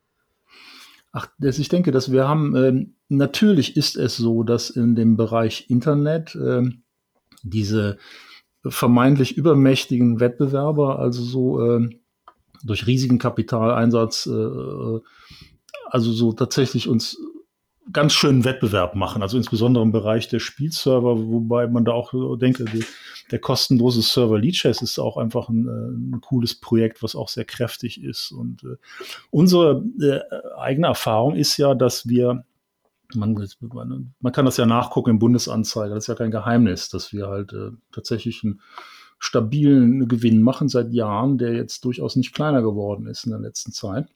Ach, 1.12 1.28
das, 1.38 1.58
ich 1.58 1.68
denke, 1.68 1.92
dass 1.92 2.10
wir 2.10 2.26
haben, 2.26 2.56
ähm, 2.56 2.94
natürlich 3.08 3.76
ist 3.76 3.96
es 3.96 4.16
so, 4.16 4.42
dass 4.42 4.70
in 4.70 4.94
dem 4.94 5.16
Bereich 5.16 5.68
Internet 5.68 6.34
ähm, 6.34 6.82
diese 7.42 7.98
vermeintlich 8.66 9.36
übermächtigen 9.36 10.18
Wettbewerber, 10.18 10.98
also 10.98 11.22
so 11.22 11.62
ähm, 11.62 12.00
durch 12.64 12.86
riesigen 12.86 13.18
Kapitaleinsatz, 13.18 14.26
äh, 14.26 15.00
also 15.90 16.12
so 16.12 16.32
tatsächlich 16.32 16.88
uns 16.88 17.18
ganz 17.92 18.12
schönen 18.12 18.44
Wettbewerb 18.44 18.94
machen, 18.94 19.22
also 19.22 19.36
insbesondere 19.36 19.84
im 19.84 19.92
Bereich 19.92 20.28
der 20.28 20.40
Spielserver, 20.40 21.18
wobei 21.18 21.66
man 21.68 21.84
da 21.84 21.92
auch 21.92 22.12
denke, 22.36 22.64
die, 22.64 22.84
der 23.30 23.38
kostenlose 23.38 24.02
Server 24.02 24.38
Leadchess 24.38 24.82
ist 24.82 24.98
auch 24.98 25.16
einfach 25.16 25.48
ein, 25.48 25.66
äh, 25.66 26.16
ein, 26.16 26.20
cooles 26.20 26.54
Projekt, 26.54 27.02
was 27.02 27.14
auch 27.14 27.28
sehr 27.28 27.44
kräftig 27.44 28.02
ist. 28.02 28.32
Und 28.32 28.64
äh, 28.64 28.76
unsere 29.30 29.84
äh, 30.00 30.20
eigene 30.58 30.88
Erfahrung 30.88 31.36
ist 31.36 31.56
ja, 31.56 31.74
dass 31.74 32.08
wir 32.08 32.44
man, 33.14 33.36
man 34.18 34.32
kann 34.32 34.44
das 34.46 34.56
ja 34.56 34.66
nachgucken 34.66 35.10
im 35.10 35.18
Bundesanzeiger, 35.20 35.94
das 35.94 36.04
ist 36.04 36.08
ja 36.08 36.16
kein 36.16 36.32
Geheimnis, 36.32 36.88
dass 36.88 37.12
wir 37.12 37.28
halt 37.28 37.52
äh, 37.52 37.70
tatsächlich 37.92 38.42
einen 38.42 38.60
stabilen 39.18 40.08
Gewinn 40.08 40.42
machen 40.42 40.68
seit 40.68 40.92
Jahren, 40.92 41.38
der 41.38 41.54
jetzt 41.54 41.84
durchaus 41.84 42.16
nicht 42.16 42.34
kleiner 42.34 42.62
geworden 42.62 43.06
ist 43.06 43.24
in 43.24 43.30
der 43.30 43.40
letzten 43.40 43.72
Zeit. 43.72 44.08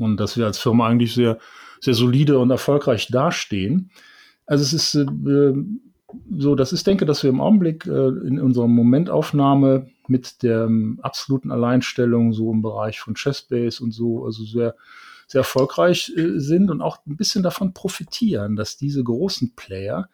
Und 0.00 0.18
dass 0.18 0.36
wir 0.36 0.46
als 0.46 0.58
Firma 0.58 0.88
eigentlich 0.88 1.14
sehr, 1.14 1.38
sehr 1.80 1.94
solide 1.94 2.38
und 2.38 2.50
erfolgreich 2.50 3.08
dastehen. 3.08 3.90
Also 4.46 4.62
es 4.62 4.72
ist 4.72 4.94
äh, 4.94 5.54
so, 6.38 6.54
das 6.54 6.72
ist, 6.72 6.86
denke, 6.86 7.06
dass 7.06 7.22
wir 7.22 7.30
im 7.30 7.40
Augenblick 7.40 7.86
äh, 7.86 8.08
in 8.08 8.40
unserer 8.40 8.66
Momentaufnahme 8.66 9.90
mit 10.08 10.42
der 10.42 10.64
ähm, 10.64 10.98
absoluten 11.02 11.50
Alleinstellung 11.52 12.32
so 12.32 12.52
im 12.52 12.62
Bereich 12.62 13.00
von 13.00 13.14
Chessbase 13.14 13.82
und 13.82 13.92
so, 13.92 14.24
also 14.24 14.44
sehr, 14.44 14.74
sehr 15.26 15.40
erfolgreich 15.40 16.12
äh, 16.16 16.38
sind 16.38 16.70
und 16.70 16.82
auch 16.82 16.98
ein 17.06 17.16
bisschen 17.16 17.42
davon 17.42 17.72
profitieren, 17.72 18.56
dass 18.56 18.76
diese 18.76 19.04
großen 19.04 19.54
Player 19.54 20.08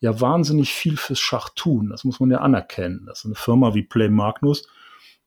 ja 0.00 0.20
wahnsinnig 0.20 0.72
viel 0.72 0.96
fürs 0.96 1.20
Schach 1.20 1.50
tun. 1.50 1.90
Das 1.90 2.04
muss 2.04 2.20
man 2.20 2.30
ja 2.30 2.38
anerkennen. 2.38 3.04
Das 3.06 3.20
ist 3.20 3.26
eine 3.26 3.34
Firma 3.34 3.74
wie 3.74 3.82
Play 3.82 4.08
Magnus, 4.08 4.68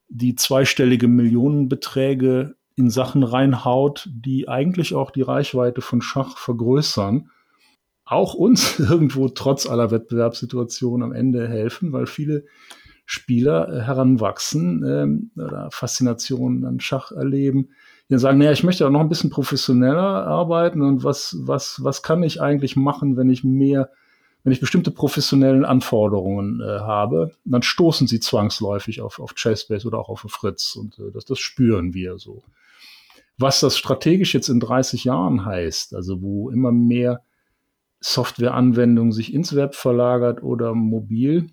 die 0.08 0.36
zweistellige 0.36 1.08
Millionenbeträge 1.08 2.56
in 2.80 2.90
Sachen 2.90 3.24
reinhaut, 3.24 4.08
die 4.10 4.48
eigentlich 4.48 4.96
auch 4.96 5.12
die 5.12 5.22
Reichweite 5.22 5.82
von 5.82 6.02
Schach 6.02 6.38
vergrößern, 6.38 7.30
auch 8.06 8.34
uns 8.34 8.80
irgendwo 8.80 9.28
trotz 9.28 9.68
aller 9.68 9.92
Wettbewerbssituationen 9.92 11.04
am 11.04 11.12
Ende 11.12 11.48
helfen, 11.48 11.92
weil 11.92 12.08
viele 12.08 12.46
Spieler 13.06 13.68
äh, 13.68 13.82
heranwachsen 13.82 14.86
ähm, 14.88 15.32
oder 15.36 15.70
Faszinationen 15.72 16.64
an 16.64 16.80
Schach 16.80 17.12
erleben, 17.12 17.66
die 18.08 18.14
dann 18.14 18.20
sagen, 18.20 18.38
naja, 18.38 18.54
ich 18.54 18.64
möchte 18.64 18.88
auch 18.88 18.92
noch 18.92 19.02
ein 19.02 19.10
bisschen 19.10 19.30
professioneller 19.30 20.26
arbeiten 20.26 20.82
und 20.82 21.04
was, 21.04 21.36
was, 21.42 21.84
was 21.84 22.02
kann 22.02 22.24
ich 22.24 22.42
eigentlich 22.42 22.78
machen, 22.78 23.18
wenn 23.18 23.30
ich 23.30 23.44
mehr 23.44 23.90
wenn 24.44 24.54
ich 24.54 24.62
bestimmte 24.62 24.92
professionellen 24.92 25.66
Anforderungen 25.66 26.62
äh, 26.62 26.64
habe, 26.64 27.34
dann 27.44 27.62
stoßen 27.62 28.08
sie 28.08 28.22
zwangsläufig 28.22 29.02
auf, 29.02 29.20
auf 29.20 29.36
Chessbase 29.36 29.86
oder 29.86 30.00
auch 30.00 30.08
auf 30.08 30.22
Fritz 30.22 30.78
und 30.78 30.98
äh, 30.98 31.12
das, 31.14 31.26
das 31.26 31.40
spüren 31.40 31.94
wir 31.94 32.18
so. 32.18 32.42
Was 33.40 33.62
das 33.62 33.78
strategisch 33.78 34.34
jetzt 34.34 34.50
in 34.50 34.60
30 34.60 35.06
Jahren 35.06 35.46
heißt, 35.46 35.96
also 35.96 36.22
wo 36.22 36.50
immer 36.50 36.74
mehr 36.74 37.24
Softwareanwendungen 38.02 39.14
sich 39.14 39.34
ins 39.34 39.56
Web 39.56 39.76
verlagert 39.76 40.44
oder 40.44 40.76
mobil, 40.76 41.48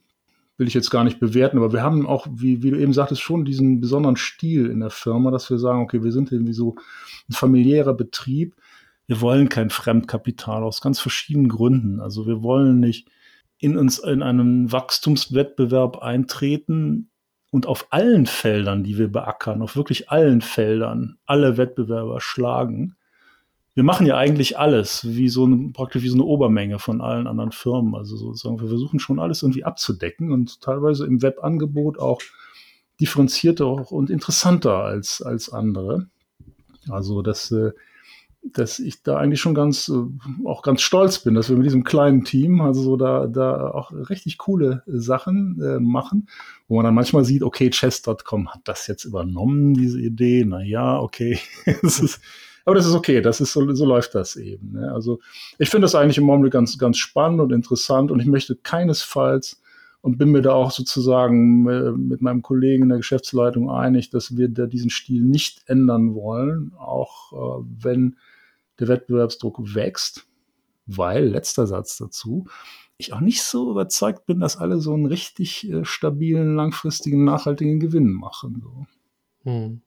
will 0.59 0.67
ich 0.67 0.75
jetzt 0.75 0.91
gar 0.91 1.05
nicht 1.05 1.21
bewerten, 1.21 1.59
aber 1.59 1.73
wir 1.73 1.83
haben 1.83 2.07
auch, 2.07 2.27
wie, 2.31 2.63
wie 2.63 2.71
du 2.71 2.79
eben 2.79 2.93
sagtest, 2.93 3.21
schon 3.21 3.45
diesen 3.45 3.81
besonderen 3.81 4.17
Stil 4.17 4.67
in 4.67 4.81
der 4.81 4.91
Firma, 4.91 5.31
dass 5.31 5.49
wir 5.49 5.59
sagen, 5.59 5.83
okay, 5.83 6.03
wir 6.03 6.13
sind 6.13 6.33
irgendwie 6.33 6.55
so 6.55 6.75
ein 7.29 7.35
familiärer 7.35 7.95
Betrieb, 7.95 8.57
wir 9.07 9.21
wollen 9.21 9.49
kein 9.49 9.71
Fremdkapital 9.71 10.65
aus 10.65 10.81
ganz 10.81 10.99
verschiedenen 10.99 11.49
Gründen. 11.49 12.01
Also 12.01 12.27
wir 12.27 12.43
wollen 12.43 12.81
nicht 12.81 13.09
in 13.59 13.79
uns 13.79 13.99
in 13.99 14.23
einen 14.23 14.73
Wachstumswettbewerb 14.73 15.99
eintreten 15.99 17.11
und 17.51 17.67
auf 17.67 17.87
allen 17.91 18.27
Feldern, 18.27 18.85
die 18.85 18.99
wir 18.99 19.09
beackern, 19.09 19.63
auf 19.63 19.77
wirklich 19.77 20.11
allen 20.11 20.41
Feldern, 20.41 21.19
alle 21.27 21.57
Wettbewerber 21.57 22.21
schlagen. 22.21 22.97
Wir 23.75 23.85
machen 23.85 24.07
ja 24.07 24.17
eigentlich 24.17 24.59
alles, 24.59 25.07
wie 25.07 25.29
so 25.29 25.45
eine, 25.45 25.71
praktisch 25.73 26.03
wie 26.03 26.09
so 26.09 26.17
eine 26.17 26.25
Obermenge 26.25 26.79
von 26.79 27.01
allen 27.01 27.27
anderen 27.27 27.53
Firmen. 27.53 27.95
Also 27.95 28.17
sozusagen, 28.17 28.61
wir 28.61 28.69
versuchen 28.69 28.99
schon 28.99 29.19
alles 29.19 29.43
irgendwie 29.43 29.65
abzudecken 29.65 30.33
und 30.33 30.61
teilweise 30.61 31.07
im 31.07 31.23
Webangebot 31.23 31.99
auch 31.99 32.21
differenzierter 33.01 33.93
und 33.93 34.11
interessanter 34.11 34.79
als, 34.79 35.21
als 35.23 35.53
andere. 35.53 36.09
Also 36.89 37.23
das, 37.23 37.51
äh, 37.51 37.73
dass 38.53 38.79
ich 38.79 39.03
da 39.03 39.17
eigentlich 39.17 39.41
schon 39.41 39.55
ganz, 39.55 39.89
äh, 39.89 40.47
auch 40.47 40.63
ganz 40.63 40.83
stolz 40.83 41.19
bin, 41.19 41.35
dass 41.35 41.49
wir 41.49 41.57
mit 41.57 41.67
diesem 41.67 41.85
kleinen 41.85 42.25
Team, 42.25 42.61
also 42.61 42.83
so 42.83 42.97
da, 42.97 43.27
da 43.27 43.71
auch 43.71 43.93
richtig 43.93 44.39
coole 44.39 44.83
Sachen 44.87 45.61
äh, 45.61 45.79
machen, 45.81 46.29
wo 46.69 46.77
man 46.77 46.85
dann 46.85 46.95
manchmal 46.95 47.25
sieht, 47.25 47.43
okay, 47.43 47.71
chess.com 47.71 48.53
hat 48.53 48.61
das 48.65 48.87
jetzt 48.87 49.05
übernommen, 49.05 49.75
diese 49.75 50.01
Idee, 50.01 50.45
na 50.47 50.63
ja, 50.63 50.99
okay, 50.99 51.39
das 51.83 52.01
ist, 52.01 52.21
aber 52.65 52.75
das 52.75 52.87
ist 52.87 52.95
okay, 52.95 53.21
das 53.21 53.41
ist 53.41 53.53
so, 53.53 53.73
so 53.75 53.85
läuft 53.85 54.15
das 54.15 54.37
eben. 54.37 54.73
Ne? 54.73 54.93
Also 54.93 55.21
ich 55.59 55.69
finde 55.69 55.85
das 55.85 55.95
eigentlich 55.95 56.19
im 56.19 56.29
Augenblick 56.29 56.53
ganz, 56.53 56.79
ganz 56.79 56.99
spannend 56.99 57.41
und 57.41 57.53
interessant 57.53 58.11
und 58.11 58.21
ich 58.21 58.27
möchte 58.27 58.57
keinesfalls 58.57 59.61
und 60.01 60.19
bin 60.19 60.31
mir 60.31 60.43
da 60.43 60.53
auch 60.53 60.71
sozusagen 60.71 61.69
äh, 61.69 61.91
mit 61.93 62.23
meinem 62.23 62.43
Kollegen 62.43 62.85
in 62.85 62.89
der 62.91 62.99
Geschäftsleitung 62.99 63.71
einig, 63.71 64.11
dass 64.11 64.37
wir 64.37 64.49
da 64.49 64.67
diesen 64.67 64.91
Stil 64.91 65.23
nicht 65.23 65.63
ändern 65.67 66.15
wollen, 66.15 66.73
auch 66.79 67.33
äh, 67.33 67.65
wenn 67.81 68.17
der 68.79 68.89
Wettbewerbsdruck 68.89 69.75
wächst, 69.75 70.27
weil, 70.87 71.27
letzter 71.27 71.67
Satz 71.67 71.97
dazu, 71.97 72.47
ich 72.99 73.13
auch 73.13 73.21
nicht 73.21 73.43
so 73.43 73.71
überzeugt 73.71 74.27
bin, 74.27 74.41
dass 74.41 74.57
alle 74.57 74.79
so 74.79 74.95
einen 74.95 75.07
richtig 75.07 75.71
äh, 75.71 75.85
stabilen, 75.85 76.57
langfristigen, 76.57 77.25
nachhaltigen 77.25 77.81
Gewinn 77.81 78.11
machen. 78.11 78.63
So. 78.63 78.87
Hm. 79.51 79.83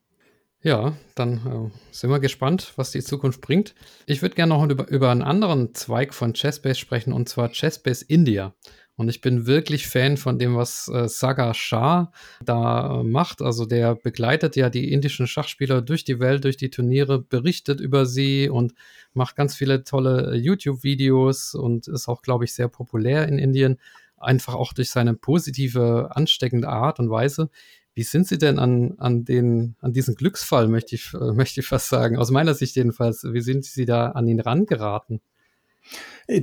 Ja, 0.61 0.93
dann 1.15 1.37
äh, 1.71 1.93
sind 1.93 2.09
wir 2.09 2.19
gespannt, 2.19 2.73
was 2.75 2.91
die 2.91 3.01
Zukunft 3.01 3.41
bringt. 3.41 3.75
Ich 4.05 4.21
würde 4.21 4.35
gerne 4.35 4.53
noch 4.53 4.67
über, 4.69 4.89
über 4.89 5.09
einen 5.09 5.21
anderen 5.21 5.73
Zweig 5.73 6.13
von 6.13 6.33
Chessbase 6.33 6.79
sprechen, 6.79 7.13
und 7.13 7.29
zwar 7.29 7.49
Chessbase 7.49 8.05
India. 8.07 8.53
Und 8.99 9.07
ich 9.07 9.21
bin 9.21 9.45
wirklich 9.47 9.87
Fan 9.87 10.17
von 10.17 10.37
dem, 10.37 10.57
was 10.57 10.89
äh, 10.89 11.07
Saga 11.07 11.53
Shah 11.53 12.11
da 12.43 12.99
äh, 12.99 13.03
macht. 13.05 13.41
Also 13.41 13.65
der 13.65 13.95
begleitet 13.95 14.57
ja 14.57 14.69
die 14.69 14.91
indischen 14.91 15.25
Schachspieler 15.25 15.81
durch 15.81 16.03
die 16.03 16.19
Welt, 16.19 16.43
durch 16.43 16.57
die 16.57 16.69
Turniere, 16.69 17.17
berichtet 17.17 17.79
über 17.79 18.05
sie 18.05 18.49
und 18.49 18.73
macht 19.13 19.37
ganz 19.37 19.55
viele 19.55 19.85
tolle 19.85 20.33
äh, 20.33 20.35
YouTube-Videos 20.35 21.55
und 21.55 21.87
ist 21.87 22.09
auch, 22.09 22.21
glaube 22.21 22.43
ich, 22.43 22.51
sehr 22.51 22.67
populär 22.67 23.25
in 23.29 23.39
Indien. 23.39 23.79
Einfach 24.17 24.55
auch 24.55 24.73
durch 24.73 24.89
seine 24.89 25.13
positive, 25.13 26.09
ansteckende 26.13 26.67
Art 26.67 26.99
und 26.99 27.09
Weise. 27.09 27.49
Wie 27.93 28.03
sind 28.03 28.27
Sie 28.27 28.37
denn 28.37 28.59
an, 28.59 28.95
an, 28.97 29.23
den, 29.23 29.77
an 29.79 29.93
diesen 29.93 30.15
Glücksfall, 30.15 30.67
möchte 30.67 30.95
ich, 30.95 31.13
äh, 31.13 31.31
möchte 31.31 31.61
ich 31.61 31.67
fast 31.67 31.87
sagen, 31.87 32.17
aus 32.17 32.31
meiner 32.31 32.53
Sicht 32.53 32.75
jedenfalls, 32.75 33.23
wie 33.23 33.39
sind 33.39 33.63
Sie 33.63 33.85
da 33.85 34.09
an 34.09 34.27
ihn 34.27 34.41
rangeraten? 34.41 35.21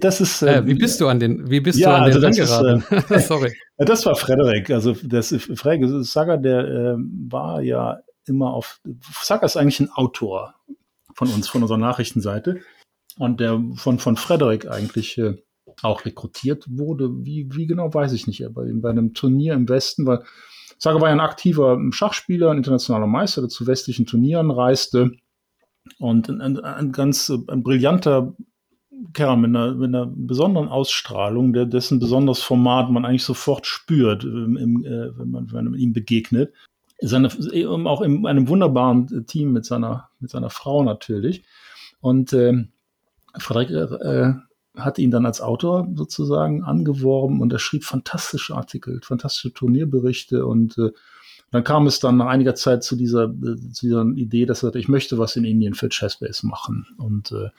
Das 0.01 0.21
ist. 0.21 0.43
Äh, 0.43 0.67
wie 0.67 0.73
ähm, 0.73 0.79
bist 0.79 1.01
du 1.01 1.09
an 1.09 1.21
den, 1.21 1.49
wie 1.49 1.61
bist 1.61 1.79
ja, 1.79 1.91
du 1.91 1.97
an 1.97 2.03
also 2.03 2.21
den 2.21 2.31
angeraten? 2.31 3.15
Äh, 3.15 3.19
Sorry. 3.21 3.55
Das 3.79 4.07
war 4.07 4.17
Frederik. 4.17 4.71
Also 4.71 4.97
das 5.03 5.35
Frederik 5.55 6.05
Sager, 6.05 6.39
der 6.39 6.65
äh, 6.65 6.97
war 7.29 7.61
ja 7.61 7.99
immer 8.27 8.55
auf. 8.55 8.81
Sager 9.23 9.45
ist 9.45 9.57
eigentlich 9.57 9.81
ein 9.81 9.91
Autor 9.91 10.55
von 11.15 11.29
uns, 11.29 11.49
von 11.49 11.63
unserer 11.63 11.79
Nachrichtenseite. 11.79 12.61
Und 13.19 13.41
der 13.41 13.63
von, 13.77 13.99
von 13.99 14.17
Frederik 14.17 14.69
eigentlich 14.69 15.19
äh, 15.19 15.35
auch 15.83 16.05
rekrutiert 16.05 16.65
wurde. 16.69 17.11
Wie, 17.25 17.49
wie 17.53 17.67
genau 17.67 17.93
weiß 17.93 18.13
ich 18.13 18.27
nicht, 18.27 18.45
aber 18.45 18.65
bei 18.67 18.91
einem 18.91 19.15
Turnier 19.15 19.55
im 19.55 19.69
Westen, 19.69 20.07
weil 20.07 20.23
Sager 20.79 21.01
war 21.01 21.09
ja 21.09 21.15
ein 21.15 21.21
aktiver 21.21 21.79
Schachspieler, 21.91 22.51
ein 22.51 22.59
internationaler 22.59 23.07
Meister, 23.07 23.43
der 23.43 23.49
zu 23.49 23.67
westlichen 23.67 24.07
Turnieren 24.07 24.51
reiste 24.51 25.13
und 25.99 26.29
ein, 26.29 26.41
ein, 26.41 26.59
ein 26.59 26.93
ganz 26.93 27.31
ein 27.31 27.63
brillanter 27.63 28.35
Kerl 29.13 29.37
mit 29.37 29.51
einer, 29.51 29.75
mit 29.75 29.89
einer 29.89 30.07
besonderen 30.07 30.69
Ausstrahlung, 30.69 31.53
der, 31.53 31.67
dessen 31.67 31.99
besonderes 31.99 32.41
Format 32.41 32.91
man 32.91 33.05
eigentlich 33.05 33.25
sofort 33.25 33.67
spürt, 33.67 34.25
im, 34.25 34.57
im, 34.57 34.85
äh, 34.85 35.19
wenn, 35.19 35.31
man, 35.31 35.53
wenn 35.53 35.65
man 35.67 35.75
ihm 35.75 35.93
begegnet. 35.93 36.53
Seine, 37.01 37.29
auch 37.87 38.01
in 38.01 38.27
einem 38.27 38.49
wunderbaren 38.49 39.27
Team 39.27 39.53
mit 39.53 39.67
seiner, 39.67 40.09
mit 40.19 40.31
seiner 40.31 40.51
Frau 40.51 40.83
natürlich. 40.83 41.45
Und 42.01 42.33
äh, 42.33 42.65
Frederik 43.39 43.71
äh, 44.01 44.33
hat 44.77 44.99
ihn 44.99 45.11
dann 45.11 45.27
als 45.27 45.41
Autor 45.41 45.89
sozusagen 45.95 46.65
angeworben 46.65 47.41
und 47.41 47.53
er 47.53 47.59
schrieb 47.59 47.85
fantastische 47.85 48.55
Artikel, 48.55 49.01
fantastische 49.03 49.53
Turnierberichte 49.53 50.47
und 50.47 50.79
äh, 50.79 50.91
dann 51.51 51.65
kam 51.65 51.87
es 51.87 52.01
dann 52.01 52.17
nach 52.17 52.27
einiger 52.27 52.55
Zeit 52.55 52.83
zu 52.83 52.97
dieser, 52.97 53.25
äh, 53.25 53.57
zu 53.73 53.87
dieser 53.87 54.05
Idee, 54.17 54.47
dass 54.47 54.59
er 54.59 54.69
sagte, 54.69 54.79
ich 54.79 54.89
möchte 54.89 55.19
was 55.19 55.37
in 55.37 55.45
Indien 55.45 55.75
für 55.75 55.89
Chessbase 55.89 56.47
machen. 56.47 56.87
Und 56.99 57.33
äh, 57.33 57.51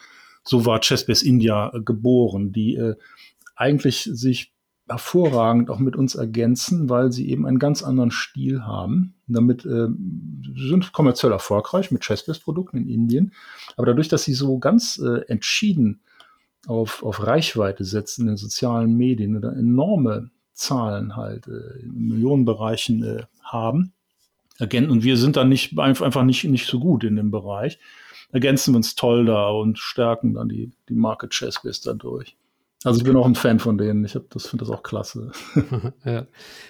so 0.47 0.65
war 0.65 0.79
Chessbase 0.79 1.25
India 1.25 1.71
äh, 1.73 1.81
geboren, 1.81 2.51
die 2.51 2.75
äh, 2.75 2.95
eigentlich 3.55 4.09
sich 4.11 4.53
hervorragend 4.87 5.69
auch 5.69 5.79
mit 5.79 5.95
uns 5.97 6.15
ergänzen, 6.15 6.89
weil 6.89 7.11
sie 7.11 7.29
eben 7.29 7.45
einen 7.45 7.59
ganz 7.59 7.83
anderen 7.83 8.11
Stil 8.11 8.65
haben. 8.65 9.15
Damit 9.27 9.65
äh, 9.65 9.87
sind 10.55 10.93
kommerziell 10.93 11.33
erfolgreich 11.33 11.91
mit 11.91 12.05
Chessbase-Produkten 12.05 12.77
in 12.77 12.87
Indien. 12.87 13.33
Aber 13.75 13.87
dadurch, 13.87 14.07
dass 14.07 14.23
sie 14.23 14.33
so 14.33 14.59
ganz 14.59 14.97
äh, 14.97 15.25
entschieden 15.27 15.99
auf, 16.67 17.03
auf 17.03 17.25
Reichweite 17.25 17.83
setzen 17.83 18.21
in 18.21 18.27
den 18.27 18.37
sozialen 18.37 18.95
Medien 18.95 19.35
oder 19.35 19.51
enorme 19.53 20.29
Zahlen 20.53 21.17
halt 21.17 21.47
äh, 21.47 21.81
in 21.83 22.07
Millionenbereichen 22.07 23.03
äh, 23.03 23.23
haben, 23.43 23.93
und 24.59 25.03
wir 25.03 25.17
sind 25.17 25.35
dann 25.35 25.49
nicht 25.49 25.77
einfach 25.77 26.23
nicht, 26.23 26.43
nicht 26.45 26.65
so 26.65 26.79
gut 26.79 27.03
in 27.03 27.15
dem 27.15 27.29
Bereich, 27.29 27.77
ergänzen 28.31 28.73
wir 28.73 28.77
uns 28.77 28.95
toll 28.95 29.25
da 29.25 29.49
und 29.49 29.79
stärken 29.79 30.33
dann 30.33 30.49
die, 30.49 30.71
die 30.89 30.95
Market 30.95 31.33
Chessbase 31.33 31.81
dadurch. 31.83 32.35
Also 32.83 32.99
ich 32.99 33.03
bin 33.03 33.15
auch 33.15 33.25
ein 33.25 33.35
Fan 33.35 33.59
von 33.59 33.77
denen. 33.77 34.05
Ich 34.05 34.11
finde 34.11 34.57
das 34.59 34.69
auch 34.69 34.83
klasse. 34.83 35.31
ja. 36.05 36.27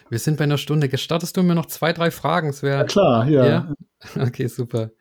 Wir 0.10 0.20
sind 0.20 0.38
bei 0.38 0.46
einer 0.46 0.58
Stunde. 0.58 0.88
Gestattest 0.88 1.36
du 1.36 1.44
mir 1.44 1.56
noch 1.56 1.66
zwei, 1.66 1.92
drei 1.92 2.12
Fragen? 2.12 2.54
Wär, 2.62 2.78
ja, 2.78 2.84
klar, 2.86 3.28
ja. 3.28 3.46
ja. 3.46 3.74
Okay, 4.18 4.48
super. 4.48 4.92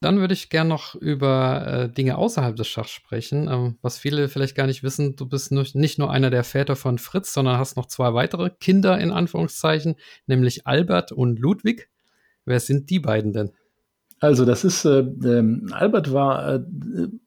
Dann 0.00 0.18
würde 0.18 0.34
ich 0.34 0.48
gerne 0.48 0.70
noch 0.70 0.94
über 0.94 1.66
äh, 1.66 1.88
Dinge 1.92 2.16
außerhalb 2.16 2.56
des 2.56 2.66
Schachs 2.66 2.90
sprechen. 2.90 3.48
Ähm, 3.48 3.78
was 3.82 3.98
viele 3.98 4.28
vielleicht 4.28 4.56
gar 4.56 4.66
nicht 4.66 4.82
wissen, 4.82 5.14
du 5.14 5.26
bist 5.26 5.52
nur, 5.52 5.64
nicht 5.74 5.98
nur 5.98 6.10
einer 6.10 6.30
der 6.30 6.42
Väter 6.42 6.74
von 6.74 6.98
Fritz, 6.98 7.32
sondern 7.32 7.58
hast 7.58 7.76
noch 7.76 7.86
zwei 7.86 8.12
weitere 8.14 8.50
Kinder 8.50 8.98
in 8.98 9.12
Anführungszeichen, 9.12 9.96
nämlich 10.26 10.66
Albert 10.66 11.12
und 11.12 11.38
Ludwig. 11.38 11.90
Wer 12.46 12.60
sind 12.60 12.90
die 12.90 12.98
beiden 12.98 13.32
denn? 13.32 13.52
Also 14.20 14.44
das 14.44 14.64
ist, 14.64 14.84
äh, 14.84 15.00
äh, 15.00 15.60
Albert 15.72 16.12
war, 16.12 16.54
äh, 16.54 16.60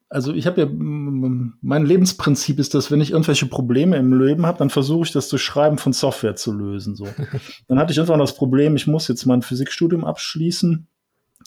also 0.09 0.31
ich 0.31 0.45
habe 0.45 0.61
ja, 0.61 0.67
mein 0.71 1.85
Lebensprinzip 1.85 2.59
ist, 2.59 2.75
dass 2.75 2.91
wenn 2.91 3.01
ich 3.01 3.11
irgendwelche 3.11 3.47
Probleme 3.47 3.97
im 3.97 4.13
Leben 4.19 4.45
habe, 4.45 4.59
dann 4.59 4.69
versuche 4.69 5.07
ich 5.07 5.11
das 5.11 5.27
durch 5.27 5.41
Schreiben 5.41 5.79
von 5.79 5.91
Software 5.91 6.35
zu 6.35 6.53
lösen. 6.53 6.95
So. 6.95 7.07
dann 7.67 7.79
hatte 7.79 7.91
ich 7.91 7.97
irgendwann 7.97 8.19
das 8.19 8.35
Problem, 8.35 8.75
ich 8.75 8.85
muss 8.85 9.07
jetzt 9.07 9.25
mein 9.25 9.41
Physikstudium 9.41 10.05
abschließen, 10.05 10.87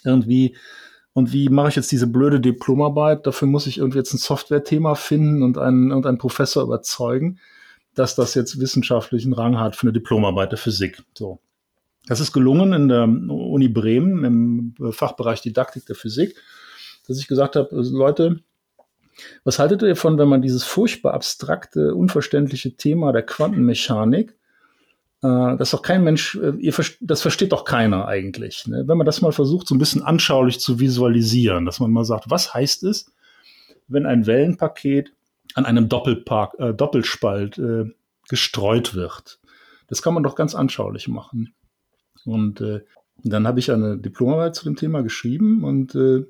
irgendwie, 0.04 0.56
und 1.12 1.32
wie 1.32 1.48
mache 1.48 1.68
ich 1.68 1.76
jetzt 1.76 1.92
diese 1.92 2.08
blöde 2.08 2.40
Diplomarbeit? 2.40 3.26
Dafür 3.26 3.46
muss 3.48 3.68
ich 3.68 3.78
irgendwie 3.78 3.98
jetzt 3.98 4.12
ein 4.12 4.18
Software-Thema 4.18 4.96
finden 4.96 5.42
und 5.42 5.58
einen, 5.58 5.92
und 5.92 6.04
einen 6.04 6.18
Professor 6.18 6.62
überzeugen 6.64 7.38
dass 7.96 8.14
das 8.14 8.34
jetzt 8.34 8.60
wissenschaftlichen 8.60 9.32
Rang 9.32 9.58
hat 9.58 9.74
für 9.74 9.82
eine 9.82 9.92
Diplomarbeit 9.92 10.52
der 10.52 10.58
Physik. 10.58 11.02
So. 11.14 11.40
Das 12.06 12.20
ist 12.20 12.32
gelungen 12.32 12.72
in 12.72 12.88
der 12.88 13.04
Uni 13.04 13.68
Bremen 13.68 14.24
im 14.24 14.92
Fachbereich 14.92 15.42
Didaktik 15.42 15.86
der 15.86 15.96
Physik, 15.96 16.36
dass 17.06 17.18
ich 17.18 17.26
gesagt 17.26 17.56
habe, 17.56 17.74
also 17.76 17.96
Leute, 17.96 18.40
was 19.44 19.58
haltet 19.58 19.82
ihr 19.82 19.88
davon, 19.88 20.18
wenn 20.18 20.28
man 20.28 20.42
dieses 20.42 20.64
furchtbar 20.64 21.14
abstrakte, 21.14 21.94
unverständliche 21.94 22.76
Thema 22.76 23.12
der 23.12 23.22
Quantenmechanik, 23.22 24.36
äh, 25.22 25.56
das 25.56 25.70
doch 25.70 25.82
kein 25.82 26.04
Mensch, 26.04 26.36
äh, 26.36 26.52
ihr, 26.58 26.74
das 27.00 27.22
versteht 27.22 27.52
doch 27.52 27.64
keiner 27.64 28.06
eigentlich. 28.06 28.66
Ne? 28.66 28.84
Wenn 28.86 28.98
man 28.98 29.06
das 29.06 29.22
mal 29.22 29.32
versucht, 29.32 29.66
so 29.66 29.74
ein 29.74 29.78
bisschen 29.78 30.02
anschaulich 30.02 30.60
zu 30.60 30.78
visualisieren, 30.78 31.64
dass 31.64 31.80
man 31.80 31.90
mal 31.90 32.04
sagt, 32.04 32.30
was 32.30 32.54
heißt 32.54 32.84
es, 32.84 33.10
wenn 33.88 34.06
ein 34.06 34.26
Wellenpaket 34.26 35.12
an 35.54 35.64
einem 35.64 35.88
Doppelpark, 35.88 36.58
äh, 36.58 36.74
Doppelspalt 36.74 37.58
äh, 37.58 37.84
gestreut 38.28 38.94
wird? 38.94 39.40
Das 39.88 40.02
kann 40.02 40.14
man 40.14 40.22
doch 40.22 40.34
ganz 40.34 40.54
anschaulich 40.54 41.08
machen. 41.08 41.54
Und 42.24 42.60
äh, 42.60 42.80
dann 43.22 43.46
habe 43.46 43.58
ich 43.58 43.70
eine 43.70 43.96
Diplomarbeit 43.96 44.54
zu 44.54 44.64
dem 44.64 44.76
Thema 44.76 45.02
geschrieben 45.02 45.64
und 45.64 45.94
äh, 45.94 46.24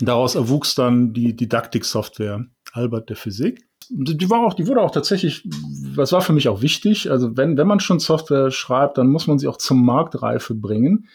daraus 0.00 0.34
erwuchs 0.34 0.74
dann 0.74 1.12
die 1.12 1.34
Didaktiksoftware 1.34 2.46
Albert 2.72 3.08
der 3.08 3.16
Physik. 3.16 3.66
Die 3.88 4.30
war 4.30 4.46
auch, 4.46 4.54
die 4.54 4.68
wurde 4.68 4.82
auch 4.82 4.92
tatsächlich, 4.92 5.48
was 5.94 6.12
war 6.12 6.20
für 6.20 6.32
mich 6.32 6.48
auch 6.48 6.62
wichtig. 6.62 7.10
Also 7.10 7.36
wenn, 7.36 7.56
wenn 7.56 7.66
man 7.66 7.80
schon 7.80 7.98
Software 7.98 8.50
schreibt, 8.52 8.98
dann 8.98 9.08
muss 9.08 9.26
man 9.26 9.38
sie 9.38 9.48
auch 9.48 9.56
zum 9.56 9.84
Marktreife 9.84 10.54
bringen, 10.54 11.08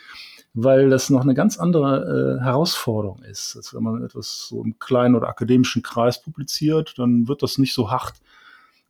weil 0.53 0.89
das 0.89 1.09
noch 1.09 1.21
eine 1.21 1.35
ganz 1.35 1.57
andere 1.57 2.39
äh, 2.39 2.43
Herausforderung 2.43 3.23
ist. 3.23 3.55
Als 3.55 3.73
wenn 3.73 3.83
man 3.83 4.03
etwas 4.03 4.47
so 4.49 4.61
im 4.61 4.77
kleinen 4.77 5.15
oder 5.15 5.29
akademischen 5.29 5.83
Kreis 5.83 6.21
publiziert, 6.21 6.95
dann 6.97 7.29
wird 7.29 7.43
das 7.43 7.57
nicht 7.57 7.73
so 7.73 7.91
hart 7.91 8.15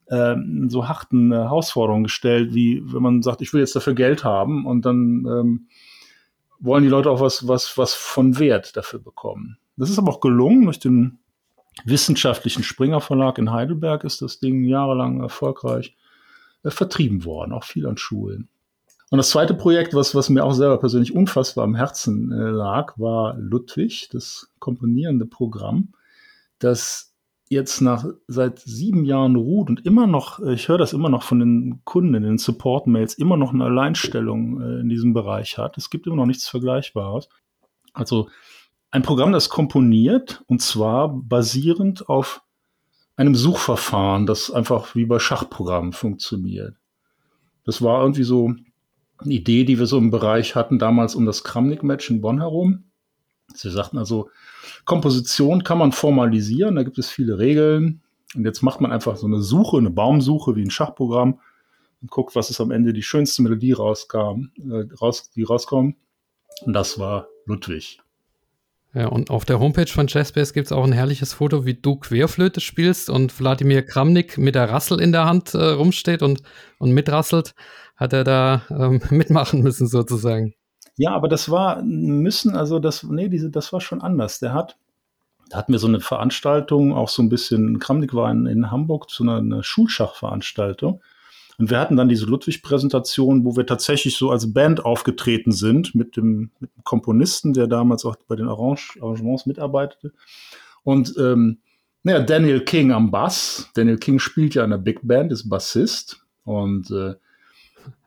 äh, 0.08 0.36
so 0.68 0.88
harten 0.88 1.32
äh, 1.32 1.36
Herausforderungen 1.36 2.04
gestellt, 2.04 2.54
wie 2.54 2.82
wenn 2.86 3.02
man 3.02 3.22
sagt, 3.22 3.42
ich 3.42 3.54
will 3.54 3.62
jetzt 3.62 3.76
dafür 3.76 3.94
Geld 3.94 4.24
haben 4.24 4.66
und 4.66 4.86
dann 4.86 5.26
ähm, 5.26 5.68
wollen 6.60 6.84
die 6.84 6.90
Leute 6.90 7.10
auch 7.10 7.22
was, 7.22 7.48
was, 7.48 7.78
was 7.78 7.94
von 7.94 8.40
Wert 8.40 8.76
dafür 8.78 9.00
bekommen. 9.00 9.58
Das 9.78 9.90
ist 9.90 10.00
aber 10.00 10.12
auch 10.12 10.20
gelungen 10.20 10.66
durch 10.66 10.80
den 10.80 11.20
wissenschaftlichen 11.84 12.64
Springer 12.64 13.02
Verlag 13.02 13.38
in 13.38 13.52
Heidelberg 13.52 14.04
ist 14.06 14.22
das 14.22 14.40
Ding 14.40 14.64
jahrelang 14.64 15.22
erfolgreich 15.22 15.96
äh, 16.64 16.72
vertrieben 16.72 17.26
worden, 17.26 17.52
auch 17.52 17.64
viel 17.66 17.86
an 17.88 17.98
Schulen. 17.98 18.50
Und 19.12 19.18
das 19.18 19.30
zweite 19.30 19.54
Projekt, 19.54 19.94
was, 19.94 20.16
was 20.16 20.30
mir 20.30 20.44
auch 20.44 20.54
selber 20.54 20.80
persönlich 20.80 21.14
unfassbar 21.14 21.64
am 21.64 21.76
Herzen 21.76 22.32
äh, 22.32 22.50
lag, 22.50 22.98
war 22.98 23.36
Ludwig, 23.38 24.10
das 24.12 24.52
komponierende 24.60 25.26
Programm, 25.26 25.94
das 26.60 27.15
jetzt 27.50 27.82
nach 27.82 28.06
seit 28.28 28.60
sieben 28.60 29.06
Jahren 29.06 29.36
ruht 29.36 29.70
und 29.70 29.86
immer 29.86 30.08
noch, 30.08 30.40
äh, 30.40 30.54
ich 30.54 30.68
höre 30.68 30.78
das 30.78 30.94
immer 30.94 31.10
noch 31.10 31.24
von 31.24 31.40
den 31.40 31.82
Kunden 31.86 32.14
in 32.16 32.24
den 32.24 32.38
Support-Mails, 32.38 33.16
immer 33.16 33.38
noch 33.38 33.54
eine 33.54 33.66
Alleinstellung 33.66 34.62
äh, 34.62 34.80
in 34.80 34.90
diesem 34.90 35.14
Bereich 35.14 35.58
hat. 35.58 35.78
Es 35.78 35.90
gibt 35.90 36.08
immer 36.08 36.16
noch 36.16 36.26
nichts 36.26 36.48
Vergleichbares. 36.48 37.30
Also 37.94 38.30
ein 38.92 39.04
Programm, 39.04 39.32
das 39.32 39.50
komponiert 39.50 40.44
und 40.48 40.62
zwar 40.62 41.10
basierend 41.10 42.10
auf 42.10 42.42
einem 43.16 43.36
Suchverfahren, 43.36 44.26
das 44.26 44.52
einfach 44.52 44.96
wie 44.96 45.06
bei 45.06 45.20
Schachprogrammen 45.20 45.94
funktioniert. 45.94 46.76
Das 47.64 47.82
war 47.82 48.02
irgendwie 48.02 48.24
so 48.24 48.54
eine 49.18 49.34
Idee, 49.34 49.64
die 49.64 49.80
wir 49.80 49.86
so 49.86 49.98
im 49.98 50.12
Bereich 50.12 50.56
hatten, 50.56 50.80
damals 50.80 51.16
um 51.16 51.26
das 51.26 51.44
Kramnik-Match 51.44 52.10
in 52.10 52.22
Bonn 52.22 52.40
herum. 52.40 52.86
Sie 53.54 53.70
sagten 53.70 53.98
also, 53.98 54.30
Komposition 54.86 55.64
kann 55.64 55.78
man 55.78 55.92
formalisieren, 55.92 56.76
da 56.76 56.84
gibt 56.84 56.98
es 56.98 57.10
viele 57.10 57.38
Regeln. 57.38 58.02
Und 58.36 58.44
jetzt 58.44 58.62
macht 58.62 58.82
man 58.82 58.92
einfach 58.92 59.16
so 59.16 59.28
eine 59.28 59.42
Suche, 59.42 59.78
eine 59.78 59.90
Baumsuche 59.90 60.56
wie 60.56 60.64
ein 60.64 60.72
Schachprogramm 60.72 61.40
und 62.02 62.12
guckt, 62.12 62.36
was 62.36 62.50
ist 62.50 62.60
am 62.60 62.72
Ende 62.72 62.92
die 62.92 63.04
schönste 63.04 63.42
Melodie 63.42 63.72
rauskam, 63.72 64.50
äh, 64.58 64.94
raus, 65.00 65.30
die 65.32 65.44
rauskommt. 65.44 65.96
Und 66.62 66.74
das 66.74 67.00
war 67.00 67.28
Ludwig. 67.46 68.00
Ja, 68.94 69.08
und 69.08 69.30
auf 69.30 69.44
der 69.44 69.60
Homepage 69.60 69.88
von 69.88 70.08
Jazzbase 70.08 70.54
gibt 70.54 70.68
es 70.68 70.72
auch 70.72 70.86
ein 70.86 70.94
herrliches 70.94 71.34
Foto, 71.34 71.66
wie 71.66 71.74
du 71.74 71.98
Querflöte 71.98 72.62
spielst 72.62 73.10
und 73.10 73.38
Wladimir 73.40 73.84
Kramnik 73.84 74.38
mit 74.38 74.56
der 74.56 74.70
Rassel 74.70 75.02
in 75.02 75.12
der 75.12 75.26
Hand 75.26 75.54
äh, 75.54 75.58
rumsteht 75.58 76.22
und, 76.22 76.42
und 76.80 76.92
mitrasselt. 76.92 77.56
Hat 77.98 78.14
er 78.14 78.24
da 78.24 78.62
ähm, 78.70 79.02
mitmachen 79.10 79.62
müssen 79.62 79.88
sozusagen. 79.88 80.54
Ja, 80.98 81.12
aber 81.12 81.28
das 81.28 81.52
war 81.52 81.82
müssen, 81.84 82.56
also 82.56 82.80
das, 82.80 83.04
nee, 83.04 83.30
diese, 83.30 83.50
das 83.50 83.74
war 83.74 83.82
schon 83.82 84.02
anders. 84.02 84.40
Der 84.40 84.54
hat, 84.54 84.78
da 85.50 85.58
hatten 85.58 85.74
wir 85.74 85.80
so 85.80 85.88
eine 85.88 86.00
Veranstaltung, 86.00 86.94
auch 86.94 87.10
so 87.10 87.22
ein 87.22 87.30
bisschen, 87.30 87.80
Kramnik 87.80 88.14
war 88.14 88.32
in, 88.32 88.46
in 88.46 88.72
Hamburg 88.72 89.10
zu 89.10 89.24
einer, 89.24 89.38
einer 89.38 89.64
Schulschachveranstaltung. 89.64 91.02
Und 91.58 91.70
wir 91.70 91.80
hatten 91.80 91.96
dann 91.96 92.10
diese 92.10 92.26
Ludwig-Präsentation, 92.26 93.46
wo 93.46 93.56
wir 93.56 93.66
tatsächlich 93.66 94.18
so 94.18 94.30
als 94.30 94.54
Band 94.54 94.84
aufgetreten 94.84 95.52
sind 95.52 95.96
mit 95.96 96.18
dem, 96.18 96.52
mit 96.60 96.72
dem 96.72 96.84
Komponisten, 96.84 97.54
der 97.54 97.68
damals 97.68 98.06
auch 98.06 98.18
bei 98.28 98.36
den 98.36 98.50
Arrange 98.50 99.00
Arrangements 99.02 99.46
mitarbeitete. 99.46 100.12
Und 100.84 101.16
ähm, 101.18 101.60
naja, 102.04 102.20
Daniel 102.20 102.62
King 102.62 102.92
am 102.92 103.10
Bass. 103.10 103.70
Daniel 103.74 103.98
King 103.98 104.20
spielt 104.20 104.54
ja 104.54 104.64
in 104.64 104.72
der 104.72 104.78
Big 104.78 105.00
Band, 105.02 105.32
ist 105.32 105.50
Bassist. 105.50 106.26
Und 106.44 106.92
äh, 106.92 107.16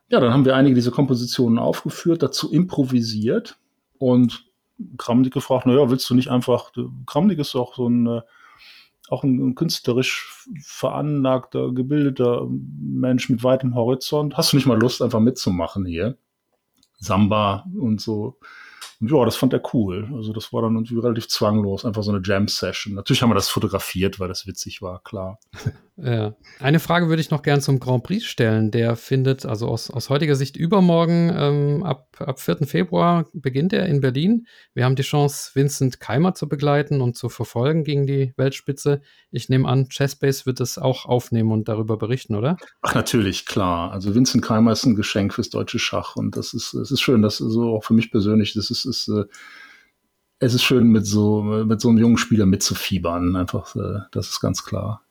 ja, 0.09 0.19
dann 0.19 0.33
haben 0.33 0.45
wir 0.45 0.55
einige 0.55 0.75
dieser 0.75 0.91
Kompositionen 0.91 1.59
aufgeführt, 1.59 2.23
dazu 2.23 2.51
improvisiert 2.51 3.57
und 3.97 4.45
Kramnik 4.97 5.33
gefragt, 5.33 5.65
naja, 5.65 5.89
willst 5.89 6.09
du 6.09 6.15
nicht 6.15 6.29
einfach, 6.29 6.71
Kramnik 7.05 7.39
ist 7.39 7.55
auch 7.55 7.75
so 7.75 7.87
ein, 7.87 8.07
äh, 8.07 8.21
auch 9.09 9.23
ein, 9.23 9.39
ein 9.39 9.55
künstlerisch 9.55 10.47
veranlagter, 10.61 11.73
gebildeter 11.73 12.47
Mensch 12.49 13.29
mit 13.29 13.43
weitem 13.43 13.75
Horizont. 13.75 14.37
Hast 14.37 14.53
du 14.53 14.57
nicht 14.57 14.65
mal 14.65 14.79
Lust, 14.79 15.01
einfach 15.01 15.19
mitzumachen 15.19 15.85
hier? 15.85 16.17
Samba 16.99 17.65
und 17.77 18.01
so 18.01 18.37
und 18.99 19.11
ja, 19.11 19.23
das 19.23 19.37
fand 19.37 19.53
er 19.53 19.61
cool. 19.73 20.09
Also 20.13 20.33
das 20.33 20.51
war 20.51 20.61
dann 20.61 20.75
irgendwie 20.75 20.99
relativ 20.99 21.27
zwanglos, 21.29 21.85
einfach 21.85 22.03
so 22.03 22.11
eine 22.11 22.21
Jam-Session. 22.23 22.95
Natürlich 22.95 23.21
haben 23.21 23.29
wir 23.29 23.35
das 23.35 23.49
fotografiert, 23.49 24.19
weil 24.19 24.27
das 24.27 24.45
witzig 24.45 24.81
war, 24.81 25.01
klar. 25.03 25.39
Ja. 26.01 26.35
Eine 26.59 26.79
Frage 26.79 27.09
würde 27.09 27.21
ich 27.21 27.29
noch 27.29 27.41
gern 27.41 27.61
zum 27.61 27.79
Grand 27.79 28.03
Prix 28.03 28.25
stellen. 28.25 28.71
Der 28.71 28.95
findet, 28.95 29.45
also 29.45 29.67
aus, 29.67 29.89
aus 29.89 30.09
heutiger 30.09 30.35
Sicht 30.35 30.55
übermorgen, 30.55 31.31
ähm, 31.35 31.83
ab, 31.83 32.07
ab 32.19 32.39
4. 32.39 32.67
Februar 32.67 33.25
beginnt 33.33 33.73
er 33.73 33.85
in 33.85 34.01
Berlin. 34.01 34.47
Wir 34.73 34.85
haben 34.85 34.95
die 34.95 35.03
Chance, 35.03 35.51
Vincent 35.53 35.99
Keimer 35.99 36.33
zu 36.35 36.47
begleiten 36.47 37.01
und 37.01 37.17
zu 37.17 37.29
verfolgen 37.29 37.83
gegen 37.83 38.07
die 38.07 38.33
Weltspitze. 38.37 39.01
Ich 39.31 39.49
nehme 39.49 39.67
an, 39.67 39.89
Chessbase 39.89 40.45
wird 40.45 40.61
es 40.61 40.77
auch 40.77 41.05
aufnehmen 41.05 41.51
und 41.51 41.67
darüber 41.67 41.97
berichten, 41.97 42.35
oder? 42.35 42.57
Ach, 42.81 42.95
natürlich, 42.95 43.45
klar. 43.45 43.91
Also 43.91 44.15
Vincent 44.15 44.43
Keimer 44.43 44.71
ist 44.71 44.85
ein 44.85 44.95
Geschenk 44.95 45.33
fürs 45.33 45.49
deutsche 45.49 45.79
Schach 45.79 46.15
und 46.15 46.37
das 46.37 46.53
ist, 46.53 46.73
es 46.73 46.91
ist 46.91 47.01
schön, 47.01 47.21
dass 47.21 47.37
so 47.37 47.75
auch 47.75 47.83
für 47.83 47.93
mich 47.93 48.11
persönlich, 48.11 48.53
das 48.53 48.69
ist, 48.69 48.85
ist 48.89 49.07
äh, 49.07 49.23
es 50.39 50.53
ist 50.53 50.63
schön, 50.63 50.87
mit 50.87 51.05
so, 51.05 51.41
mit 51.41 51.81
so 51.81 51.89
einem 51.89 51.97
jungen 51.97 52.17
Spieler 52.17 52.45
mitzufiebern. 52.45 53.35
Einfach, 53.35 53.75
äh, 53.75 53.99
das 54.11 54.29
ist 54.29 54.39
ganz 54.39 54.63
klar. 54.63 55.03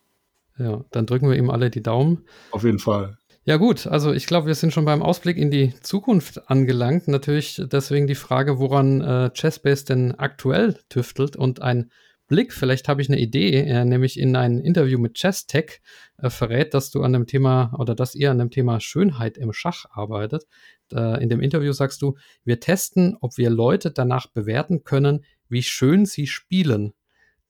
Ja, 0.57 0.83
dann 0.91 1.05
drücken 1.05 1.29
wir 1.29 1.37
ihm 1.37 1.49
alle 1.49 1.69
die 1.69 1.83
Daumen. 1.83 2.25
Auf 2.51 2.63
jeden 2.63 2.79
Fall. 2.79 3.17
Ja 3.45 3.57
gut, 3.57 3.87
also 3.87 4.11
ich 4.11 4.27
glaube, 4.27 4.47
wir 4.47 4.55
sind 4.55 4.73
schon 4.73 4.85
beim 4.85 5.01
Ausblick 5.01 5.37
in 5.37 5.49
die 5.49 5.73
Zukunft 5.81 6.49
angelangt. 6.49 7.07
Natürlich 7.07 7.61
deswegen 7.71 8.05
die 8.05 8.15
Frage, 8.15 8.59
woran 8.59 9.01
äh, 9.01 9.31
Chessbase 9.33 9.85
denn 9.85 10.15
aktuell 10.15 10.77
tüftelt 10.89 11.35
und 11.35 11.61
ein 11.61 11.89
Blick, 12.27 12.53
vielleicht 12.53 12.87
habe 12.87 13.01
ich 13.01 13.09
eine 13.09 13.19
Idee, 13.19 13.53
äh, 13.61 13.85
nämlich 13.85 14.19
in 14.19 14.35
ein 14.35 14.59
Interview 14.59 14.99
mit 14.99 15.15
Chess 15.15 15.47
Tech 15.47 15.81
äh, 16.17 16.29
verrät, 16.29 16.73
dass 16.73 16.91
du 16.91 17.01
an 17.01 17.13
dem 17.13 17.25
Thema 17.25 17.73
oder 17.79 17.95
dass 17.95 18.13
ihr 18.13 18.29
an 18.29 18.37
dem 18.37 18.51
Thema 18.51 18.79
Schönheit 18.79 19.37
im 19.37 19.51
Schach 19.51 19.85
arbeitet. 19.89 20.45
Äh, 20.93 21.21
in 21.21 21.29
dem 21.29 21.41
Interview 21.41 21.71
sagst 21.71 22.01
du, 22.01 22.17
wir 22.43 22.59
testen, 22.59 23.17
ob 23.21 23.37
wir 23.37 23.49
Leute 23.49 23.91
danach 23.91 24.27
bewerten 24.27 24.83
können, 24.83 25.23
wie 25.47 25.63
schön 25.63 26.05
sie 26.05 26.27
spielen. 26.27 26.93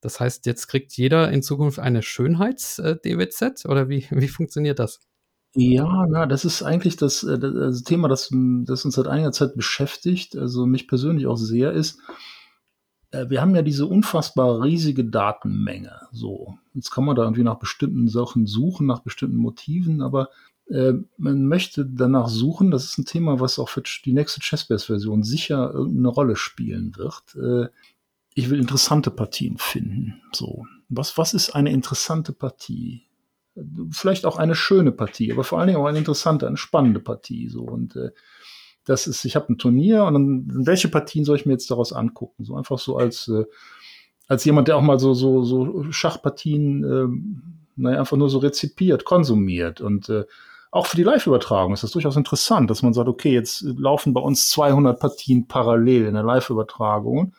Das 0.01 0.19
heißt, 0.19 0.45
jetzt 0.45 0.67
kriegt 0.67 0.93
jeder 0.93 1.31
in 1.31 1.43
Zukunft 1.43 1.79
eine 1.79 2.01
Schönheits-DWZ 2.01 3.65
oder 3.65 3.89
wie, 3.89 4.05
wie 4.11 4.27
funktioniert 4.27 4.79
das? 4.79 5.01
Ja, 5.55 6.05
na, 6.07 6.27
das 6.27 6.45
ist 6.45 6.61
eigentlich 6.61 6.95
das, 6.95 7.23
äh, 7.23 7.39
das 7.39 7.83
Thema, 7.83 8.07
das, 8.07 8.29
das 8.31 8.85
uns 8.85 8.95
seit 8.95 9.07
einiger 9.07 9.31
Zeit 9.31 9.55
beschäftigt, 9.55 10.37
also 10.37 10.65
mich 10.65 10.87
persönlich 10.87 11.25
auch 11.25 11.37
sehr, 11.37 11.71
ist, 11.71 11.99
äh, 13.11 13.29
wir 13.29 13.41
haben 13.41 13.55
ja 13.55 13.63
diese 13.63 13.87
unfassbar 13.87 14.61
riesige 14.63 15.05
Datenmenge. 15.05 16.01
So, 16.11 16.57
jetzt 16.73 16.91
kann 16.91 17.05
man 17.05 17.15
da 17.15 17.23
irgendwie 17.23 17.43
nach 17.43 17.59
bestimmten 17.59 18.07
Sachen 18.07 18.45
suchen, 18.45 18.85
nach 18.85 18.99
bestimmten 18.99 19.37
Motiven, 19.37 20.01
aber 20.01 20.29
äh, 20.69 20.93
man 21.17 21.45
möchte 21.45 21.85
danach 21.85 22.27
suchen. 22.27 22.71
Das 22.71 22.85
ist 22.85 22.97
ein 22.97 23.05
Thema, 23.05 23.39
was 23.39 23.59
auch 23.59 23.69
für 23.69 23.83
die 24.05 24.13
nächste 24.13 24.39
Chessbase-Version 24.41 25.23
sicher 25.23 25.71
irgendeine 25.73 26.09
Rolle 26.09 26.35
spielen 26.35 26.95
wird. 26.95 27.35
Äh, 27.35 27.69
ich 28.35 28.49
will 28.49 28.59
interessante 28.59 29.11
Partien 29.11 29.57
finden. 29.57 30.21
So. 30.31 30.65
Was, 30.87 31.17
was 31.17 31.33
ist 31.33 31.51
eine 31.51 31.71
interessante 31.71 32.31
Partie? 32.31 33.03
Vielleicht 33.91 34.25
auch 34.25 34.37
eine 34.37 34.55
schöne 34.55 34.91
Partie, 34.91 35.31
aber 35.31 35.43
vor 35.43 35.59
allen 35.59 35.67
Dingen 35.67 35.79
auch 35.79 35.87
eine 35.87 35.97
interessante, 35.97 36.47
eine 36.47 36.57
spannende 36.57 36.99
Partie. 36.99 37.49
So. 37.49 37.63
Und 37.63 37.95
äh, 37.95 38.11
das 38.85 39.07
ist, 39.07 39.25
ich 39.25 39.35
habe 39.35 39.51
ein 39.51 39.57
Turnier 39.57 40.03
und 40.05 40.13
dann, 40.13 40.65
welche 40.65 40.87
Partien 40.87 41.25
soll 41.25 41.35
ich 41.35 41.45
mir 41.45 41.53
jetzt 41.53 41.69
daraus 41.69 41.93
angucken? 41.93 42.45
So 42.45 42.55
einfach 42.55 42.79
so 42.79 42.97
als, 42.97 43.27
äh, 43.27 43.45
als 44.27 44.45
jemand, 44.45 44.67
der 44.67 44.77
auch 44.77 44.81
mal 44.81 44.99
so, 44.99 45.13
so, 45.13 45.43
so 45.43 45.91
Schachpartien 45.91 46.83
äh, 46.83 47.07
naja, 47.75 47.99
einfach 47.99 48.17
nur 48.17 48.29
so 48.29 48.37
rezipiert, 48.39 49.05
konsumiert. 49.05 49.81
Und 49.81 50.09
äh, 50.09 50.25
auch 50.71 50.85
für 50.85 50.95
die 50.95 51.03
Live-Übertragung 51.03 51.73
ist 51.73 51.83
das 51.83 51.91
durchaus 51.91 52.15
interessant, 52.15 52.69
dass 52.69 52.83
man 52.83 52.93
sagt, 52.93 53.09
okay, 53.09 53.33
jetzt 53.33 53.61
laufen 53.61 54.13
bei 54.13 54.21
uns 54.21 54.49
200 54.49 54.99
Partien 54.99 55.47
parallel 55.47 56.05
in 56.05 56.13
der 56.13 56.23
Live-Übertragung 56.23 57.33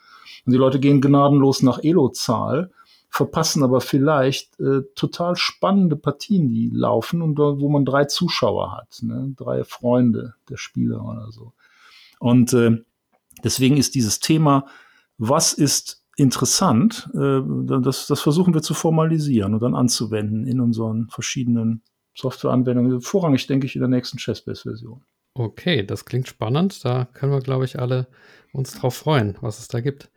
und 0.45 0.51
die 0.51 0.57
Leute 0.57 0.79
gehen 0.79 1.01
gnadenlos 1.01 1.61
nach 1.63 1.79
Elo-Zahl, 1.81 2.71
verpassen 3.09 3.63
aber 3.63 3.81
vielleicht 3.81 4.59
äh, 4.59 4.81
total 4.95 5.35
spannende 5.35 5.95
Partien, 5.95 6.49
die 6.49 6.71
laufen 6.73 7.21
und 7.21 7.37
wo 7.37 7.69
man 7.69 7.85
drei 7.85 8.05
Zuschauer 8.05 8.75
hat, 8.75 8.99
ne? 9.01 9.33
drei 9.35 9.63
Freunde 9.63 10.35
der 10.49 10.57
Spieler 10.57 11.03
oder 11.03 11.31
so. 11.31 11.53
Und 12.19 12.53
äh, 12.53 12.77
deswegen 13.43 13.77
ist 13.77 13.95
dieses 13.95 14.19
Thema, 14.19 14.65
was 15.17 15.53
ist 15.53 16.03
interessant, 16.15 17.09
äh, 17.13 17.41
das, 17.81 18.07
das 18.07 18.21
versuchen 18.21 18.53
wir 18.53 18.61
zu 18.61 18.73
formalisieren 18.73 19.53
und 19.53 19.61
dann 19.61 19.75
anzuwenden 19.75 20.45
in 20.45 20.59
unseren 20.59 21.09
verschiedenen 21.09 21.81
Softwareanwendungen. 22.15 23.01
Vorrangig 23.01 23.47
denke 23.47 23.65
ich 23.65 23.75
in 23.75 23.81
der 23.81 23.89
nächsten 23.89 24.17
Chessbase-Version. 24.17 25.03
Okay, 25.33 25.83
das 25.83 26.05
klingt 26.05 26.27
spannend. 26.27 26.83
Da 26.83 27.05
können 27.13 27.31
wir, 27.31 27.39
glaube 27.39 27.65
ich, 27.65 27.79
alle 27.79 28.07
uns 28.53 28.73
drauf 28.73 28.95
freuen, 28.95 29.37
was 29.41 29.59
es 29.59 29.67
da 29.67 29.79
gibt. 29.79 30.11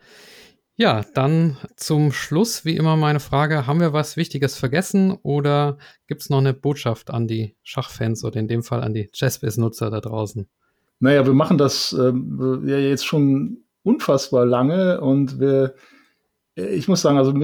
Ja, 0.76 1.05
dann 1.14 1.57
zum 1.76 2.11
Schluss, 2.11 2.64
wie 2.64 2.76
immer, 2.76 2.97
meine 2.97 3.20
Frage: 3.20 3.68
Haben 3.68 3.78
wir 3.78 3.92
was 3.92 4.16
Wichtiges 4.16 4.57
vergessen 4.57 5.12
oder 5.22 5.78
gibt 6.09 6.22
es 6.22 6.30
noch 6.30 6.38
eine 6.38 6.53
Botschaft 6.53 7.11
an 7.11 7.28
die 7.28 7.55
Schachfans 7.62 8.24
oder 8.24 8.40
in 8.40 8.49
dem 8.49 8.64
Fall 8.64 8.82
an 8.82 8.92
die 8.92 9.09
Chessbase-Nutzer 9.12 9.90
da 9.90 10.01
draußen? 10.01 10.49
Naja, 10.99 11.24
wir 11.26 11.34
machen 11.34 11.59
das 11.59 11.92
äh, 11.92 12.12
ja 12.68 12.78
jetzt 12.78 13.07
schon 13.07 13.59
unfassbar 13.84 14.47
lange 14.47 15.01
und 15.01 15.38
wir, 15.38 15.74
ich 16.55 16.88
muss 16.88 17.02
sagen, 17.02 17.18
also 17.18 17.34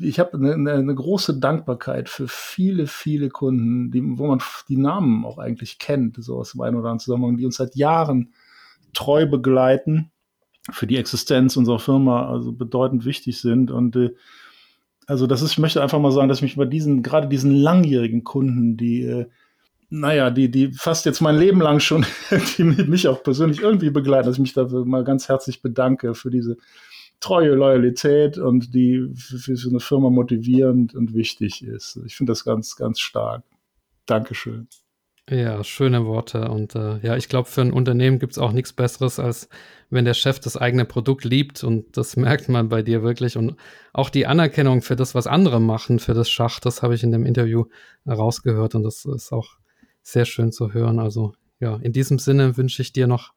ich 0.00 0.20
habe 0.20 0.34
eine, 0.34 0.54
eine, 0.54 0.72
eine, 0.74 0.94
große 0.94 1.38
Dankbarkeit 1.38 2.08
für 2.08 2.28
viele, 2.28 2.86
viele 2.86 3.30
Kunden, 3.30 3.90
die, 3.90 4.02
wo 4.18 4.26
man 4.26 4.40
die 4.68 4.76
Namen 4.76 5.24
auch 5.24 5.38
eigentlich 5.38 5.78
kennt, 5.78 6.22
so 6.22 6.38
aus 6.38 6.52
dem 6.52 6.60
einen 6.60 6.76
oder 6.76 6.86
anderen 6.86 7.00
Zusammenhang, 7.00 7.36
die 7.36 7.46
uns 7.46 7.56
seit 7.56 7.74
Jahren 7.74 8.32
treu 8.92 9.26
begleiten, 9.26 10.10
für 10.70 10.86
die 10.86 10.98
Existenz 10.98 11.56
unserer 11.56 11.78
Firma 11.78 12.28
also 12.28 12.52
bedeutend 12.52 13.04
wichtig 13.04 13.40
sind. 13.40 13.70
Und 13.70 13.96
äh, 13.96 14.10
also 15.06 15.26
das 15.26 15.40
ist, 15.40 15.52
ich 15.52 15.58
möchte 15.58 15.82
einfach 15.82 15.98
mal 15.98 16.12
sagen, 16.12 16.28
dass 16.28 16.38
ich 16.38 16.42
mich 16.42 16.56
bei 16.56 16.66
diesen, 16.66 17.02
gerade 17.02 17.28
diesen 17.28 17.52
langjährigen 17.52 18.24
Kunden, 18.24 18.76
die 18.76 19.02
äh, 19.02 19.26
naja, 19.90 20.28
die, 20.28 20.50
die 20.50 20.72
fast 20.72 21.06
jetzt 21.06 21.22
mein 21.22 21.38
Leben 21.38 21.62
lang 21.62 21.80
schon, 21.80 22.04
die 22.58 22.64
mich 22.64 23.08
auch 23.08 23.22
persönlich 23.22 23.60
irgendwie 23.60 23.90
begleiten, 23.90 24.26
dass 24.26 24.36
ich 24.36 24.42
mich 24.42 24.52
dafür 24.52 24.84
mal 24.84 25.04
ganz 25.04 25.28
herzlich 25.28 25.62
bedanke 25.62 26.14
für 26.14 26.30
diese 26.30 26.58
treue 27.20 27.54
Loyalität 27.54 28.38
und 28.38 28.74
die 28.74 29.08
für, 29.14 29.56
so 29.56 29.70
eine 29.70 29.80
Firma 29.80 30.10
motivierend 30.10 30.94
und 30.94 31.14
wichtig 31.14 31.64
ist. 31.64 32.00
Ich 32.06 32.16
finde 32.16 32.32
das 32.32 32.44
ganz, 32.44 32.76
ganz 32.76 33.00
stark. 33.00 33.42
Dankeschön. 34.06 34.68
Ja, 35.30 35.62
schöne 35.62 36.06
Worte. 36.06 36.48
Und 36.48 36.74
äh, 36.74 36.98
ja, 37.00 37.16
ich 37.16 37.28
glaube, 37.28 37.48
für 37.48 37.60
ein 37.60 37.72
Unternehmen 37.72 38.18
gibt 38.18 38.32
es 38.32 38.38
auch 38.38 38.52
nichts 38.52 38.72
Besseres, 38.72 39.18
als 39.18 39.48
wenn 39.90 40.06
der 40.06 40.14
Chef 40.14 40.40
das 40.40 40.56
eigene 40.56 40.86
Produkt 40.86 41.24
liebt. 41.24 41.64
Und 41.64 41.96
das 41.98 42.16
merkt 42.16 42.48
man 42.48 42.70
bei 42.70 42.82
dir 42.82 43.02
wirklich. 43.02 43.36
Und 43.36 43.56
auch 43.92 44.08
die 44.08 44.26
Anerkennung 44.26 44.80
für 44.80 44.96
das, 44.96 45.14
was 45.14 45.26
andere 45.26 45.60
machen, 45.60 45.98
für 45.98 46.14
das 46.14 46.30
Schach, 46.30 46.60
das 46.60 46.82
habe 46.82 46.94
ich 46.94 47.02
in 47.02 47.12
dem 47.12 47.26
Interview 47.26 47.66
rausgehört. 48.06 48.74
Und 48.74 48.84
das 48.84 49.04
ist 49.04 49.32
auch 49.32 49.58
sehr 50.02 50.24
schön 50.24 50.50
zu 50.50 50.72
hören. 50.72 50.98
Also 50.98 51.34
ja, 51.60 51.76
in 51.76 51.92
diesem 51.92 52.18
Sinne 52.18 52.56
wünsche 52.56 52.80
ich 52.80 52.92
dir 52.92 53.06
noch 53.06 53.34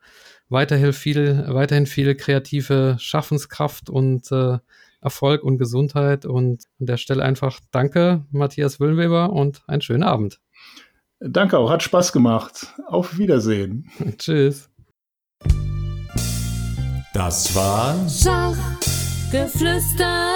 weiterhin 0.51 0.93
viel, 0.93 1.45
weiterhin 1.47 1.87
viel 1.87 2.13
kreative 2.15 2.97
Schaffenskraft 2.99 3.89
und 3.89 4.31
äh, 4.31 4.59
Erfolg 5.01 5.43
und 5.43 5.57
Gesundheit. 5.57 6.25
Und 6.25 6.63
an 6.79 6.85
der 6.85 6.95
Stelle 6.97 7.23
einfach 7.23 7.59
danke, 7.71 8.23
Matthias 8.31 8.79
Wüllenweber, 8.79 9.31
und 9.31 9.63
einen 9.67 9.81
schönen 9.81 10.03
Abend. 10.03 10.39
Danke 11.19 11.57
auch, 11.57 11.71
hat 11.71 11.83
Spaß 11.83 12.13
gemacht. 12.13 12.67
Auf 12.87 13.17
Wiedersehen. 13.17 13.91
Tschüss. 14.17 14.69
Das 17.13 17.53
war 17.55 18.09
Schachgeflüster. 18.09 20.31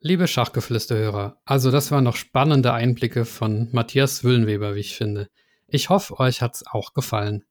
Liebe 0.00 0.26
Schachgeflüsterhörer, 0.26 1.36
also 1.44 1.70
das 1.70 1.92
waren 1.92 2.02
noch 2.02 2.16
spannende 2.16 2.72
Einblicke 2.72 3.24
von 3.24 3.68
Matthias 3.70 4.24
Wüllenweber, 4.24 4.74
wie 4.74 4.80
ich 4.80 4.96
finde. 4.96 5.28
Ich 5.68 5.90
hoffe, 5.90 6.18
euch 6.18 6.42
hat's 6.42 6.66
auch 6.66 6.92
gefallen. 6.92 7.44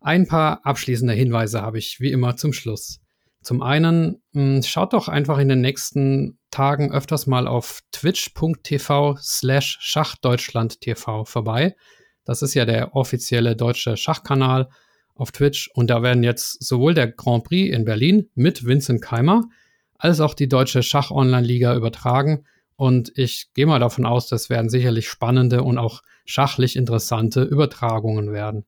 Ein 0.00 0.26
paar 0.26 0.64
abschließende 0.64 1.12
Hinweise 1.12 1.60
habe 1.60 1.78
ich 1.78 2.00
wie 2.00 2.10
immer 2.10 2.36
zum 2.36 2.52
Schluss. 2.52 3.00
Zum 3.42 3.62
einen, 3.62 4.22
hm, 4.32 4.62
schaut 4.62 4.92
doch 4.92 5.08
einfach 5.08 5.38
in 5.38 5.48
den 5.48 5.60
nächsten 5.60 6.38
Tagen 6.50 6.92
öfters 6.92 7.26
mal 7.26 7.46
auf 7.46 7.80
twitch.tv 7.92 9.16
slash 9.20 9.78
schachdeutschlandtv 9.80 11.24
vorbei. 11.24 11.76
Das 12.24 12.42
ist 12.42 12.54
ja 12.54 12.64
der 12.64 12.94
offizielle 12.94 13.56
deutsche 13.56 13.96
Schachkanal 13.96 14.68
auf 15.14 15.32
Twitch 15.32 15.70
und 15.74 15.88
da 15.90 16.02
werden 16.02 16.22
jetzt 16.22 16.64
sowohl 16.64 16.94
der 16.94 17.08
Grand 17.08 17.44
Prix 17.44 17.74
in 17.74 17.84
Berlin 17.84 18.30
mit 18.34 18.64
Vincent 18.64 19.02
Keimer 19.02 19.44
als 19.98 20.20
auch 20.20 20.34
die 20.34 20.48
deutsche 20.48 20.82
Schach-Online-Liga 20.82 21.74
übertragen. 21.74 22.46
Und 22.76 23.12
ich 23.16 23.52
gehe 23.52 23.66
mal 23.66 23.78
davon 23.78 24.06
aus, 24.06 24.28
das 24.28 24.48
werden 24.48 24.70
sicherlich 24.70 25.08
spannende 25.08 25.62
und 25.62 25.76
auch 25.76 26.00
schachlich 26.24 26.76
interessante 26.76 27.42
Übertragungen 27.42 28.32
werden. 28.32 28.64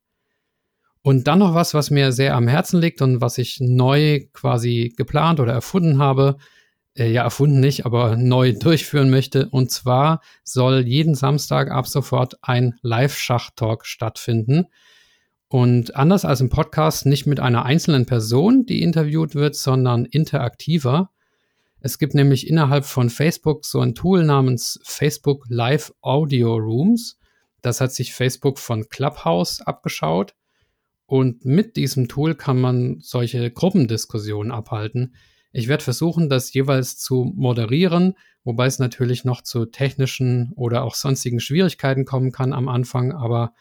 Und 1.03 1.26
dann 1.26 1.40
noch 1.40 1.55
was, 1.55 1.74
was 1.74 1.90
mir 1.90 2.12
sehr 2.12 2.36
am 2.36 2.46
Herzen 2.46 2.80
liegt 2.80 3.03
und 3.03 3.20
was 3.20 3.36
ich 3.38 3.59
neu 3.61 4.20
quasi 4.32 4.94
geplant 4.96 5.40
oder 5.40 5.53
erfunden 5.53 5.98
habe. 5.98 6.36
Äh, 6.94 7.11
ja, 7.11 7.24
erfunden 7.24 7.59
nicht, 7.59 7.86
aber 7.86 8.16
neu 8.16 8.53
durchführen 8.59 9.11
möchte. 9.11 9.48
Und 9.48 9.70
zwar 9.70 10.20
soll 10.44 10.86
jeden 10.86 11.14
Samstag 11.14 11.70
ab 11.70 11.88
sofort 11.88 12.36
ein 12.42 12.74
Live-Schach-Talk 12.82 13.84
stattfinden. 13.84 14.66
Und 15.48 15.96
anders 15.96 16.24
als 16.24 16.40
im 16.40 16.48
Podcast 16.48 17.05
nicht 17.05 17.26
mit 17.26 17.40
einer 17.40 17.64
einzelnen 17.66 18.07
Person, 18.07 18.64
die 18.64 18.80
interviewt 18.80 19.34
wird, 19.34 19.55
sondern 19.55 20.07
interaktiver. 20.07 21.11
Es 21.80 21.98
gibt 21.98 22.14
nämlich 22.14 22.46
innerhalb 22.46 22.84
von 22.84 23.11
Facebook 23.11 23.66
so 23.66 23.80
ein 23.80 23.94
Tool 23.94 24.24
namens 24.24 24.80
Facebook 24.84 25.46
Live 25.48 25.92
Audio 26.00 26.55
Rooms. 26.55 27.18
Das 27.61 27.80
hat 27.80 27.92
sich 27.92 28.14
Facebook 28.14 28.59
von 28.61 28.88
Clubhouse 28.88 29.61
abgeschaut. 29.61 30.34
Und 31.12 31.44
mit 31.44 31.76
diesem 31.76 32.08
Tool 32.08 32.34
kann 32.34 32.58
man 32.58 33.00
solche 33.00 33.50
Gruppendiskussionen 33.50 34.50
abhalten. 34.50 35.14
Ich 35.52 35.68
werde 35.68 35.84
versuchen, 35.84 36.30
das 36.30 36.54
jeweils 36.54 36.96
zu 36.96 37.30
moderieren, 37.36 38.14
wobei 38.44 38.64
es 38.64 38.78
natürlich 38.78 39.22
noch 39.22 39.42
zu 39.42 39.66
technischen 39.66 40.54
oder 40.56 40.84
auch 40.84 40.94
sonstigen 40.94 41.38
Schwierigkeiten 41.38 42.06
kommen 42.06 42.32
kann 42.32 42.54
am 42.54 42.66
Anfang. 42.66 43.12
Aber 43.12 43.52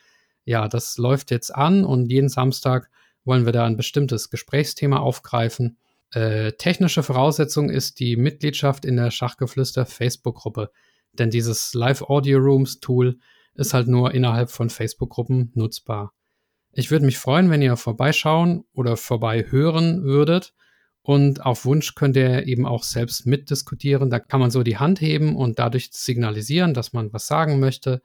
ja, 0.46 0.70
das 0.70 0.98
läuft 0.98 1.30
jetzt 1.30 1.54
an 1.54 1.84
und 1.84 2.10
jeden 2.10 2.30
Samstag 2.30 2.90
wollen 3.26 3.46
wir 3.46 3.52
da 3.52 3.66
ein 3.66 3.76
bestimmtes 3.76 4.30
Gesprächsthema 4.30 5.00
aufgreifen. 5.00 5.76
Äh, 6.14 6.54
technische 6.54 7.04
Voraussetzung 7.04 7.70
ist 7.70 8.00
die 8.00 8.16
Mitgliedschaft 8.16 8.86
in 8.86 8.96
der 8.96 9.12
Schachgeflüster 9.12 9.86
Facebook-Gruppe. 9.86 10.72
Denn 11.12 11.32
dieses 11.32 11.74
Live 11.74 12.02
Audio 12.04 12.40
Rooms 12.40 12.80
Tool 12.80 13.20
ist 13.56 13.74
halt 13.74 13.90
nur 13.90 14.14
innerhalb 14.14 14.52
von 14.52 14.70
Facebook-Gruppen 14.70 15.52
nutzbar. 15.54 16.14
Ich 16.74 16.90
würde 16.90 17.06
mich 17.06 17.18
freuen, 17.18 17.50
wenn 17.50 17.62
ihr 17.62 17.76
vorbeischauen 17.76 18.64
oder 18.74 18.96
vorbeihören 18.96 20.04
würdet. 20.04 20.54
Und 21.04 21.46
auf 21.46 21.66
Wunsch 21.66 21.96
könnt 21.96 22.16
ihr 22.16 22.48
eben 22.48 22.66
auch 22.66 22.84
selbst 22.84 23.26
mitdiskutieren. 23.26 24.10
Da 24.10 24.20
kann 24.20 24.40
man 24.40 24.52
so 24.52 24.64
die 24.64 24.78
Hand 24.78 25.02
heben 25.02 25.36
und 25.36 25.60
dadurch 25.60 25.90
signalisieren, 25.92 26.74
dass 26.74 26.94
man 26.94 27.12
was 27.12 27.28
sagen 27.28 27.60
möchte. 27.60 28.02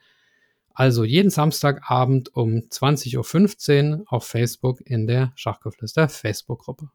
Also 0.73 1.05
jeden 1.05 1.31
Samstagabend 1.31 2.35
um 2.35 2.69
20.15 2.71 3.99
Uhr 4.01 4.05
auf 4.07 4.25
Facebook 4.25 4.81
in 4.85 5.07
der 5.07 5.33
Schachgeflüster 5.37 6.09
Facebook-Gruppe. 6.09 6.91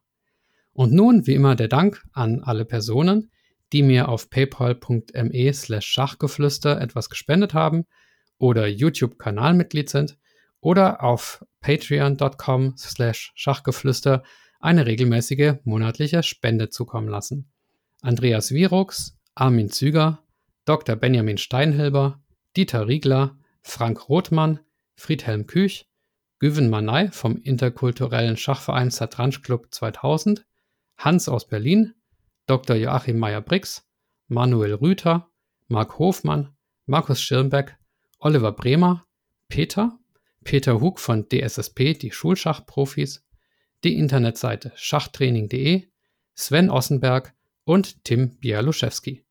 Und 0.72 0.92
nun, 0.92 1.26
wie 1.26 1.34
immer, 1.34 1.54
der 1.54 1.68
Dank 1.68 2.02
an 2.12 2.40
alle 2.40 2.64
Personen, 2.64 3.30
die 3.72 3.82
mir 3.82 4.08
auf 4.08 4.28
paypal.me 4.28 5.52
slash 5.52 5.86
Schachgeflüster 5.86 6.80
etwas 6.80 7.08
gespendet 7.08 7.54
haben 7.54 7.86
oder 8.38 8.66
YouTube-Kanalmitglied 8.66 9.88
sind 9.88 10.18
oder 10.62 11.02
auf 11.02 11.44
patreon.com 11.60 12.76
slash 12.78 13.32
Schachgeflüster 13.34 14.22
eine 14.60 14.86
regelmäßige 14.86 15.56
monatliche 15.64 16.22
Spende 16.22 16.70
zukommen 16.70 17.08
lassen. 17.08 17.50
Andreas 18.00 18.52
Virux, 18.52 19.18
Armin 19.34 19.70
Züger, 19.70 20.22
Dr. 20.64 20.96
Benjamin 20.96 21.36
Steinhilber, 21.36 22.22
Dieter 22.56 22.86
Riegler, 22.86 23.36
Frank 23.60 24.08
Rothmann, 24.08 24.60
Friedhelm 24.94 25.46
Küch, 25.46 25.88
Güven 26.38 26.70
Manay 26.70 27.10
vom 27.10 27.36
interkulturellen 27.36 28.36
Schachverein 28.36 28.90
Satranj 28.90 29.42
Club 29.42 29.68
2000, 29.70 30.44
Hans 30.96 31.28
aus 31.28 31.46
Berlin, 31.46 31.94
Dr. 32.46 32.76
Joachim 32.76 33.18
Meyer-Brix, 33.18 33.88
Manuel 34.28 34.74
Rüther, 34.74 35.28
Marc 35.68 35.98
Hofmann, 35.98 36.50
Markus 36.86 37.20
Schirnbeck, 37.20 37.76
Oliver 38.18 38.52
Bremer, 38.52 39.04
Peter, 39.48 39.98
Peter 40.44 40.80
Hug 40.80 40.98
von 40.98 41.28
DSSP, 41.28 41.94
die 41.94 42.12
Schulschachprofis, 42.12 43.24
die 43.84 43.96
Internetseite 43.96 44.72
schachtraining.de, 44.76 45.88
Sven 46.34 46.70
Ossenberg 46.70 47.34
und 47.64 48.04
Tim 48.04 48.38
Bialuszewski. 48.38 49.24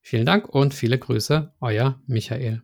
Vielen 0.00 0.26
Dank 0.26 0.48
und 0.48 0.74
viele 0.74 0.98
Grüße, 0.98 1.54
euer 1.60 2.00
Michael. 2.06 2.62